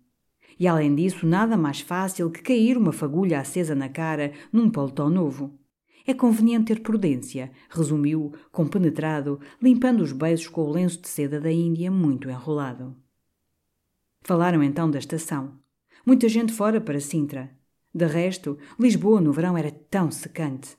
E 0.59 0.67
além 0.67 0.95
disso, 0.95 1.27
nada 1.27 1.57
mais 1.57 1.81
fácil 1.81 2.31
que 2.31 2.43
cair 2.43 2.77
uma 2.77 2.93
fagulha 2.93 3.39
acesa 3.41 3.75
na 3.75 3.89
cara 3.89 4.33
num 4.53 4.69
paletó 4.69 5.09
novo. 5.09 5.57
É 6.07 6.15
conveniente 6.15 6.75
ter 6.75 6.81
prudência, 6.81 7.53
resumiu, 7.69 8.33
compenetrado, 8.51 9.39
limpando 9.61 10.01
os 10.01 10.11
beijos 10.11 10.49
com 10.49 10.63
o 10.63 10.71
lenço 10.71 11.03
de 11.03 11.09
seda 11.09 11.39
da 11.39 11.53
Índia 11.53 11.91
muito 11.91 12.31
enrolado. 12.31 12.97
Falaram 14.23 14.63
então 14.63 14.91
da 14.91 14.99
estação. 14.99 15.53
Muita 16.05 16.29
gente 16.29 16.53
fora 16.53 16.81
para 16.81 16.99
Sintra. 16.99 17.51
De 17.95 18.07
resto, 18.07 18.59
Lisboa 18.81 19.21
no 19.21 19.33
verão 19.33 19.57
era 19.57 19.71
tão 19.71 20.11
secante. 20.11 20.77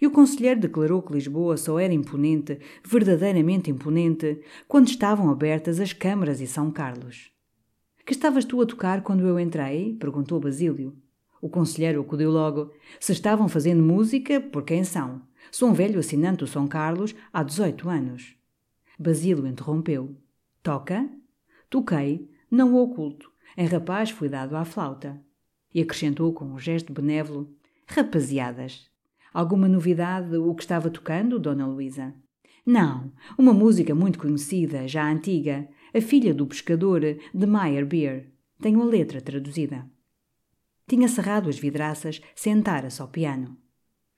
E 0.00 0.06
o 0.06 0.10
conselheiro 0.10 0.60
declarou 0.60 1.02
que 1.02 1.12
Lisboa 1.12 1.56
só 1.56 1.78
era 1.78 1.92
imponente, 1.92 2.58
verdadeiramente 2.82 3.70
imponente, 3.70 4.40
quando 4.66 4.88
estavam 4.88 5.30
abertas 5.30 5.78
as 5.78 5.92
câmaras 5.92 6.40
e 6.40 6.46
São 6.46 6.70
Carlos. 6.70 7.33
Que 8.04 8.12
estavas 8.12 8.44
tu 8.44 8.60
a 8.60 8.66
tocar 8.66 9.02
quando 9.02 9.26
eu 9.26 9.40
entrei? 9.40 9.94
perguntou 9.94 10.38
Basílio. 10.38 10.94
O 11.40 11.48
conselheiro 11.48 12.02
acudiu 12.02 12.30
logo. 12.30 12.70
Se 13.00 13.12
estavam 13.12 13.48
fazendo 13.48 13.82
música, 13.82 14.42
por 14.42 14.62
quem 14.62 14.84
são? 14.84 15.22
Sou 15.50 15.70
um 15.70 15.72
velho 15.72 15.98
assinante 15.98 16.40
do 16.40 16.46
São 16.46 16.68
Carlos 16.68 17.14
há 17.32 17.42
18 17.42 17.88
anos. 17.88 18.36
Basílio 18.98 19.46
interrompeu. 19.46 20.14
Toca? 20.62 21.08
Toquei, 21.70 22.28
não 22.50 22.74
o 22.74 22.82
oculto. 22.82 23.32
Em 23.56 23.66
rapaz 23.66 24.10
fui 24.10 24.28
dado 24.28 24.54
à 24.54 24.66
flauta. 24.66 25.18
E 25.72 25.80
acrescentou 25.80 26.30
com 26.34 26.44
um 26.44 26.58
gesto 26.58 26.92
benévolo: 26.92 27.56
Rapaziadas. 27.86 28.86
Alguma 29.32 29.66
novidade 29.66 30.36
o 30.36 30.54
que 30.54 30.62
estava 30.62 30.90
tocando, 30.90 31.38
Dona 31.38 31.66
Luísa? 31.66 32.14
Não, 32.66 33.12
uma 33.36 33.52
música 33.52 33.94
muito 33.94 34.18
conhecida, 34.18 34.88
já 34.88 35.06
antiga, 35.10 35.68
A 35.96 36.00
Filha 36.00 36.34
do 36.34 36.44
Pescador, 36.44 37.02
de 37.02 37.46
Meyer 37.46 37.86
Beer. 37.86 38.32
Tenho 38.60 38.82
a 38.82 38.84
letra 38.84 39.20
traduzida. 39.20 39.88
Tinha 40.88 41.06
cerrado 41.06 41.48
as 41.48 41.56
vidraças, 41.56 42.20
sentara-se 42.34 43.00
ao 43.00 43.06
piano. 43.06 43.56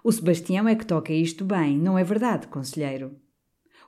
O 0.02 0.10
Sebastião 0.10 0.66
é 0.66 0.74
que 0.74 0.86
toca 0.86 1.12
isto 1.12 1.44
bem, 1.44 1.76
não 1.76 1.98
é 1.98 2.02
verdade, 2.02 2.46
conselheiro? 2.46 3.14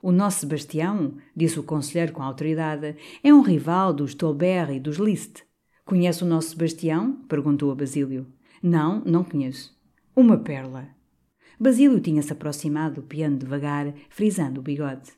O 0.03 0.11
nosso 0.11 0.41
Sebastião, 0.41 1.17
disse 1.35 1.59
o 1.59 1.63
conselheiro 1.63 2.13
com 2.13 2.21
autoridade, 2.21 2.95
é 3.23 3.33
um 3.33 3.41
rival 3.41 3.91
dos 3.91 4.13
Tolbert 4.13 4.69
e 4.69 4.79
dos 4.79 4.97
Liszt. 4.97 5.43
Conhece 5.83 6.23
o 6.23 6.27
nosso 6.27 6.49
Sebastião? 6.49 7.13
perguntou 7.27 7.71
a 7.71 7.75
Basílio. 7.75 8.31
Não, 8.61 9.03
não 9.03 9.23
conheço. 9.23 9.75
Uma 10.15 10.37
pérola. 10.37 10.89
Basílio 11.59 11.99
tinha-se 11.99 12.31
aproximado 12.31 13.01
do 13.01 13.07
piano 13.07 13.39
devagar, 13.39 13.91
frisando 14.11 14.59
o 14.59 14.63
bigode. 14.63 15.11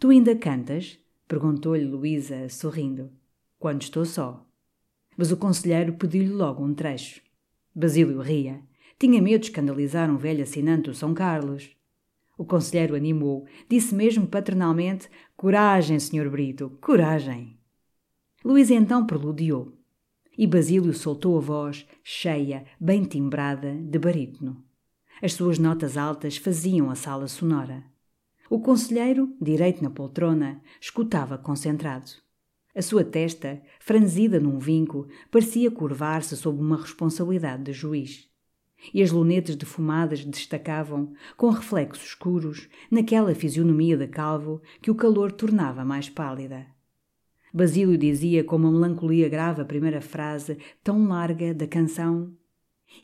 Tu 0.00 0.10
ainda 0.10 0.34
cantas? 0.34 0.99
Perguntou-lhe 1.30 1.84
Luísa, 1.84 2.48
sorrindo. 2.48 3.08
Quando 3.56 3.82
estou 3.82 4.04
só. 4.04 4.44
Mas 5.16 5.30
o 5.30 5.36
conselheiro 5.36 5.92
pediu-lhe 5.92 6.28
logo 6.28 6.64
um 6.64 6.74
trecho. 6.74 7.22
Basílio 7.72 8.20
ria. 8.20 8.60
Tinha 8.98 9.22
medo 9.22 9.42
de 9.42 9.46
escandalizar 9.46 10.10
um 10.10 10.16
velho 10.16 10.42
assinante 10.42 10.90
do 10.90 10.94
São 10.94 11.14
Carlos. 11.14 11.70
O 12.36 12.44
conselheiro 12.44 12.96
animou, 12.96 13.46
disse 13.68 13.94
mesmo 13.94 14.26
paternalmente: 14.26 15.08
Coragem, 15.36 16.00
Sr. 16.00 16.28
Brito, 16.28 16.76
coragem. 16.80 17.56
Luís 18.44 18.68
então 18.68 19.06
preludiou. 19.06 19.78
E 20.36 20.48
Basílio 20.48 20.92
soltou 20.92 21.38
a 21.38 21.40
voz, 21.40 21.86
cheia, 22.02 22.64
bem 22.80 23.04
timbrada, 23.04 23.72
de 23.72 23.98
barítono. 24.00 24.64
As 25.22 25.34
suas 25.34 25.60
notas 25.60 25.96
altas 25.96 26.38
faziam 26.38 26.90
a 26.90 26.96
sala 26.96 27.28
sonora. 27.28 27.84
O 28.50 28.58
conselheiro, 28.58 29.32
direito 29.40 29.80
na 29.80 29.90
poltrona, 29.90 30.60
escutava 30.80 31.38
concentrado. 31.38 32.10
A 32.74 32.82
sua 32.82 33.04
testa, 33.04 33.62
franzida 33.78 34.40
num 34.40 34.58
vinco, 34.58 35.06
parecia 35.30 35.70
curvar-se 35.70 36.36
sob 36.36 36.60
uma 36.60 36.76
responsabilidade 36.76 37.62
de 37.62 37.72
juiz 37.72 38.28
e 38.92 39.04
as 39.04 39.12
lunetas 39.12 39.54
defumadas 39.54 40.24
destacavam, 40.24 41.12
com 41.36 41.48
reflexos 41.50 42.06
escuros, 42.06 42.68
naquela 42.90 43.36
fisionomia 43.36 43.96
de 43.96 44.08
calvo 44.08 44.60
que 44.82 44.90
o 44.90 44.96
calor 44.96 45.30
tornava 45.30 45.84
mais 45.84 46.10
pálida. 46.10 46.66
Basílio 47.54 47.96
dizia 47.96 48.42
com 48.42 48.56
uma 48.56 48.72
melancolia 48.72 49.28
grave 49.28 49.62
a 49.62 49.64
primeira 49.64 50.00
frase, 50.00 50.58
tão 50.82 51.06
larga, 51.06 51.54
da 51.54 51.68
canção: 51.68 52.34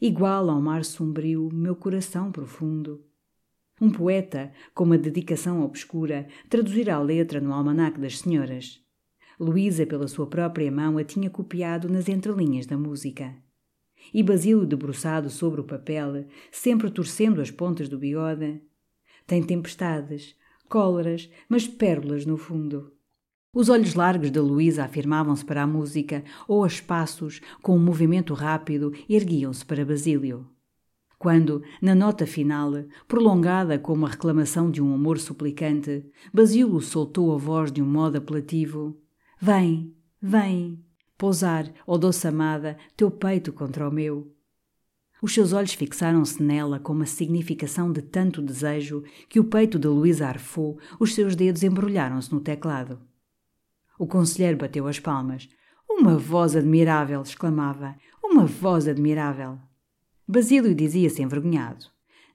Igual 0.01 0.51
ao 0.51 0.61
mar 0.61 0.85
sombrio, 0.85 1.49
meu 1.53 1.77
coração 1.77 2.33
profundo. 2.33 3.05
Um 3.81 3.91
poeta, 3.91 4.53
com 4.75 4.85
uma 4.85 4.99
dedicação 4.99 5.63
obscura, 5.63 6.27
traduzira 6.49 6.95
a 6.95 7.01
letra 7.01 7.41
no 7.41 7.53
almanaque 7.53 8.01
das 8.01 8.19
senhoras. 8.19 8.81
Luísa, 9.39 9.85
pela 9.85 10.09
sua 10.09 10.27
própria 10.27 10.71
mão, 10.73 10.97
a 10.97 11.05
tinha 11.05 11.29
copiado 11.29 11.89
nas 11.89 12.09
entrelinhas 12.09 12.67
da 12.67 12.79
música 12.79 13.35
e 14.13 14.23
Basílio 14.23 14.67
debruçado 14.67 15.31
sobre 15.31 15.61
o 15.61 15.65
papel, 15.65 16.27
sempre 16.51 16.91
torcendo 16.91 17.41
as 17.41 17.51
pontas 17.51 17.89
do 17.89 17.99
bigode. 17.99 18.61
Tem 19.27 19.43
tempestades, 19.43 20.37
cóleras, 20.69 21.31
mas 21.49 21.67
pérolas 21.67 22.25
no 22.25 22.37
fundo. 22.37 22.93
Os 23.53 23.69
olhos 23.69 23.95
largos 23.95 24.31
da 24.31 24.43
Luísa 24.43 24.85
afirmavam-se 24.85 25.45
para 25.45 25.63
a 25.63 25.67
música, 25.67 26.23
ou 26.47 26.63
a 26.63 26.67
espaços, 26.67 27.41
com 27.63 27.77
um 27.77 27.83
movimento 27.83 28.35
rápido, 28.35 28.93
erguiam-se 29.09 29.65
para 29.65 29.85
Basílio. 29.85 30.47
Quando, 31.19 31.63
na 31.81 31.95
nota 31.95 32.27
final, 32.27 32.73
prolongada 33.09 33.79
como 33.79 34.05
a 34.05 34.11
reclamação 34.11 34.71
de 34.71 34.83
um 34.83 34.93
amor 34.93 35.19
suplicante, 35.19 36.05
Basílio 36.33 36.81
soltou 36.81 37.33
a 37.35 37.39
voz 37.39 37.73
de 37.73 37.81
um 37.81 37.87
modo 37.87 38.19
apelativo: 38.19 39.01
Vem, 39.41 39.95
vem, 40.21 40.85
pousar, 41.17 41.73
ó 41.87 41.97
doce 41.97 42.29
amada, 42.29 42.77
teu 42.97 43.11
peito 43.11 43.53
contra 43.53 43.89
o 43.89 43.93
meu. 43.93 44.31
Os 45.23 45.33
seus 45.33 45.55
olhos 45.55 45.73
fixaram-se 45.73 46.43
nela 46.43 46.79
com 46.79 46.93
uma 46.93 47.07
significação 47.07 47.91
de 47.91 48.03
tanto 48.03 48.43
desejo 48.43 49.03
que 49.29 49.41
o 49.41 49.45
peito 49.45 49.79
de 49.79 49.89
Luísa 49.89 50.29
arfou, 50.29 50.79
os 51.01 51.15
seus 51.15 51.35
dedos 51.35 51.63
embrulharam-se 51.63 52.31
no 52.33 52.41
teclado. 52.41 53.01
O 53.99 54.07
conselheiro 54.07 54.59
bateu 54.59 54.87
as 54.87 55.01
palmas. 55.01 55.49
Uma 55.89 56.19
voz 56.19 56.55
admirável! 56.55 57.23
exclamava. 57.23 57.97
Uma 58.23 58.45
voz 58.45 58.87
admirável! 58.87 59.59
Basílio 60.29 60.75
dizia-se 60.75 61.23
envergonhado. 61.23 61.87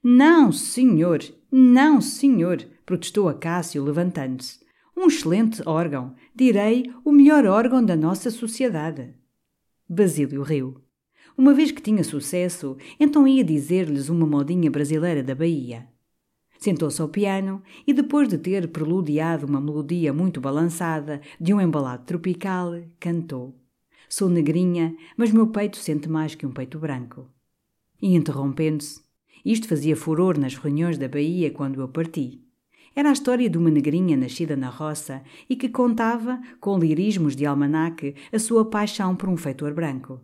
Não, 0.02 0.52
senhor! 0.52 1.20
Não, 1.52 2.00
senhor! 2.00 2.66
protestou 2.86 3.28
Acácio, 3.28 3.84
levantando-se. 3.84 4.60
Um 4.96 5.08
excelente 5.08 5.62
órgão, 5.66 6.16
direi 6.34 6.90
o 7.04 7.12
melhor 7.12 7.46
órgão 7.46 7.84
da 7.84 7.96
nossa 7.96 8.32
sociedade. 8.32 9.14
Basílio 9.90 10.42
riu. 10.42 10.82
Uma 11.38 11.54
vez 11.54 11.72
que 11.72 11.82
tinha 11.82 12.04
sucesso, 12.04 12.78
então 13.00 13.28
ia 13.28 13.44
dizer-lhes 13.44 14.08
uma 14.08 14.26
modinha 14.26 14.72
brasileira 14.72 15.22
da 15.22 15.36
Bahia. 15.36 15.88
Sentou-se 16.58 17.02
ao 17.02 17.10
piano 17.10 17.62
e, 17.86 17.94
depois 17.94 18.30
de 18.30 18.38
ter 18.38 18.68
preludiado 18.70 19.48
uma 19.48 19.60
melodia 19.60 20.14
muito 20.14 20.40
balançada 20.40 21.20
de 21.40 21.54
um 21.54 21.60
embalado 21.60 22.06
tropical, 22.06 22.74
cantou. 23.00 23.54
Sou 24.08 24.30
negrinha, 24.30 24.96
mas 25.18 25.32
meu 25.32 25.48
peito 25.48 25.78
sente 25.78 26.08
mais 26.08 26.36
que 26.36 26.46
um 26.46 26.52
peito 26.52 26.80
branco. 26.80 27.28
E 28.02 28.16
interrompendo-se, 28.16 29.02
isto 29.46 29.68
fazia 29.68 29.96
furor 29.96 30.38
nas 30.38 30.56
reuniões 30.56 30.98
da 30.98 31.08
Bahia 31.08 31.52
quando 31.52 31.82
eu 31.82 31.88
parti. 31.88 32.42
Era 32.96 33.10
a 33.10 33.14
história 33.14 33.50
de 33.50 33.58
uma 33.58 33.70
negrinha 33.70 34.18
nascida 34.18 34.56
na 34.56 34.70
roça 34.70 35.24
e 35.50 35.56
que 35.56 35.70
contava, 35.70 36.42
com 36.60 36.78
lirismos 36.78 37.36
de 37.36 37.46
almanaque, 37.46 38.16
a 38.32 38.40
sua 38.40 38.66
paixão 38.66 39.16
por 39.16 39.30
um 39.30 39.38
feitor 39.38 39.74
branco. 39.74 40.20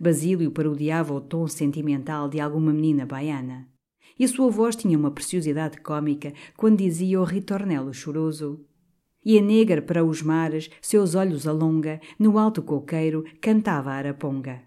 Basílio 0.00 0.50
parodiava 0.50 1.14
o 1.14 1.20
tom 1.20 1.46
sentimental 1.46 2.28
de 2.28 2.40
alguma 2.40 2.72
menina 2.72 3.06
baiana 3.06 3.72
e 4.18 4.24
a 4.24 4.28
sua 4.28 4.50
voz 4.50 4.76
tinha 4.76 4.96
uma 4.96 5.10
preciosidade 5.10 5.80
cômica 5.80 6.32
quando 6.56 6.78
dizia 6.78 7.20
o 7.20 7.24
ritornelo 7.24 7.92
choroso. 7.92 8.64
E 9.24 9.38
a 9.38 9.42
negra 9.42 9.80
para 9.80 10.04
os 10.04 10.22
mares, 10.22 10.70
seus 10.80 11.14
olhos 11.14 11.46
alonga, 11.46 12.00
no 12.18 12.38
alto 12.38 12.62
coqueiro, 12.62 13.24
cantava 13.40 13.90
a 13.90 13.94
araponga. 13.94 14.62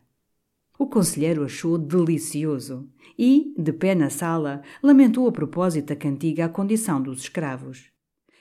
O 0.78 0.88
conselheiro 0.88 1.44
achou 1.44 1.78
delicioso 1.78 2.90
e, 3.18 3.54
de 3.58 3.72
pé 3.72 3.96
na 3.96 4.10
sala, 4.10 4.62
lamentou 4.84 5.28
a 5.28 5.32
propósito 5.32 5.88
da 5.88 5.96
cantiga 5.96 6.46
a 6.46 6.50
condição 6.50 7.02
dos 7.02 7.22
escravos. 7.22 7.90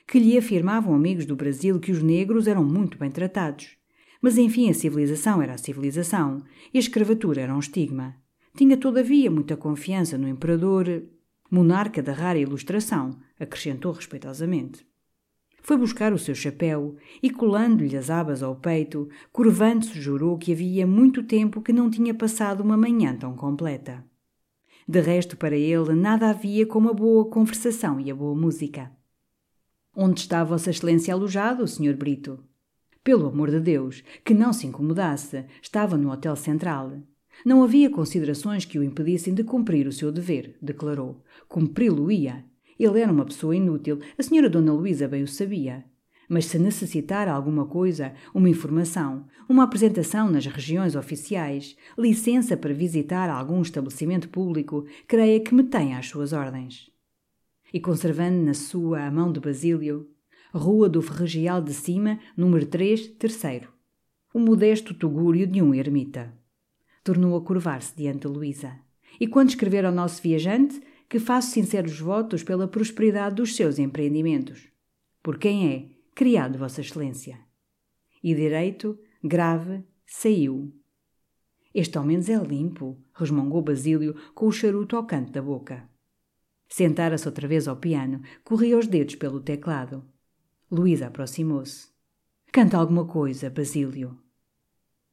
Que 0.07 0.18
lhe 0.18 0.37
afirmavam 0.37 0.95
amigos 0.95 1.26
do 1.26 1.37
Brasil 1.37 1.78
que 1.78 1.93
os 1.93 2.03
negros 2.03 2.47
eram 2.47 2.64
muito 2.64 2.99
bem 2.99 3.11
tratados. 3.11 3.76
Mas 4.20 4.37
enfim, 4.37 4.68
a 4.68 4.74
civilização 4.74 5.41
era 5.41 5.55
a 5.55 5.59
civilização 5.59 6.43
e 6.72 6.78
a 6.78 6.80
escravatura 6.80 7.43
era 7.43 7.55
um 7.55 7.59
estigma. 7.59 8.16
Tinha, 8.57 8.76
todavia, 8.76 9.30
muita 9.30 9.57
confiança 9.57 10.18
no 10.18 10.28
imperador, 10.28 11.05
monarca 11.51 12.03
da 12.03 12.12
rara 12.12 12.39
ilustração, 12.39 13.18
acrescentou 13.39 13.93
respeitosamente. 13.93 14.87
Foi 15.66 15.78
buscar 15.78 16.12
o 16.12 16.18
seu 16.18 16.34
chapéu 16.34 16.94
e, 17.22 17.30
colando-lhe 17.30 17.96
as 17.96 18.10
abas 18.10 18.42
ao 18.42 18.54
peito, 18.54 19.08
curvando-se, 19.32 19.98
jurou 19.98 20.36
que 20.36 20.52
havia 20.52 20.86
muito 20.86 21.22
tempo 21.22 21.62
que 21.62 21.72
não 21.72 21.88
tinha 21.88 22.12
passado 22.12 22.62
uma 22.62 22.76
manhã 22.76 23.16
tão 23.16 23.34
completa. 23.34 24.04
De 24.86 25.00
resto, 25.00 25.38
para 25.38 25.56
ele, 25.56 25.94
nada 25.94 26.28
havia 26.28 26.66
como 26.66 26.90
a 26.90 26.92
boa 26.92 27.30
conversação 27.30 27.98
e 27.98 28.10
a 28.10 28.14
boa 28.14 28.34
música. 28.38 28.92
Onde 29.96 30.20
está 30.20 30.44
Vossa 30.44 30.68
Excelência 30.68 31.14
alojado, 31.14 31.66
Sr. 31.66 31.96
Brito? 31.96 32.44
Pelo 33.02 33.26
amor 33.26 33.50
de 33.50 33.58
Deus, 33.58 34.04
que 34.22 34.34
não 34.34 34.52
se 34.52 34.66
incomodasse, 34.66 35.46
estava 35.62 35.96
no 35.96 36.10
Hotel 36.12 36.36
Central. 36.36 36.98
Não 37.42 37.64
havia 37.64 37.88
considerações 37.88 38.66
que 38.66 38.78
o 38.78 38.84
impedissem 38.84 39.32
de 39.32 39.42
cumprir 39.42 39.86
o 39.86 39.92
seu 39.92 40.12
dever, 40.12 40.58
declarou. 40.60 41.24
Cumpri-lo 41.48 42.12
ia. 42.12 42.44
Ele 42.78 43.00
era 43.00 43.12
uma 43.12 43.24
pessoa 43.24 43.54
inútil, 43.54 44.00
a 44.18 44.22
senhora 44.22 44.50
Dona 44.50 44.72
Luísa 44.72 45.08
bem 45.08 45.22
o 45.22 45.28
sabia. 45.28 45.84
Mas 46.28 46.46
se 46.46 46.58
necessitar 46.58 47.28
alguma 47.28 47.66
coisa, 47.66 48.14
uma 48.34 48.48
informação, 48.48 49.26
uma 49.48 49.64
apresentação 49.64 50.30
nas 50.30 50.46
regiões 50.46 50.96
oficiais, 50.96 51.76
licença 51.98 52.56
para 52.56 52.72
visitar 52.72 53.28
algum 53.28 53.60
estabelecimento 53.60 54.28
público, 54.28 54.86
creia 55.06 55.40
que 55.40 55.54
me 55.54 55.64
tem 55.64 55.94
às 55.94 56.06
suas 56.06 56.32
ordens. 56.32 56.90
E 57.72 57.78
conservando 57.78 58.42
na 58.42 58.54
sua 58.54 59.04
a 59.04 59.10
mão 59.10 59.32
de 59.32 59.40
Basílio, 59.40 60.08
Rua 60.52 60.88
do 60.88 61.02
Ferregial 61.02 61.60
de 61.60 61.74
Cima, 61.74 62.18
número 62.36 62.64
3, 62.64 63.08
terceiro. 63.18 63.68
O 64.32 64.38
modesto 64.38 64.94
tugúrio 64.94 65.46
de 65.46 65.60
um 65.60 65.74
ermita 65.74 66.32
tornou 67.04 67.36
a 67.36 67.40
curvar-se 67.42 67.94
diante 67.94 68.20
de 68.20 68.28
Luísa. 68.28 68.72
E 69.20 69.26
quando 69.28 69.50
escrever 69.50 69.84
ao 69.84 69.92
nosso 69.92 70.22
viajante, 70.22 70.80
que 71.14 71.20
faço 71.20 71.52
sinceros 71.52 72.00
votos 72.00 72.42
pela 72.42 72.66
prosperidade 72.66 73.36
dos 73.36 73.54
seus 73.54 73.78
empreendimentos. 73.78 74.68
Por 75.22 75.38
quem 75.38 75.72
é, 75.72 75.88
criado 76.12 76.58
Vossa 76.58 76.80
Excelência. 76.80 77.38
E 78.20 78.34
direito, 78.34 78.98
grave, 79.22 79.84
saiu. 80.04 80.74
Este 81.72 81.96
ao 81.96 82.04
menos 82.04 82.28
é 82.28 82.36
limpo, 82.36 83.00
resmungou 83.14 83.62
Basílio 83.62 84.16
com 84.34 84.48
o 84.48 84.50
charuto 84.50 84.96
ao 84.96 85.06
canto 85.06 85.30
da 85.30 85.40
boca. 85.40 85.88
Sentara-se 86.68 87.28
outra 87.28 87.46
vez 87.46 87.68
ao 87.68 87.76
piano, 87.76 88.20
corria 88.42 88.76
os 88.76 88.88
dedos 88.88 89.14
pelo 89.14 89.38
teclado. 89.38 90.04
Luísa 90.68 91.06
aproximou-se. 91.06 91.90
Canta 92.50 92.76
alguma 92.76 93.06
coisa, 93.06 93.48
Basílio. 93.48 94.18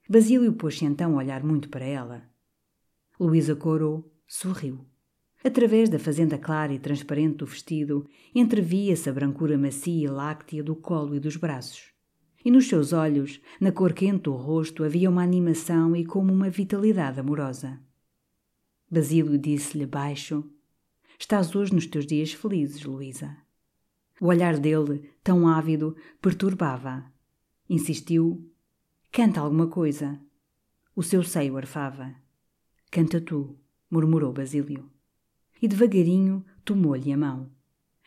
Basílio 0.10 0.52
pôs-se 0.54 0.84
então 0.84 1.14
a 1.14 1.18
olhar 1.18 1.44
muito 1.44 1.70
para 1.70 1.86
ela. 1.86 2.28
Luísa 3.20 3.56
corou, 3.56 4.12
sorriu. 4.26 4.91
Através 5.44 5.90
da 5.90 5.98
fazenda 5.98 6.38
clara 6.38 6.74
e 6.74 6.80
transparente 6.80 7.38
do 7.38 7.46
vestido, 7.46 8.08
entrevia-se 8.34 9.10
a 9.10 9.14
brancura 9.14 9.58
macia 9.58 10.06
e 10.06 10.08
láctea 10.08 10.64
do 10.64 10.76
colo 10.76 11.16
e 11.16 11.20
dos 11.20 11.36
braços. 11.36 11.92
E 12.46 12.52
nos 12.52 12.68
seus 12.68 12.94
olhos, 12.94 13.42
na 13.60 13.72
cor 13.72 13.94
quente 13.94 14.24
do 14.24 14.34
rosto, 14.34 14.84
havia 14.84 15.10
uma 15.10 15.24
animação 15.24 15.96
e 15.96 16.06
como 16.06 16.32
uma 16.32 16.50
vitalidade 16.50 17.20
amorosa. 17.20 17.80
Basílio 18.90 19.38
disse-lhe 19.38 19.86
baixo: 19.86 20.44
Estás 21.18 21.56
hoje 21.56 21.74
nos 21.74 21.88
teus 21.88 22.06
dias 22.06 22.34
felizes, 22.34 22.84
Luísa. 22.84 23.38
O 24.20 24.28
olhar 24.28 24.60
dele, 24.60 25.10
tão 25.24 25.48
ávido, 25.48 25.96
perturbava. 26.22 27.12
Insistiu, 27.68 28.52
Canta 29.12 29.42
alguma 29.42 29.68
coisa. 29.68 30.22
O 30.96 31.04
seu 31.04 31.22
seio 31.22 31.58
arfava. 31.58 32.16
Canta 32.90 33.20
tu, 33.20 33.58
murmurou 33.90 34.32
Basílio. 34.32 34.90
E 35.62 35.68
devagarinho 35.68 36.44
tomou-lhe 36.66 37.12
a 37.12 37.18
mão. 37.18 37.50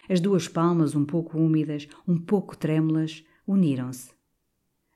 As 0.09 0.21
duas 0.21 0.49
palmas, 0.49 0.95
um 0.95 1.05
pouco 1.05 1.39
úmidas, 1.39 1.89
um 2.07 2.19
pouco 2.19 2.57
trêmulas, 2.57 3.25
uniram-se. 3.47 4.11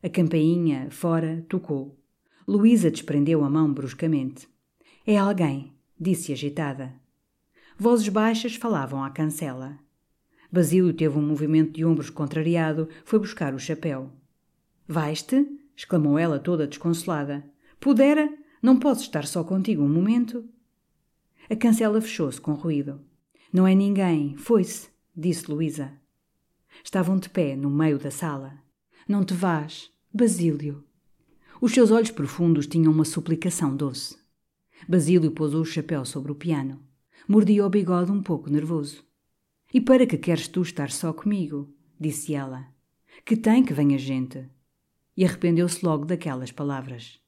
A 0.03 0.09
campainha, 0.09 0.91
fora, 0.91 1.45
tocou. 1.49 1.99
Luísa 2.47 2.91
desprendeu 2.91 3.45
a 3.45 3.51
mão 3.51 3.73
bruscamente. 3.73 4.49
É 5.07 5.17
alguém, 5.17 5.73
disse 5.99 6.33
agitada. 6.33 6.95
Vozes 7.79 8.09
baixas 8.09 8.55
falavam 8.55 9.03
à 9.03 9.11
cancela. 9.11 9.79
Basílio 10.51 10.93
teve 10.93 11.19
um 11.19 11.23
movimento 11.23 11.73
de 11.73 11.85
ombros 11.85 12.11
contrariado, 12.11 12.89
foi 13.05 13.19
buscar 13.19 13.55
o 13.55 13.59
chapéu. 13.59 14.11
Vais-te? 14.87 15.47
exclamou 15.77 16.19
ela 16.19 16.39
toda 16.39 16.67
desconsolada. 16.67 17.45
Pudera, 17.79 18.33
não 18.61 18.79
posso 18.79 19.03
estar 19.03 19.27
só 19.27 19.45
contigo 19.45 19.83
um 19.83 19.89
momento? 19.89 20.45
A 21.51 21.57
cancela 21.57 22.01
fechou-se 22.01 22.39
com 22.39 22.53
ruído. 22.53 23.01
Não 23.51 23.67
é 23.67 23.75
ninguém, 23.75 24.37
foi-se, 24.37 24.91
disse 25.17 25.51
Luísa. 25.51 25.93
Estavam 26.85 27.19
de 27.19 27.31
pé 27.31 27.57
no 27.57 27.71
meio 27.71 27.99
da 27.99 28.11
sala. 28.11 28.59
Não 29.09 29.25
te 29.25 29.33
vás, 29.33 29.91
Basílio. 30.13 30.85
Os 31.59 31.73
seus 31.73 31.91
olhos 31.91 32.11
profundos 32.11 32.67
tinham 32.67 32.93
uma 32.93 33.05
suplicação 33.05 33.75
doce. 33.75 34.17
Basílio 34.87 35.31
pousou 35.31 35.63
o 35.63 35.65
chapéu 35.65 36.05
sobre 36.05 36.31
o 36.31 36.35
piano. 36.35 36.81
Mordia 37.27 37.65
o 37.65 37.71
bigode 37.71 38.13
um 38.13 38.23
pouco 38.23 38.51
nervoso. 38.51 39.03
E 39.73 39.81
para 39.81 40.07
que 40.07 40.19
queres 40.19 40.49
tu 40.49 40.61
estar 40.61 40.91
só 40.91 41.15
comigo? 41.15 41.75
disse 41.99 42.35
ela. 42.35 42.67
Que 43.25 43.37
tem 43.37 43.65
que 43.65 43.73
venha 43.73 43.99
gente 43.99 44.49
e 45.17 45.25
arrependeu-se 45.25 45.85
logo 45.85 46.05
daquelas 46.05 46.53
palavras. 46.53 47.19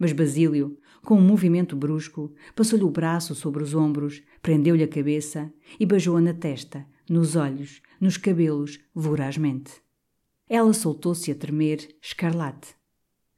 Mas 0.00 0.12
Basílio, 0.14 0.78
com 1.04 1.16
um 1.16 1.20
movimento 1.20 1.76
brusco, 1.76 2.32
passou-lhe 2.56 2.84
o 2.84 2.90
braço 2.90 3.34
sobre 3.34 3.62
os 3.62 3.74
ombros, 3.74 4.22
prendeu-lhe 4.40 4.82
a 4.82 4.88
cabeça 4.88 5.52
e 5.78 5.84
beijou-a 5.84 6.22
na 6.22 6.32
testa, 6.32 6.86
nos 7.06 7.36
olhos, 7.36 7.82
nos 8.00 8.16
cabelos, 8.16 8.80
vorazmente. 8.94 9.72
Ela 10.48 10.72
soltou-se 10.72 11.30
a 11.30 11.34
tremer, 11.34 11.86
escarlate. 12.00 12.74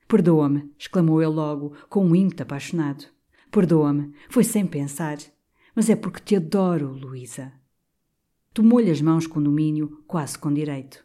Perdoa-me, 0.06 0.72
exclamou 0.78 1.20
ele 1.20 1.32
logo, 1.32 1.74
com 1.88 2.06
um 2.06 2.14
ímpeto 2.14 2.44
apaixonado. 2.44 3.06
Perdoa-me, 3.50 4.14
foi 4.30 4.44
sem 4.44 4.64
pensar. 4.64 5.18
Mas 5.74 5.90
é 5.90 5.96
porque 5.96 6.20
te 6.20 6.36
adoro, 6.36 6.92
Luísa. 6.92 7.52
Tomou-lhe 8.54 8.90
as 8.90 9.00
mãos 9.00 9.26
com 9.26 9.42
domínio, 9.42 10.04
quase 10.06 10.38
com 10.38 10.52
direito. 10.52 11.04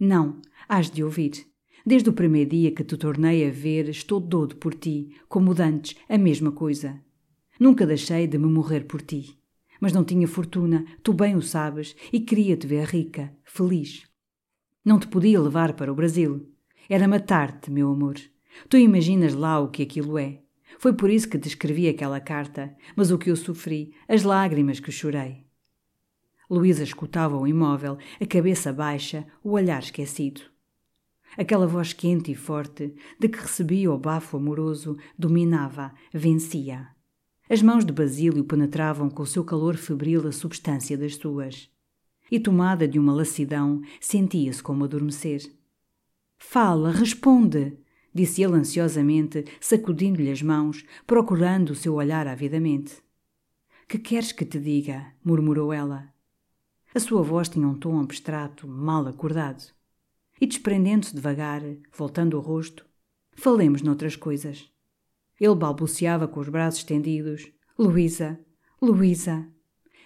Não, 0.00 0.40
hás 0.68 0.90
de 0.90 1.04
ouvir. 1.04 1.46
Desde 1.88 2.10
o 2.10 2.12
primeiro 2.12 2.50
dia 2.50 2.70
que 2.70 2.84
te 2.84 2.98
tornei 2.98 3.48
a 3.48 3.50
ver, 3.50 3.88
estou 3.88 4.20
dodo 4.20 4.56
por 4.56 4.74
ti, 4.74 5.16
como 5.26 5.54
dantes, 5.54 5.96
a 6.06 6.18
mesma 6.18 6.52
coisa. 6.52 7.00
Nunca 7.58 7.86
deixei 7.86 8.26
de 8.26 8.36
me 8.36 8.44
morrer 8.44 8.84
por 8.84 9.00
ti. 9.00 9.38
Mas 9.80 9.94
não 9.94 10.04
tinha 10.04 10.28
fortuna, 10.28 10.84
tu 11.02 11.14
bem 11.14 11.34
o 11.34 11.40
sabes, 11.40 11.96
e 12.12 12.20
queria 12.20 12.58
te 12.58 12.66
ver 12.66 12.84
rica, 12.84 13.34
feliz. 13.42 14.06
Não 14.84 14.98
te 14.98 15.08
podia 15.08 15.40
levar 15.40 15.72
para 15.72 15.90
o 15.90 15.94
Brasil. 15.94 16.52
Era 16.90 17.08
matar-te, 17.08 17.70
meu 17.70 17.90
amor. 17.90 18.16
Tu 18.68 18.76
imaginas 18.76 19.32
lá 19.32 19.58
o 19.58 19.70
que 19.70 19.82
aquilo 19.82 20.18
é. 20.18 20.42
Foi 20.78 20.92
por 20.92 21.08
isso 21.08 21.26
que 21.26 21.38
te 21.38 21.48
escrevi 21.48 21.88
aquela 21.88 22.20
carta, 22.20 22.76
mas 22.94 23.10
o 23.10 23.16
que 23.16 23.30
eu 23.30 23.36
sofri, 23.36 23.94
as 24.06 24.24
lágrimas 24.24 24.78
que 24.78 24.92
chorei. 24.92 25.46
Luísa 26.50 26.82
escutava-o 26.82 27.46
imóvel, 27.46 27.96
a 28.20 28.26
cabeça 28.26 28.74
baixa, 28.74 29.26
o 29.42 29.52
olhar 29.52 29.82
esquecido. 29.82 30.42
Aquela 31.36 31.66
voz 31.66 31.92
quente 31.92 32.32
e 32.32 32.34
forte, 32.34 32.94
de 33.18 33.28
que 33.28 33.38
recebia 33.38 33.92
o 33.92 33.98
bafo 33.98 34.36
amoroso, 34.36 34.96
dominava, 35.18 35.92
vencia. 36.12 36.88
As 37.50 37.62
mãos 37.62 37.84
de 37.84 37.92
Basílio 37.92 38.44
penetravam 38.44 39.08
com 39.08 39.22
o 39.22 39.26
seu 39.26 39.44
calor 39.44 39.76
febril 39.76 40.26
a 40.26 40.32
substância 40.32 40.98
das 40.98 41.14
suas. 41.14 41.70
E 42.30 42.38
tomada 42.38 42.86
de 42.86 42.98
uma 42.98 43.12
lassidão, 43.12 43.80
sentia-se 44.00 44.62
como 44.62 44.84
adormecer. 44.84 45.40
Fala, 46.36 46.90
responde! 46.90 47.78
disse 48.14 48.42
ele 48.42 48.54
ansiosamente, 48.54 49.44
sacudindo-lhe 49.60 50.30
as 50.30 50.42
mãos, 50.42 50.84
procurando 51.06 51.70
o 51.70 51.74
seu 51.74 51.94
olhar 51.94 52.26
avidamente. 52.26 53.02
Que 53.86 53.98
queres 53.98 54.32
que 54.32 54.44
te 54.44 54.58
diga? 54.58 55.14
murmurou 55.24 55.72
ela. 55.72 56.12
A 56.94 57.00
sua 57.00 57.22
voz 57.22 57.48
tinha 57.48 57.66
um 57.66 57.78
tom 57.78 58.00
abstrato, 58.00 58.66
mal 58.66 59.06
acordado. 59.06 59.77
E 60.40 60.46
desprendendo-se 60.46 61.14
devagar, 61.14 61.62
voltando 61.92 62.36
o 62.36 62.40
rosto, 62.40 62.86
falemos 63.32 63.82
noutras 63.82 64.16
coisas. 64.16 64.70
Ele 65.40 65.54
balbuciava 65.54 66.26
com 66.26 66.40
os 66.40 66.48
braços 66.48 66.80
estendidos. 66.80 67.50
Luísa, 67.78 68.38
Luísa. 68.80 69.48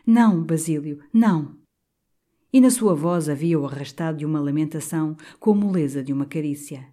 Não, 0.07 0.43
Basílio, 0.43 1.03
não. 1.13 1.59
E 2.53 2.61
na 2.61 2.71
sua 2.71 2.95
voz 2.95 3.29
havia 3.29 3.59
o 3.59 3.67
arrastado 3.67 4.19
de 4.19 4.27
uma 4.27 4.41
lamentação 4.41 5.17
com 5.39 5.53
a 5.53 5.55
moleza 5.55 6.03
de 6.03 6.13
uma 6.13 6.27
carícia. 6.27 6.87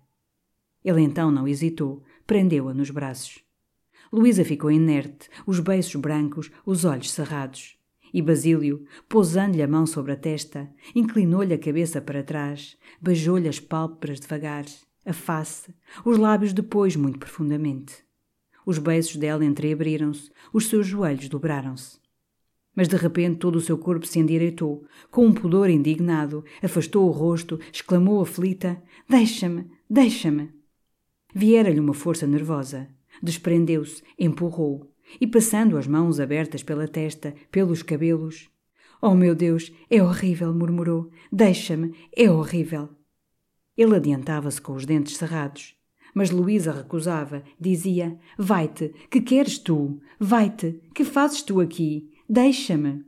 Ele 0.84 1.02
então 1.02 1.32
não 1.32 1.48
hesitou, 1.48 2.04
prendeu-a 2.26 2.74
nos 2.74 2.90
braços. 2.90 3.44
Luísa 4.12 4.46
ficou 4.46 4.72
inerte, 4.72 5.30
os 5.46 5.60
beiços 5.60 5.96
brancos, 5.96 6.50
os 6.66 6.86
olhos 6.86 7.12
cerrados. 7.12 7.79
E 8.14 8.22
Basílio, 8.22 8.86
pousando-lhe 9.08 9.62
a 9.62 9.68
mão 9.68 9.86
sobre 9.86 10.12
a 10.12 10.16
testa, 10.16 10.70
inclinou-lhe 10.96 11.54
a 11.54 11.60
cabeça 11.60 12.02
para 12.02 12.24
trás, 12.24 12.78
beijou-lhe 13.02 13.48
as 13.48 13.60
pálpebras 13.60 14.20
devagar, 14.20 14.66
a 15.06 15.14
face, 15.14 15.74
os 16.04 16.18
lábios 16.18 16.54
depois 16.54 16.96
muito 16.96 17.20
profundamente. 17.20 17.98
Os 18.66 18.78
beiços 18.78 19.16
dela 19.16 19.46
entreabriram-se, 19.46 20.32
os 20.54 20.68
seus 20.68 20.86
joelhos 20.86 21.30
dobraram-se. 21.30 22.00
Mas 22.76 22.88
de 22.88 22.96
repente 22.96 23.38
todo 23.38 23.56
o 23.56 23.62
seu 23.62 23.78
corpo 23.78 24.06
se 24.06 24.20
endireitou, 24.20 24.86
com 25.10 25.26
um 25.26 25.34
pudor 25.34 25.70
indignado, 25.70 26.44
afastou 26.62 27.08
o 27.08 27.12
rosto, 27.12 27.60
exclamou 27.74 28.22
aflita: 28.22 28.82
Deixa-me, 29.08 29.66
deixa-me! 29.90 30.52
Viera-lhe 31.34 31.80
uma 31.80 31.94
força 31.94 32.26
nervosa. 32.26 32.88
Desprendeu-se, 33.22 34.02
empurrou, 34.18 34.89
e 35.20 35.28
passando 35.28 35.78
as 35.78 35.88
mãos 35.88 36.20
abertas 36.20 36.64
pela 36.64 36.88
testa, 36.88 37.34
pelos 37.52 37.82
cabelos. 37.82 38.50
Oh 39.02 39.16
meu 39.16 39.34
Deus, 39.34 39.72
é 39.90 40.04
horrível, 40.04 40.54
murmurou. 40.54 41.10
Deixa-me, 41.32 41.96
é 42.16 42.30
horrível. 42.30 42.90
Ele 43.78 43.96
adiantava-se 43.96 44.62
com 44.62 44.74
os 44.74 44.86
dentes 44.86 45.16
cerrados. 45.16 45.76
Mas 46.14 46.32
Luísa 46.32 46.72
recusava, 46.72 47.44
dizia: 47.60 48.20
Vai-te, 48.38 48.94
que 49.10 49.22
queres 49.22 49.58
tu? 49.58 50.02
Vai-te, 50.20 50.82
que 50.94 51.06
fazes 51.06 51.42
tu 51.42 51.62
aqui? 51.62 52.12
Deixa-me. 52.28 53.06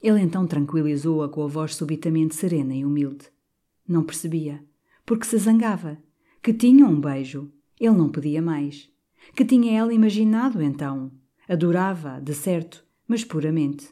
Ele 0.00 0.20
então 0.20 0.46
tranquilizou-a 0.46 1.28
com 1.28 1.42
a 1.42 1.46
voz 1.46 1.74
subitamente 1.74 2.34
serena 2.34 2.74
e 2.74 2.84
humilde. 2.84 3.26
Não 3.86 4.04
percebia, 4.04 4.64
porque 5.04 5.26
se 5.26 5.36
zangava 5.38 5.98
que 6.42 6.54
tinha 6.54 6.86
um 6.86 7.00
beijo. 7.00 7.50
Ele 7.78 7.96
não 7.96 8.08
pedia 8.08 8.40
mais. 8.40 8.88
Que 9.34 9.44
tinha 9.44 9.78
ela 9.78 9.92
imaginado 9.92 10.62
então? 10.62 11.10
Adorava, 11.48 12.20
de 12.20 12.34
certo, 12.34 12.84
mas 13.06 13.24
puramente. 13.24 13.88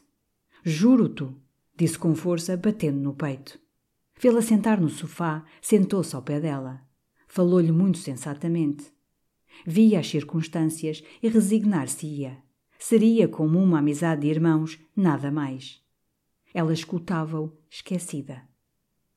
Juro-te, 0.63 1.27
disse 1.75 1.97
com 1.97 2.15
força, 2.15 2.57
batendo 2.57 2.99
no 2.99 3.13
peito. 3.13 3.59
Fê-la 4.15 4.41
sentar 4.41 4.79
no 4.79 4.89
sofá, 4.89 5.43
sentou-se 5.61 6.15
ao 6.15 6.21
pé 6.21 6.39
dela. 6.39 6.81
Falou-lhe 7.27 7.71
muito 7.71 7.97
sensatamente. 7.97 8.85
Via 9.65 9.99
as 9.99 10.07
circunstâncias 10.09 11.03
e 11.21 11.27
resignar-se-ia. 11.27 12.37
Seria 12.79 13.27
como 13.27 13.61
uma 13.61 13.79
amizade 13.79 14.21
de 14.21 14.27
irmãos, 14.27 14.79
nada 14.95 15.31
mais. 15.31 15.81
Ela 16.53 16.73
escutava-o, 16.73 17.51
esquecida. 17.69 18.43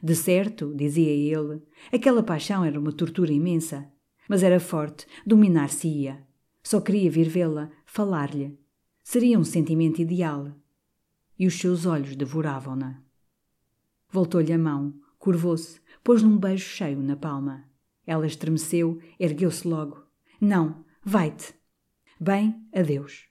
De 0.01 0.15
certo, 0.15 0.73
dizia 0.75 1.11
ele, 1.11 1.63
aquela 1.93 2.23
paixão 2.23 2.65
era 2.65 2.79
uma 2.79 2.93
tortura 2.93 3.33
imensa, 3.33 3.91
mas 4.29 4.43
era 4.43 4.61
forte, 4.61 5.07
dominar-se-ia. 5.27 6.25
Só 6.63 6.81
queria 6.81 7.11
vir 7.11 7.29
vê-la, 7.29 7.71
falar-lhe. 7.87 8.59
Seria 9.03 9.39
um 9.39 9.45
sentimento 9.45 10.03
ideal. 10.03 10.53
E 11.39 11.47
os 11.47 11.59
seus 11.59 11.87
olhos 11.87 12.15
devoravam-na. 12.15 13.03
Voltou-lhe 14.11 14.53
a 14.53 14.59
mão, 14.59 14.95
curvou-se, 15.19 15.81
pôs-lhe 16.05 16.29
um 16.29 16.37
beijo 16.37 16.69
cheio 16.69 17.01
na 17.01 17.17
palma. 17.17 17.65
Ela 18.07 18.27
estremeceu, 18.27 19.01
ergueu-se 19.19 19.67
logo. 19.67 20.05
Não, 20.41 20.85
vai-te. 21.03 21.55
Bem, 22.21 22.63
adeus. 22.75 23.27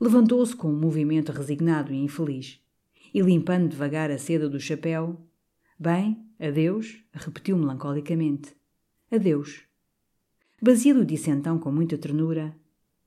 Levantou-se 0.00 0.54
com 0.54 0.68
um 0.68 0.78
movimento 0.78 1.30
resignado 1.30 1.92
e 1.92 1.96
infeliz. 1.96 2.60
E 3.14 3.22
limpando 3.22 3.68
devagar 3.68 4.10
a 4.10 4.18
seda 4.18 4.48
do 4.48 4.58
chapéu, 4.58 5.26
Bem, 5.78 6.26
adeus, 6.40 7.04
repetiu 7.12 7.54
melancolicamente. 7.58 8.56
Adeus. 9.12 9.65
Basílio 10.60 11.04
disse 11.04 11.30
então 11.30 11.58
com 11.58 11.70
muita 11.70 11.98
ternura: 11.98 12.56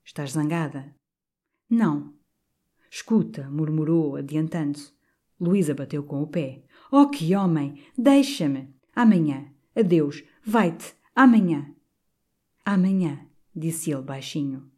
Estás 0.04 0.32
zangada? 0.32 0.94
Não. 1.68 2.14
Escuta, 2.90 3.48
murmurou, 3.50 4.16
adiantando-se. 4.16 4.92
Luísa 5.40 5.74
bateu 5.74 6.02
com 6.02 6.22
o 6.22 6.26
pé. 6.26 6.64
Oh, 6.90 7.08
que 7.08 7.34
homem! 7.34 7.82
Deixa-me! 7.96 8.68
Amanhã. 8.94 9.46
Adeus. 9.74 10.22
Vai-te. 10.44 10.94
Amanhã. 11.14 11.74
Amanhã, 12.64 13.26
disse 13.54 13.90
ele 13.90 14.02
baixinho. 14.02 14.70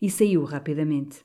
E 0.00 0.10
saiu 0.10 0.44
rapidamente. 0.44 1.24